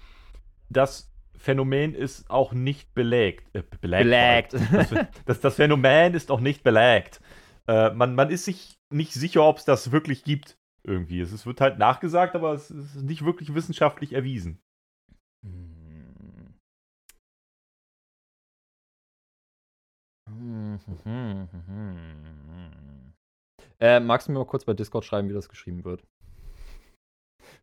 [0.70, 1.13] Das
[1.44, 3.54] Phänomen ist auch nicht belegt.
[3.54, 4.54] Äh, belegt.
[4.54, 4.94] Das,
[5.26, 7.20] das, das Phänomen ist auch nicht belegt.
[7.68, 10.58] Äh, man, man ist sich nicht sicher, ob es das wirklich gibt.
[10.84, 11.20] Irgendwie.
[11.20, 14.58] Es, es wird halt nachgesagt, aber es ist nicht wirklich wissenschaftlich erwiesen.
[23.80, 26.06] Äh, magst du mir mal kurz bei Discord schreiben, wie das geschrieben wird?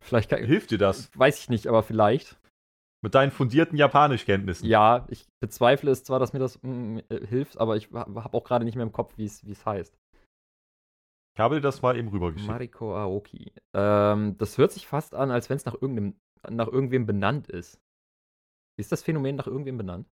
[0.00, 2.38] Vielleicht kann, Hilft dir das weiß ich nicht, aber vielleicht.
[3.02, 4.68] Mit deinen fundierten Japanischkenntnissen?
[4.68, 8.44] Ja, ich bezweifle es zwar, dass mir das mm, äh, hilft, aber ich habe auch
[8.44, 9.96] gerade nicht mehr im Kopf, wie es wie es heißt.
[11.34, 12.48] Ich habe dir das mal eben rübergeschickt.
[12.48, 13.52] Mariko Aoki.
[13.74, 16.14] Ähm, das hört sich fast an, als wenn es nach irgendeinem
[16.48, 17.80] nach irgendwem benannt ist.
[18.78, 20.08] Ist das Phänomen nach irgendwem benannt?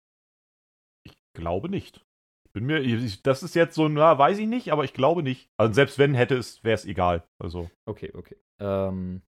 [1.04, 2.04] Ich glaube nicht.
[2.52, 5.50] Bin mir, ich- das ist jetzt so, na, weiß ich nicht, aber ich glaube nicht.
[5.56, 7.26] Also selbst wenn hätte es, wäre es egal.
[7.38, 8.36] Also Okay, okay.
[8.60, 9.22] Ähm,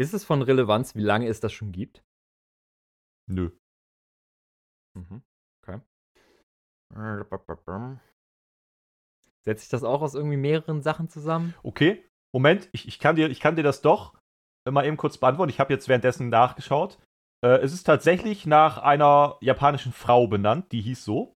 [0.00, 2.02] ist es von Relevanz, wie lange es das schon gibt?
[3.30, 3.50] nö.
[4.94, 5.22] Mhm.
[5.62, 5.80] Okay.
[9.44, 11.54] Setzt sich das auch aus irgendwie mehreren Sachen zusammen?
[11.62, 14.18] Okay, Moment, ich, ich, kann, dir, ich kann dir das doch
[14.68, 15.50] mal eben kurz beantworten.
[15.50, 16.98] Ich habe jetzt währenddessen nachgeschaut.
[17.44, 21.34] Äh, es ist tatsächlich nach einer japanischen Frau benannt, die hieß so.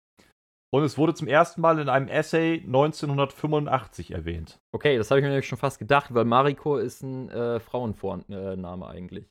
[0.72, 4.60] Und es wurde zum ersten Mal in einem Essay 1985 erwähnt.
[4.72, 8.86] Okay, das habe ich mir nämlich schon fast gedacht, weil Mariko ist ein äh, Frauenvorname
[8.86, 9.28] eigentlich.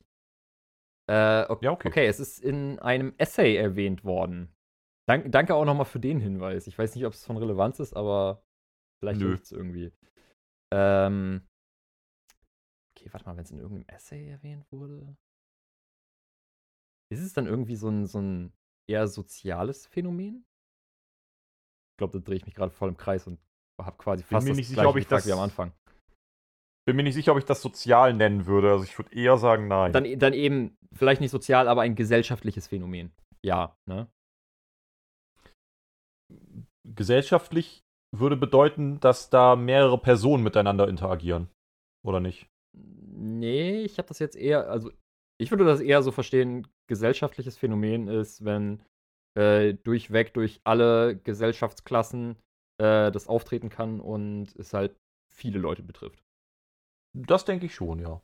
[1.10, 1.88] Äh, okay, Ja, okay.
[1.88, 4.54] okay, es ist in einem Essay erwähnt worden.
[5.08, 6.66] Dank, danke auch nochmal für den Hinweis.
[6.66, 8.44] Ich weiß nicht, ob es von Relevanz ist, aber
[9.02, 9.92] vielleicht hilft es irgendwie.
[10.72, 11.48] Ähm,
[12.92, 15.16] okay, warte mal, wenn es in irgendeinem Essay erwähnt wurde.
[17.10, 18.52] Ist es dann irgendwie so ein, so ein
[18.88, 20.44] eher soziales Phänomen?
[22.00, 23.38] Ich glaube, da drehe ich mich gerade voll im Kreis und
[23.78, 25.70] habe quasi Bin fast mir das nicht sicher, ob ich das- wie am Anfang.
[26.86, 28.70] Bin mir nicht sicher, ob ich das sozial nennen würde.
[28.72, 29.92] Also ich würde eher sagen, nein.
[29.92, 33.12] Dann, dann eben, vielleicht nicht sozial, aber ein gesellschaftliches Phänomen.
[33.42, 34.10] Ja, ne?
[36.84, 37.84] Gesellschaftlich
[38.16, 41.50] würde bedeuten, dass da mehrere Personen miteinander interagieren.
[42.02, 42.48] Oder nicht?
[42.72, 44.90] Nee, ich habe das jetzt eher, also
[45.38, 48.82] ich würde das eher so verstehen, gesellschaftliches Phänomen ist, wenn
[49.36, 52.36] äh, durchweg durch alle Gesellschaftsklassen
[52.80, 54.96] äh, das auftreten kann und es halt
[55.32, 56.22] viele Leute betrifft.
[57.14, 58.22] Das denke ich schon, ja.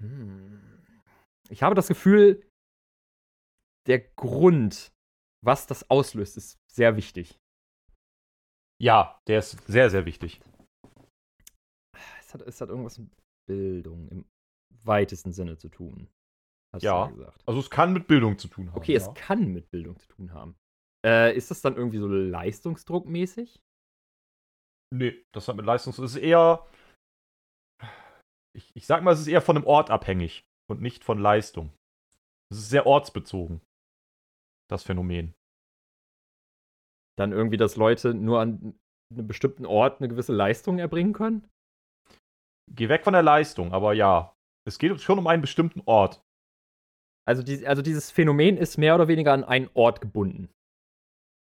[0.00, 0.60] Hm.
[1.50, 2.42] Ich habe das Gefühl,
[3.86, 4.92] der Grund,
[5.44, 7.38] was das auslöst, ist sehr wichtig.
[8.80, 10.40] Ja, der ist sehr, sehr wichtig.
[12.20, 13.10] Es hat, es hat irgendwas mit
[13.46, 14.24] Bildung im
[14.82, 16.08] weitesten Sinne zu tun.
[16.74, 17.06] Hast du Ja.
[17.06, 17.42] gesagt.
[17.46, 18.76] Also es kann mit Bildung zu tun haben.
[18.76, 18.98] Okay, ja.
[18.98, 20.56] es kann mit Bildung zu tun haben.
[21.06, 23.62] Äh, ist das dann irgendwie so leistungsdruckmäßig?
[24.92, 25.92] Nee, das hat mit Leistung.
[25.92, 26.66] Es ist eher.
[28.56, 31.72] Ich, ich sag mal, es ist eher von einem Ort abhängig und nicht von Leistung.
[32.50, 33.60] Es ist sehr ortsbezogen.
[34.70, 35.34] Das Phänomen.
[37.18, 38.78] Dann irgendwie, dass Leute nur an
[39.12, 41.48] einem bestimmten Ort eine gewisse Leistung erbringen können?
[42.72, 44.34] Geh weg von der Leistung, aber ja.
[44.66, 46.23] Es geht schon um einen bestimmten Ort.
[47.26, 50.50] Also, die, also dieses Phänomen ist mehr oder weniger an einen Ort gebunden.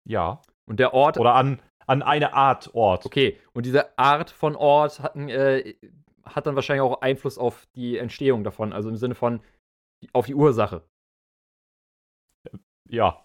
[0.09, 0.43] Ja.
[0.67, 1.19] Und der Ort.
[1.19, 3.07] Oder an, an eine Art Ort.
[3.07, 5.75] Okay, und diese Art von Ort hat, äh,
[6.25, 9.43] hat dann wahrscheinlich auch Einfluss auf die Entstehung davon, also im Sinne von
[10.13, 10.83] auf die Ursache.
[12.89, 13.25] Ja.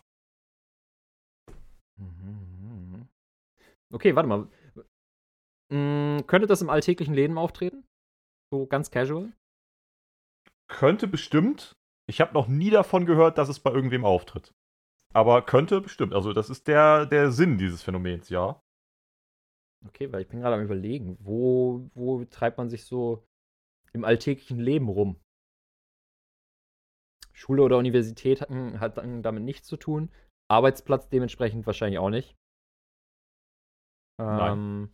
[3.94, 4.48] Okay, warte mal.
[5.72, 7.86] Hm, könnte das im alltäglichen Leben auftreten?
[8.52, 9.34] So ganz casual?
[10.68, 11.77] Könnte bestimmt.
[12.10, 14.54] Ich habe noch nie davon gehört, dass es bei irgendwem auftritt.
[15.14, 16.14] Aber könnte bestimmt.
[16.14, 18.62] Also, das ist der, der Sinn dieses Phänomens, ja.
[19.86, 23.26] Okay, weil ich bin gerade am überlegen, wo, wo treibt man sich so
[23.94, 25.20] im alltäglichen Leben rum?
[27.34, 30.12] Schule oder Universität hat, hat damit nichts zu tun.
[30.50, 32.36] Arbeitsplatz dementsprechend wahrscheinlich auch nicht.
[34.20, 34.94] Ähm,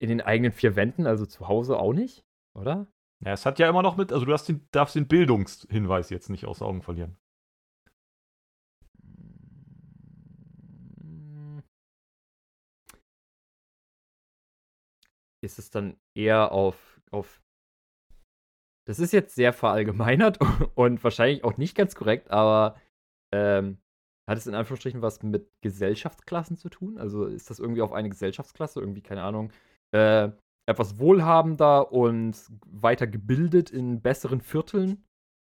[0.00, 2.24] in den eigenen vier Wänden, also zu Hause auch nicht,
[2.56, 2.86] oder?
[3.24, 6.44] Ja, es hat ja immer noch mit, also du den, darfst den Bildungshinweis jetzt nicht
[6.46, 7.16] aus Augen verlieren.
[15.40, 17.40] Ist es dann eher auf, auf.
[18.86, 20.38] Das ist jetzt sehr verallgemeinert
[20.74, 22.80] und wahrscheinlich auch nicht ganz korrekt, aber
[23.32, 23.78] ähm,
[24.28, 26.98] hat es in Anführungsstrichen was mit Gesellschaftsklassen zu tun?
[26.98, 29.52] Also ist das irgendwie auf eine Gesellschaftsklasse, irgendwie, keine Ahnung,
[29.92, 30.30] äh,
[30.66, 32.36] etwas wohlhabender und
[32.66, 35.04] weiter gebildet in besseren Vierteln?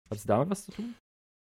[0.09, 0.95] Hat es damit was zu tun?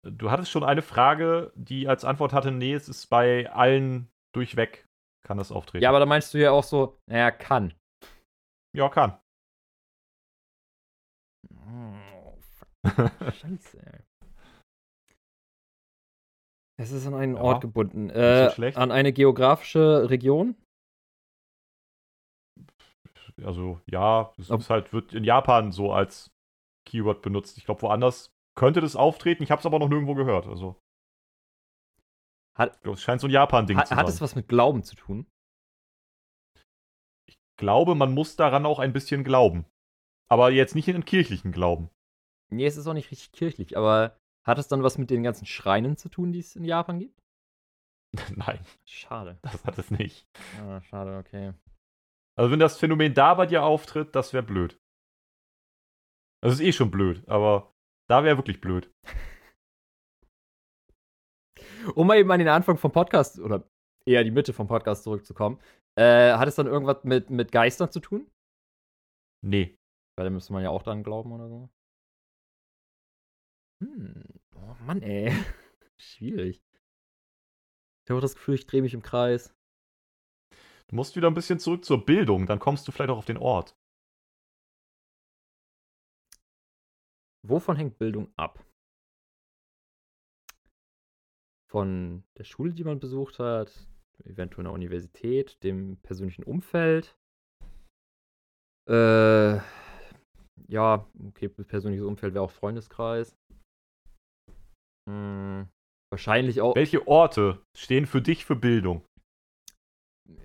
[0.02, 4.86] Du hattest schon eine Frage, die als Antwort hatte, nee, es ist bei allen durchweg,
[5.26, 5.82] kann das auftreten.
[5.82, 7.74] Ja, aber da meinst du ja auch so, naja, kann.
[8.76, 9.18] Ja, kann.
[11.50, 12.38] Oh,
[12.86, 14.00] Scheiße, ey.
[16.78, 18.10] Es ist an einen Ja, Ort gebunden.
[18.10, 20.56] Äh, an eine geografische Region?
[23.42, 26.30] Also, ja, es Ob- ist halt, wird in Japan so als
[26.88, 27.58] Keyword benutzt.
[27.58, 29.42] Ich glaube, woanders könnte das auftreten.
[29.42, 30.46] Ich habe es aber noch nirgendwo gehört.
[30.46, 30.80] Also,
[32.56, 34.14] Hat, ich glaube, es scheint so ein Japan-Ding hat, zu hat sein.
[34.14, 35.26] es was mit Glauben zu tun?
[37.28, 39.66] Ich glaube, man muss daran auch ein bisschen glauben.
[40.28, 41.90] Aber jetzt nicht in den kirchlichen Glauben.
[42.50, 45.46] Nee, es ist auch nicht richtig kirchlich, aber hat es dann was mit den ganzen
[45.46, 47.20] Schreinen zu tun, die es in Japan gibt?
[48.36, 49.38] Nein, Schade.
[49.42, 50.26] das hat es nicht.
[50.60, 51.52] Ah, schade, okay.
[52.38, 54.78] Also, wenn das Phänomen da bei dir auftritt, das wäre blöd.
[56.42, 57.74] Das ist eh schon blöd, aber
[58.08, 58.92] da wäre wirklich blöd.
[61.94, 63.70] Um mal eben an den Anfang vom Podcast oder
[64.04, 65.60] eher die Mitte vom Podcast zurückzukommen,
[65.96, 68.28] äh, hat es dann irgendwas mit, mit Geistern zu tun?
[69.44, 69.78] Nee.
[70.18, 71.70] Weil da müsste man ja auch dran glauben oder so.
[73.84, 74.24] Hm.
[74.56, 75.32] Oh Mann, ey.
[76.00, 76.60] Schwierig.
[78.04, 79.55] Ich habe auch das Gefühl, ich drehe mich im Kreis.
[80.88, 83.38] Du musst wieder ein bisschen zurück zur Bildung, dann kommst du vielleicht auch auf den
[83.38, 83.76] Ort.
[87.44, 88.64] Wovon hängt Bildung ab?
[91.70, 93.88] Von der Schule, die man besucht hat,
[94.24, 97.16] eventuell einer Universität, dem persönlichen Umfeld.
[98.88, 99.58] Äh,
[100.68, 103.36] ja, okay, persönliches Umfeld wäre auch Freundeskreis.
[105.08, 105.68] Hm,
[106.10, 109.04] wahrscheinlich auch, Welche Orte stehen für dich für Bildung?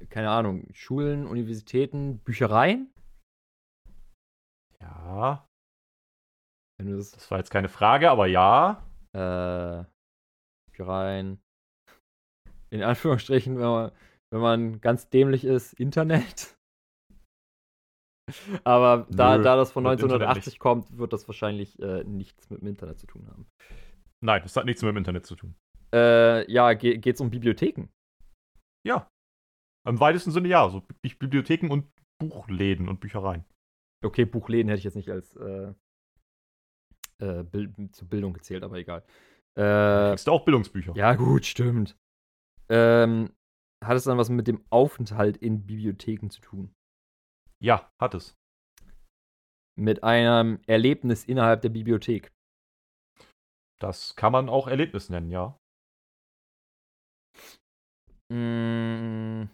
[0.09, 2.91] Keine Ahnung, Schulen, Universitäten, Büchereien?
[4.82, 5.45] Ja,
[6.79, 8.84] Wenn du das, das war jetzt keine Frage, aber ja.
[9.13, 9.84] äh,
[10.69, 11.39] Büchereien.
[12.71, 13.91] In Anführungsstrichen, wenn man,
[14.32, 16.55] wenn man ganz dämlich ist, Internet.
[18.63, 20.59] Aber da, Nö, da das von mit Internet 1980 nicht.
[20.59, 23.45] kommt, wird das wahrscheinlich äh, nichts mit dem Internet zu tun haben.
[24.23, 25.55] Nein, das hat nichts mit dem Internet zu tun.
[25.93, 27.89] Äh, ja, ge geht's um Bibliotheken?
[28.88, 29.07] Ja.
[29.88, 30.69] Im weitesten Sinne ja.
[30.69, 33.45] So Bi- Bibliotheken und Buchläden und Büchereien.
[34.03, 35.73] Okay, Buchläden hätte ich jetzt nicht als äh,
[37.19, 39.03] äh, Bil zur Bildung gezählt, aber egal.
[39.55, 40.93] Äh, kriegst du auch Bildungsbücher.
[40.95, 41.97] ja, gut, stimmt.
[42.69, 43.34] Ähm,
[43.84, 46.73] hat es dann was mit dem Aufenthalt in Bibliotheken zu tun?
[47.59, 48.36] Ja, hat es.
[49.77, 52.32] Mit einem Erlebnis innerhalb der Bibliothek?
[53.79, 55.57] Das kann man auch Erlebnis nennen, ja.
[58.32, 59.49] Mm,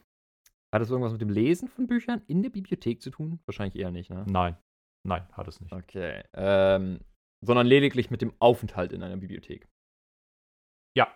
[0.73, 3.39] hat es irgendwas mit dem Lesen von Büchern in der Bibliothek zu tun?
[3.45, 4.25] Wahrscheinlich eher nicht, ne?
[4.29, 4.57] Nein.
[5.07, 5.71] Nein, hat es nicht.
[5.71, 6.23] Okay.
[6.33, 6.99] Ähm,
[7.45, 9.67] sondern lediglich mit dem Aufenthalt in einer Bibliothek.
[10.95, 11.15] Ja.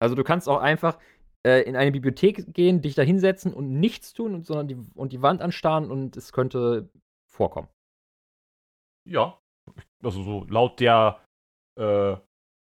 [0.00, 0.98] Also du kannst auch einfach
[1.46, 5.12] äh, in eine Bibliothek gehen, dich da hinsetzen und nichts tun, und, sondern die, und
[5.12, 6.90] die Wand anstarren und es könnte
[7.28, 7.68] vorkommen.
[9.08, 9.40] Ja.
[10.02, 11.24] Also so laut der
[11.78, 12.16] äh,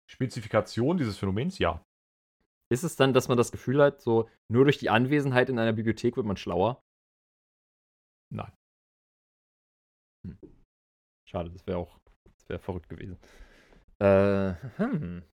[0.10, 1.84] Spezifikation dieses Phänomens, ja.
[2.72, 5.74] Ist es dann, dass man das Gefühl hat, so nur durch die Anwesenheit in einer
[5.74, 6.82] Bibliothek wird man schlauer?
[8.32, 8.52] Nein.
[11.30, 13.18] Schade, das wäre auch das wäre verrückt gewesen.
[14.00, 15.24] Äh, hm.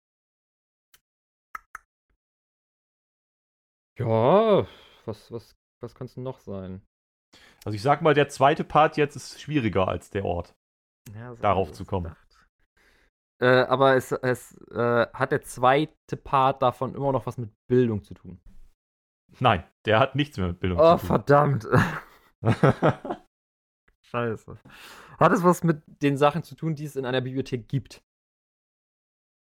[3.99, 4.67] Ja,
[5.05, 6.83] was, was, was kann es denn noch sein?
[7.65, 10.55] Also ich sag mal, der zweite Part jetzt ist schwieriger als der Ort,
[11.15, 12.05] Ja, darauf zu kommen.
[12.05, 12.30] gedacht.
[13.41, 18.03] Äh, aber es, es äh, hat der zweite Part davon immer noch was mit Bildung
[18.05, 18.41] zu tun.
[19.39, 21.07] Nein, der hat nichts mehr mit Bildung Oh, zu tun.
[21.07, 21.67] verdammt.
[24.03, 24.59] Scheiße.
[25.19, 28.03] Hat es was mit den Sachen zu tun, die es in einer Bibliothek gibt?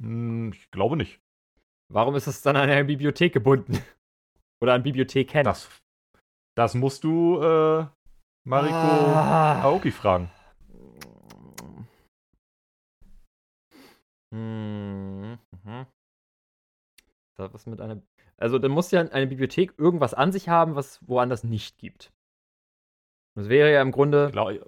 [0.02, 1.20] Hm, ich glaube nicht.
[1.90, 3.78] Warum ist es dann an eine Bibliothek gebunden?
[4.60, 5.44] Oder an Bibliotheken?
[5.44, 5.68] Das,
[6.56, 7.86] das musst du äh,
[8.44, 9.62] Mariko Ah.
[9.62, 10.30] Aoki fragen.
[14.34, 15.86] Hm, mhm.
[17.36, 18.02] Das hat was mit einer.
[18.36, 22.12] Also, dann muss ja eine Bibliothek irgendwas an sich haben, was woanders nicht gibt.
[23.36, 24.26] Das wäre ja im Grunde.
[24.26, 24.66] Ich glaube,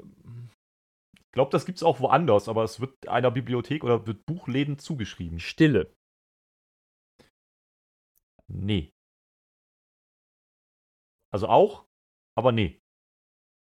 [1.33, 5.41] glaub, das gibt's auch woanders, aber es wird einer Bibliothek oder wird Buchläden zugeschrieben.
[5.41, 5.93] Stille.
[8.49, 8.93] Nee.
[11.33, 11.87] Also auch,
[12.37, 12.81] aber nee.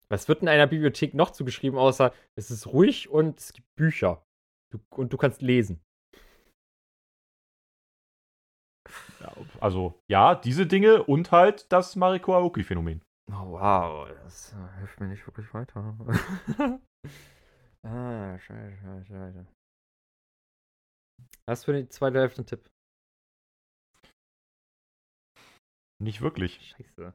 [0.09, 4.25] Was wird in einer Bibliothek noch zugeschrieben, außer es ist ruhig und es gibt Bücher.
[4.73, 5.85] Du, und du kannst lesen.
[9.21, 13.03] Ja, also ja, diese Dinge und halt das Mariko Aoki-Phänomen.
[13.31, 14.09] Oh, wow.
[14.23, 15.97] Das äh, hilft mir nicht wirklich weiter.
[17.85, 19.47] ah, scheiße, scheiße, scheiße.
[21.47, 22.71] Hast du für die zweite Hälfte einen Tipp?
[26.03, 26.75] Nicht wirklich.
[26.77, 27.15] Scheiße.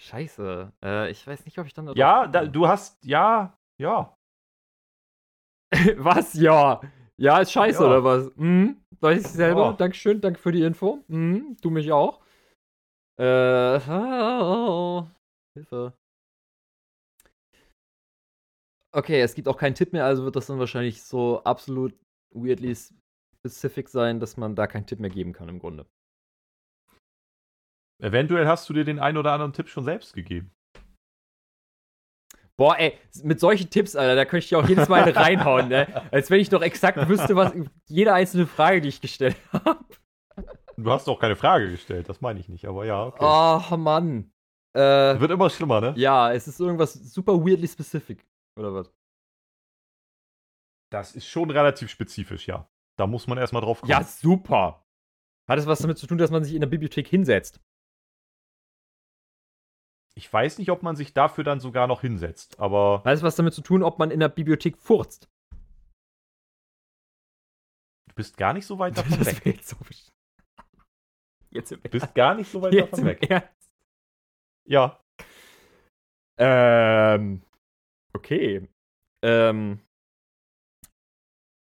[0.00, 0.72] Scheiße.
[0.82, 1.86] Äh, ich weiß nicht, ob ich dann.
[1.86, 4.16] da Ja, da, du hast, ja, ja.
[5.96, 6.34] was?
[6.34, 6.80] Ja.
[7.18, 7.88] Ja, ist scheiße, Ja.
[7.88, 8.32] oder was?
[8.36, 8.82] Mhm.
[9.00, 9.66] Weiß ich selber.
[9.66, 9.72] Ja.
[9.72, 11.02] Dankeschön, danke für die Info.
[11.08, 11.56] Mhm.
[11.60, 12.22] Du mich auch.
[13.20, 13.78] Äh.
[13.88, 15.06] Oh,
[15.54, 15.92] Hilfe.
[18.94, 21.94] Okay, es gibt auch keinen Tipp mehr, also wird das dann wahrscheinlich so absolut
[22.34, 25.86] weirdly specific sein, dass man da keinen Tipp mehr geben kann im Grunde.
[28.02, 30.52] Eventuell hast du dir den einen oder anderen Tipp schon selbst gegeben.
[32.58, 35.86] Boah, ey, mit solchen Tipps, Alter, da könnte ich auch jedes Mal reinhauen, ne?
[36.12, 37.52] Als wenn ich doch exakt wüsste, was
[37.88, 39.84] jede einzelne Frage, die ich gestellt habe.
[40.76, 43.24] Du hast doch keine Frage gestellt, das meine ich nicht, aber ja, okay.
[43.72, 44.32] Oh, Mann.
[44.74, 45.94] Äh, Wird immer schlimmer, ne?
[45.96, 48.26] ja, es ist irgendwas super weirdly specific.
[48.58, 48.92] Oder was?
[50.90, 52.68] Das ist schon relativ spezifisch, ja.
[52.98, 53.90] Da muss man erstmal drauf kommen.
[53.90, 54.84] Ja, super.
[55.48, 57.60] Hat es was damit zu tun, dass man sich in der Bibliothek hinsetzt?
[60.14, 63.36] Ich weiß nicht, ob man sich dafür dann sogar noch hinsetzt, aber Hat es was
[63.36, 65.28] damit zu tun, ob man in der Bibliothek furzt?
[68.08, 69.46] du bist gar nicht so weit davon Das weg.
[69.46, 69.76] jetzt so.
[71.50, 73.30] Jetzt im Du bist gar nicht so weit Jetzt davon weg.
[73.30, 73.70] Ernst.
[74.66, 75.00] Ja.
[76.38, 77.42] Ähm.
[78.14, 78.68] Okay.
[79.22, 79.80] Ähm.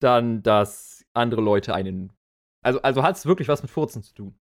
[0.00, 2.12] Dann, dass andere Leute einen.
[2.64, 4.38] Also, also hat es wirklich was mit Furzen zu tun?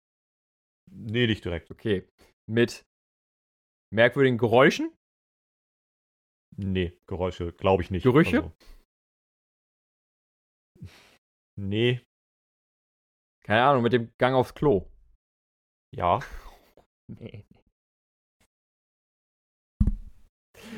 [0.91, 1.71] Nee, nicht direkt.
[1.71, 2.09] Okay.
[2.49, 2.85] Mit
[3.95, 4.93] merkwürdigen Geräuschen?
[6.57, 8.03] Nee, Geräusche glaube ich nicht.
[8.03, 8.43] Gerüche?
[8.43, 8.53] Also.
[11.57, 12.01] Nee,
[13.45, 14.91] Keine Ahnung, mit dem Gang aufs Klo.
[15.95, 16.21] ja.
[17.07, 17.45] Nee.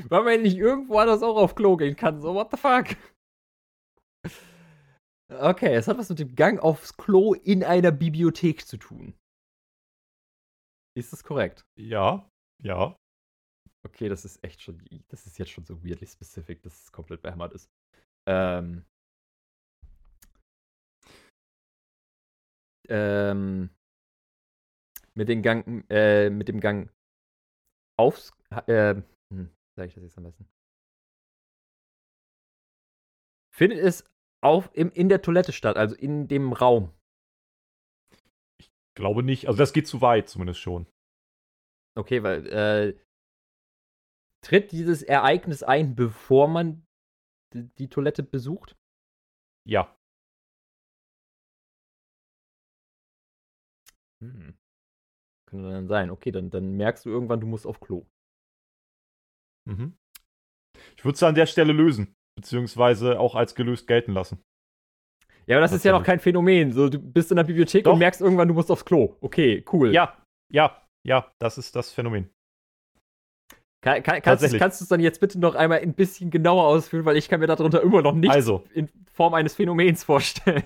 [0.09, 2.20] Weil man nicht irgendwo anders auch auf Klo gehen kann.
[2.20, 2.97] So, what the fuck?
[5.30, 9.16] Okay, es hat was mit dem Gang aufs Klo in einer Bibliothek zu tun.
[10.97, 11.64] Ist das korrekt?
[11.78, 12.28] Ja,
[12.60, 12.97] ja.
[13.86, 17.22] Okay, das ist echt schon, das ist jetzt schon so weirdly specific, dass es komplett
[17.22, 17.70] behämmert ist.
[18.26, 18.84] Ähm.
[22.88, 23.70] Ähm.
[25.14, 26.90] Mit dem Gang, äh, mit dem Gang
[27.96, 28.32] aufs,
[28.66, 28.96] äh,
[29.32, 30.48] hm, sag ich das jetzt am besten?
[33.54, 34.04] Findet es
[34.44, 36.92] auf, im, in der Toilette statt, also in dem Raum.
[38.96, 39.46] Glaube nicht.
[39.46, 40.86] Also das geht zu weit zumindest schon.
[41.96, 43.05] Okay, weil, äh,
[44.47, 46.86] tritt dieses Ereignis ein, bevor man
[47.52, 48.77] die, Toilette besucht?
[49.68, 49.97] Ja.
[54.23, 54.56] Hm.
[55.51, 56.10] Könnte dann sein.
[56.10, 58.06] Okay, dann, dann merkst du irgendwann, du musst auf Klo.
[59.68, 59.97] Mhm.
[60.97, 62.14] Ich würde es an der Stelle lösen.
[62.36, 64.43] Beziehungsweise auch als gelöst gelten lassen.
[65.47, 66.73] Ja, aber das ist ja noch kein Phänomen.
[66.73, 67.94] So, du bist in der Bibliothek Doch.
[67.94, 69.16] und merkst irgendwann, du musst aufs Klo.
[69.20, 69.93] Okay, cool.
[69.93, 72.31] Ja, ja, ja, das ist das Phänomen.
[73.86, 77.04] Kann, kann, kannst kannst du es dann jetzt bitte noch einmal ein bisschen genauer ausführen,
[77.04, 80.64] weil ich kann mir darunter immer noch nichts Also, in Form eines Phänomens vorstellen.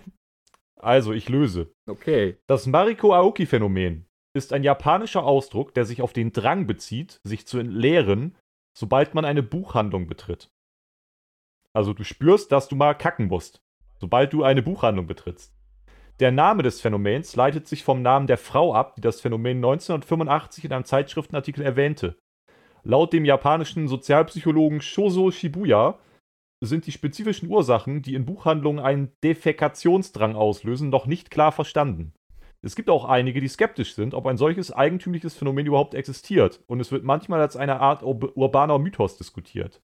[0.80, 1.70] also ich löse.
[1.86, 2.38] Okay.
[2.46, 7.58] Das Mariko Aoki-Phänomen ist ein japanischer Ausdruck, der sich auf den Drang bezieht, sich zu
[7.58, 8.38] entleeren,
[8.74, 10.48] sobald man eine Buchhandlung betritt.
[11.74, 13.60] Also du spürst, dass du mal kacken musst,
[13.98, 15.54] sobald du eine Buchhandlung betrittst.
[16.20, 20.64] Der Name des Phänomens leitet sich vom Namen der Frau ab, die das Phänomen 1985
[20.64, 22.16] in einem Zeitschriftenartikel erwähnte.
[22.82, 25.98] Laut dem japanischen Sozialpsychologen Shozo Shibuya
[26.62, 32.12] sind die spezifischen Ursachen, die in Buchhandlungen einen Defekationsdrang auslösen, noch nicht klar verstanden.
[32.62, 36.80] Es gibt auch einige, die skeptisch sind, ob ein solches eigentümliches Phänomen überhaupt existiert, und
[36.80, 39.80] es wird manchmal als eine Art urbaner Mythos diskutiert.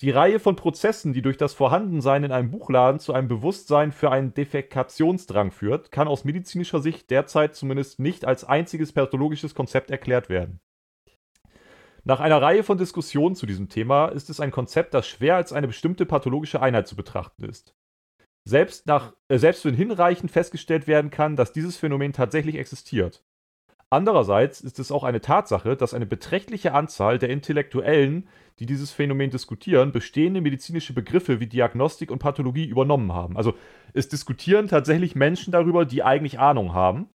[0.00, 4.10] Die Reihe von Prozessen, die durch das Vorhandensein in einem Buchladen zu einem Bewusstsein für
[4.10, 10.28] einen Defekationsdrang führt, kann aus medizinischer Sicht derzeit zumindest nicht als einziges pathologisches Konzept erklärt
[10.30, 10.58] werden.
[12.04, 15.52] Nach einer Reihe von Diskussionen zu diesem Thema ist es ein Konzept, das schwer als
[15.52, 17.74] eine bestimmte pathologische Einheit zu betrachten ist.
[18.48, 23.22] Selbst, nach, äh, selbst wenn hinreichend festgestellt werden kann, dass dieses Phänomen tatsächlich existiert.
[23.92, 28.28] Andererseits ist es auch eine Tatsache, dass eine beträchtliche Anzahl der Intellektuellen,
[28.60, 33.36] die dieses Phänomen diskutieren, bestehende medizinische Begriffe wie Diagnostik und Pathologie übernommen haben.
[33.36, 33.54] Also
[33.92, 37.10] es diskutieren tatsächlich Menschen darüber, die eigentlich Ahnung haben.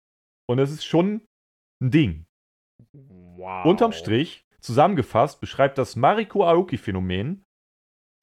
[0.47, 1.21] Und es ist schon
[1.79, 2.25] ein Ding.
[2.91, 3.65] Wow.
[3.65, 7.43] Unterm Strich, zusammengefasst, beschreibt das Mariko Aoki-Phänomen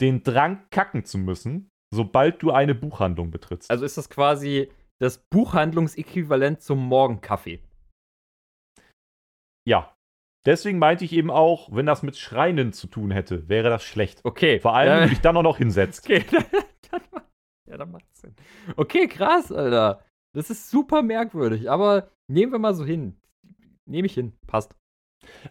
[0.01, 3.71] den Drang, kacken zu müssen, sobald du eine Buchhandlung betrittst.
[3.71, 7.63] Also ist das quasi das Buchhandlungsäquivalent zum Morgenkaffee.
[9.67, 9.95] Ja.
[10.47, 14.21] Deswegen meinte ich eben auch, wenn das mit Schreinen zu tun hätte, wäre das schlecht.
[14.25, 14.59] Okay.
[14.59, 16.09] Vor allem, wenn du dich dann auch noch hinsetzt.
[16.11, 16.25] Okay,
[16.91, 17.03] dann,
[17.69, 18.35] ja, dann macht's Sinn.
[18.77, 20.03] Okay, krass, Alter.
[20.35, 23.21] Das ist super merkwürdig, aber nehmen wir mal so hin.
[23.87, 24.33] Nehme ich hin.
[24.47, 24.75] Passt.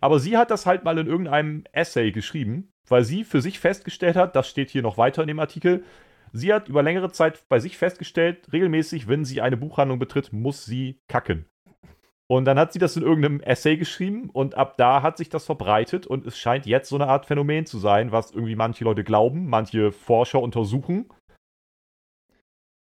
[0.02, 4.16] Aber sie hat das halt mal in irgendeinem Essay geschrieben, weil sie für sich festgestellt
[4.16, 5.84] hat, das steht hier noch weiter in dem Artikel,
[6.34, 10.66] sie hat über längere Zeit bei sich festgestellt, regelmäßig, wenn sie eine Buchhandlung betritt, muss
[10.66, 11.46] sie kacken.
[12.32, 15.46] Und dann hat sie das in irgendeinem Essay geschrieben und ab da hat sich das
[15.46, 19.04] verbreitet und es scheint jetzt so eine Art Phänomen zu sein, was irgendwie manche Leute
[19.04, 21.10] glauben, manche Forscher untersuchen.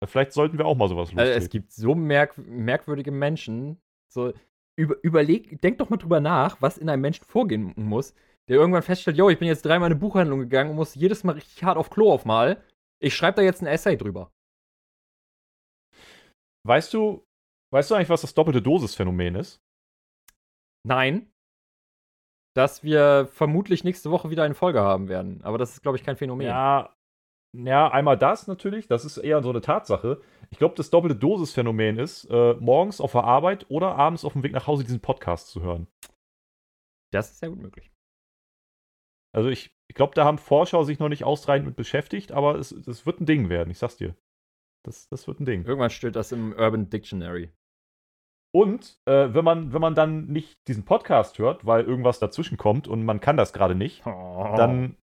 [0.06, 1.20] Vielleicht sollten wir auch mal sowas loslegen.
[1.20, 3.80] Also es gibt so merk merkwürdige Menschen.
[4.08, 4.32] So,
[4.76, 8.14] über, überleg, denk doch mal drüber nach, was in einem Menschen vorgehen muss,
[8.48, 11.24] der irgendwann feststellt, yo, ich bin jetzt dreimal in eine Buchhandlung gegangen und muss jedes
[11.24, 12.56] Mal richtig hart auf Klo aufmalen.
[13.00, 14.32] Ich schreibe da jetzt ein Essay drüber.
[16.66, 17.24] Weißt du,
[17.72, 19.62] weißt du eigentlich, was das doppelte Dosis-Phänomen ist?
[20.86, 21.30] Nein.
[22.54, 25.42] Dass wir vermutlich nächste Woche wieder eine Folge haben werden.
[25.42, 26.46] Aber das ist, glaube ich, kein Phänomen.
[26.46, 26.94] Ja,
[27.54, 30.20] ja, einmal das natürlich, das ist eher so eine Tatsache.
[30.50, 34.42] Ich glaube, das doppelte Dosis-Phänomen ist, äh, morgens auf der Arbeit oder abends auf dem
[34.42, 35.86] Weg nach Hause diesen Podcast zu hören.
[37.12, 37.92] Das ist sehr gut möglich.
[39.32, 42.72] Also ich, ich glaube, da haben Forscher sich noch nicht ausreichend mit beschäftigt, aber es,
[42.72, 44.16] es wird ein Ding werden, ich sag's dir.
[44.84, 45.64] Das, das wird ein Ding.
[45.64, 47.52] Irgendwann steht das im Urban Dictionary.
[48.54, 52.86] Und äh, wenn, man, wenn man dann nicht diesen Podcast hört, weil irgendwas dazwischen kommt
[52.86, 54.96] und man kann das gerade nicht, oh, dann,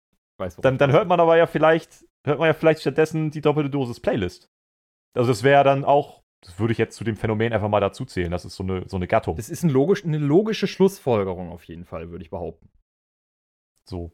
[0.61, 4.01] dann, dann hört man aber ja vielleicht hört man ja vielleicht stattdessen die doppelte Dosis
[4.01, 4.49] Playlist.
[5.17, 8.05] Also das wäre dann auch, das würde ich jetzt zu dem Phänomen einfach mal dazu
[8.05, 8.31] zählen.
[8.31, 9.37] Das ist so eine, so eine Gattung.
[9.37, 12.71] Das ist ein logisch, eine logische Schlussfolgerung auf jeden Fall, würde ich behaupten.
[13.89, 14.13] So.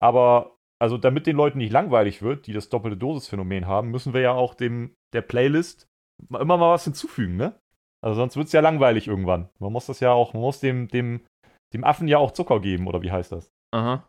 [0.00, 4.20] Aber, also damit den Leuten nicht langweilig wird, die das doppelte Dosis-Phänomen haben, müssen wir
[4.20, 5.86] ja auch dem, der Playlist
[6.28, 7.58] immer mal was hinzufügen, ne?
[8.04, 9.48] Also sonst wird es ja langweilig irgendwann.
[9.60, 11.24] Man muss das ja auch, man muss dem, dem,
[11.72, 13.52] dem Affen ja auch Zucker geben, oder wie heißt das?
[13.72, 14.08] Aha.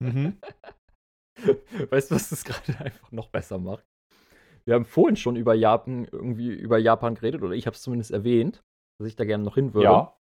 [0.00, 0.38] Mhm.
[1.90, 3.84] Weißt du, was das gerade einfach noch besser macht?
[4.64, 8.10] Wir haben vorhin schon über Japan irgendwie über Japan geredet, oder ich habe es zumindest
[8.10, 8.62] erwähnt,
[8.98, 9.84] dass ich da gerne noch hin würde.
[9.84, 10.18] Ja.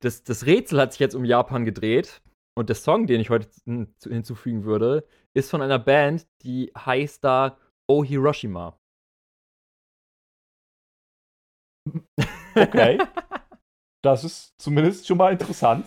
[0.00, 2.20] Das, das Rätsel hat sich jetzt um Japan gedreht.
[2.54, 3.48] Und der Song, den ich heute
[4.02, 7.56] hinzufügen würde, ist von einer Band, die heißt da
[7.88, 8.78] Oh Hiroshima.
[12.54, 12.98] Okay.
[14.02, 15.86] das ist zumindest schon mal interessant.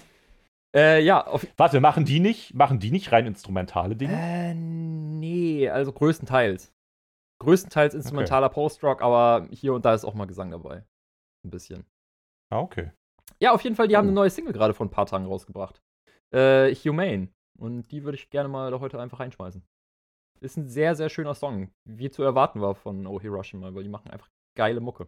[0.75, 1.25] Äh, ja.
[1.57, 4.13] Warte, machen die nicht, machen die nicht rein instrumentale Dinge?
[4.13, 6.73] Äh, nee, also größtenteils.
[7.39, 8.55] Größtenteils instrumentaler okay.
[8.55, 10.85] Post-Rock, aber hier und da ist auch mal Gesang dabei.
[11.43, 11.85] Ein bisschen.
[12.49, 12.91] Ah, okay.
[13.39, 13.97] Ja, auf jeden Fall, die oh.
[13.97, 15.81] haben eine neue Single gerade vor ein paar Tagen rausgebracht.
[16.31, 17.29] Äh, Humane.
[17.57, 19.65] Und die würde ich gerne mal heute einfach reinschmeißen.
[20.41, 21.71] Ist ein sehr, sehr schöner Song.
[21.85, 25.07] Wie zu erwarten war von Oh Hiroshima, weil die machen einfach geile Mucke.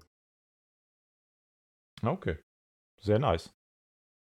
[2.02, 2.38] Okay.
[3.02, 3.54] Sehr nice.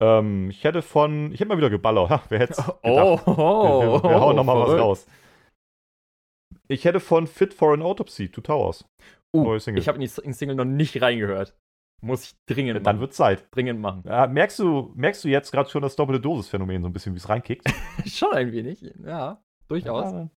[0.05, 2.11] Ähm, ich hätte von, ich hätte mal wieder geballert.
[2.11, 5.07] Ha, wer hätte Oh, oh, wir, wir, wir hauen nochmal was raus.
[6.69, 8.85] Ich hätte von Fit for an Autopsy, Two Towers.
[9.35, 11.57] Uh, ich habe in die Single noch nicht reingehört.
[12.03, 12.85] Muss ich dringend machen.
[12.85, 13.49] Dann wird Zeit.
[13.51, 14.03] Dringend machen.
[14.07, 17.19] Ja, merkst, du, merkst du jetzt gerade schon das doppelte Dosis-Phänomen, so ein bisschen, wie
[17.19, 17.67] es reinkickt?
[18.07, 19.43] schon ein wenig, ja.
[19.69, 20.13] Durchaus.
[20.13, 20.29] Ja,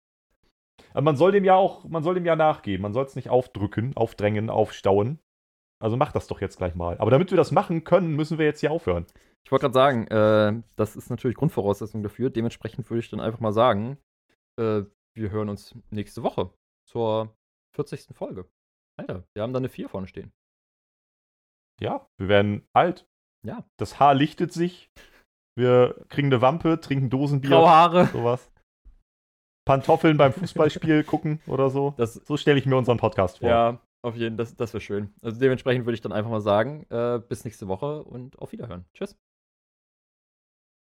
[0.93, 2.81] aber man soll dem ja auch, man soll dem ja nachgeben.
[2.81, 5.19] Man soll es nicht aufdrücken, aufdrängen, aufstauen.
[5.79, 6.97] Also mach das doch jetzt gleich mal.
[6.97, 9.05] Aber damit wir das machen können, müssen wir jetzt hier aufhören.
[9.45, 12.29] Ich wollte gerade sagen, äh, das ist natürlich Grundvoraussetzung dafür.
[12.29, 13.97] Dementsprechend würde ich dann einfach mal sagen,
[14.59, 14.83] äh,
[15.15, 16.51] wir hören uns nächste Woche
[16.89, 17.33] zur
[17.75, 18.15] 40.
[18.15, 18.49] Folge.
[18.99, 20.31] Alter, wir haben da eine 4 vorne stehen.
[21.79, 23.07] Ja, wir werden alt.
[23.45, 23.63] Ja.
[23.77, 24.89] Das Haar lichtet sich.
[25.57, 27.51] Wir kriegen eine Wampe, trinken Dosenbier.
[27.51, 28.05] Graue Haare.
[28.07, 28.51] Sowas.
[29.65, 31.93] Pantoffeln beim Fußballspiel gucken oder so.
[31.97, 33.49] Das, So stelle ich mir unseren Podcast vor.
[33.49, 35.13] ja, auf jeden Fall, das, das wäre schön.
[35.21, 38.85] Also dementsprechend würde ich dann einfach mal sagen, äh, bis nächste Woche und auf Wiederhören.
[38.93, 39.17] Tschüss.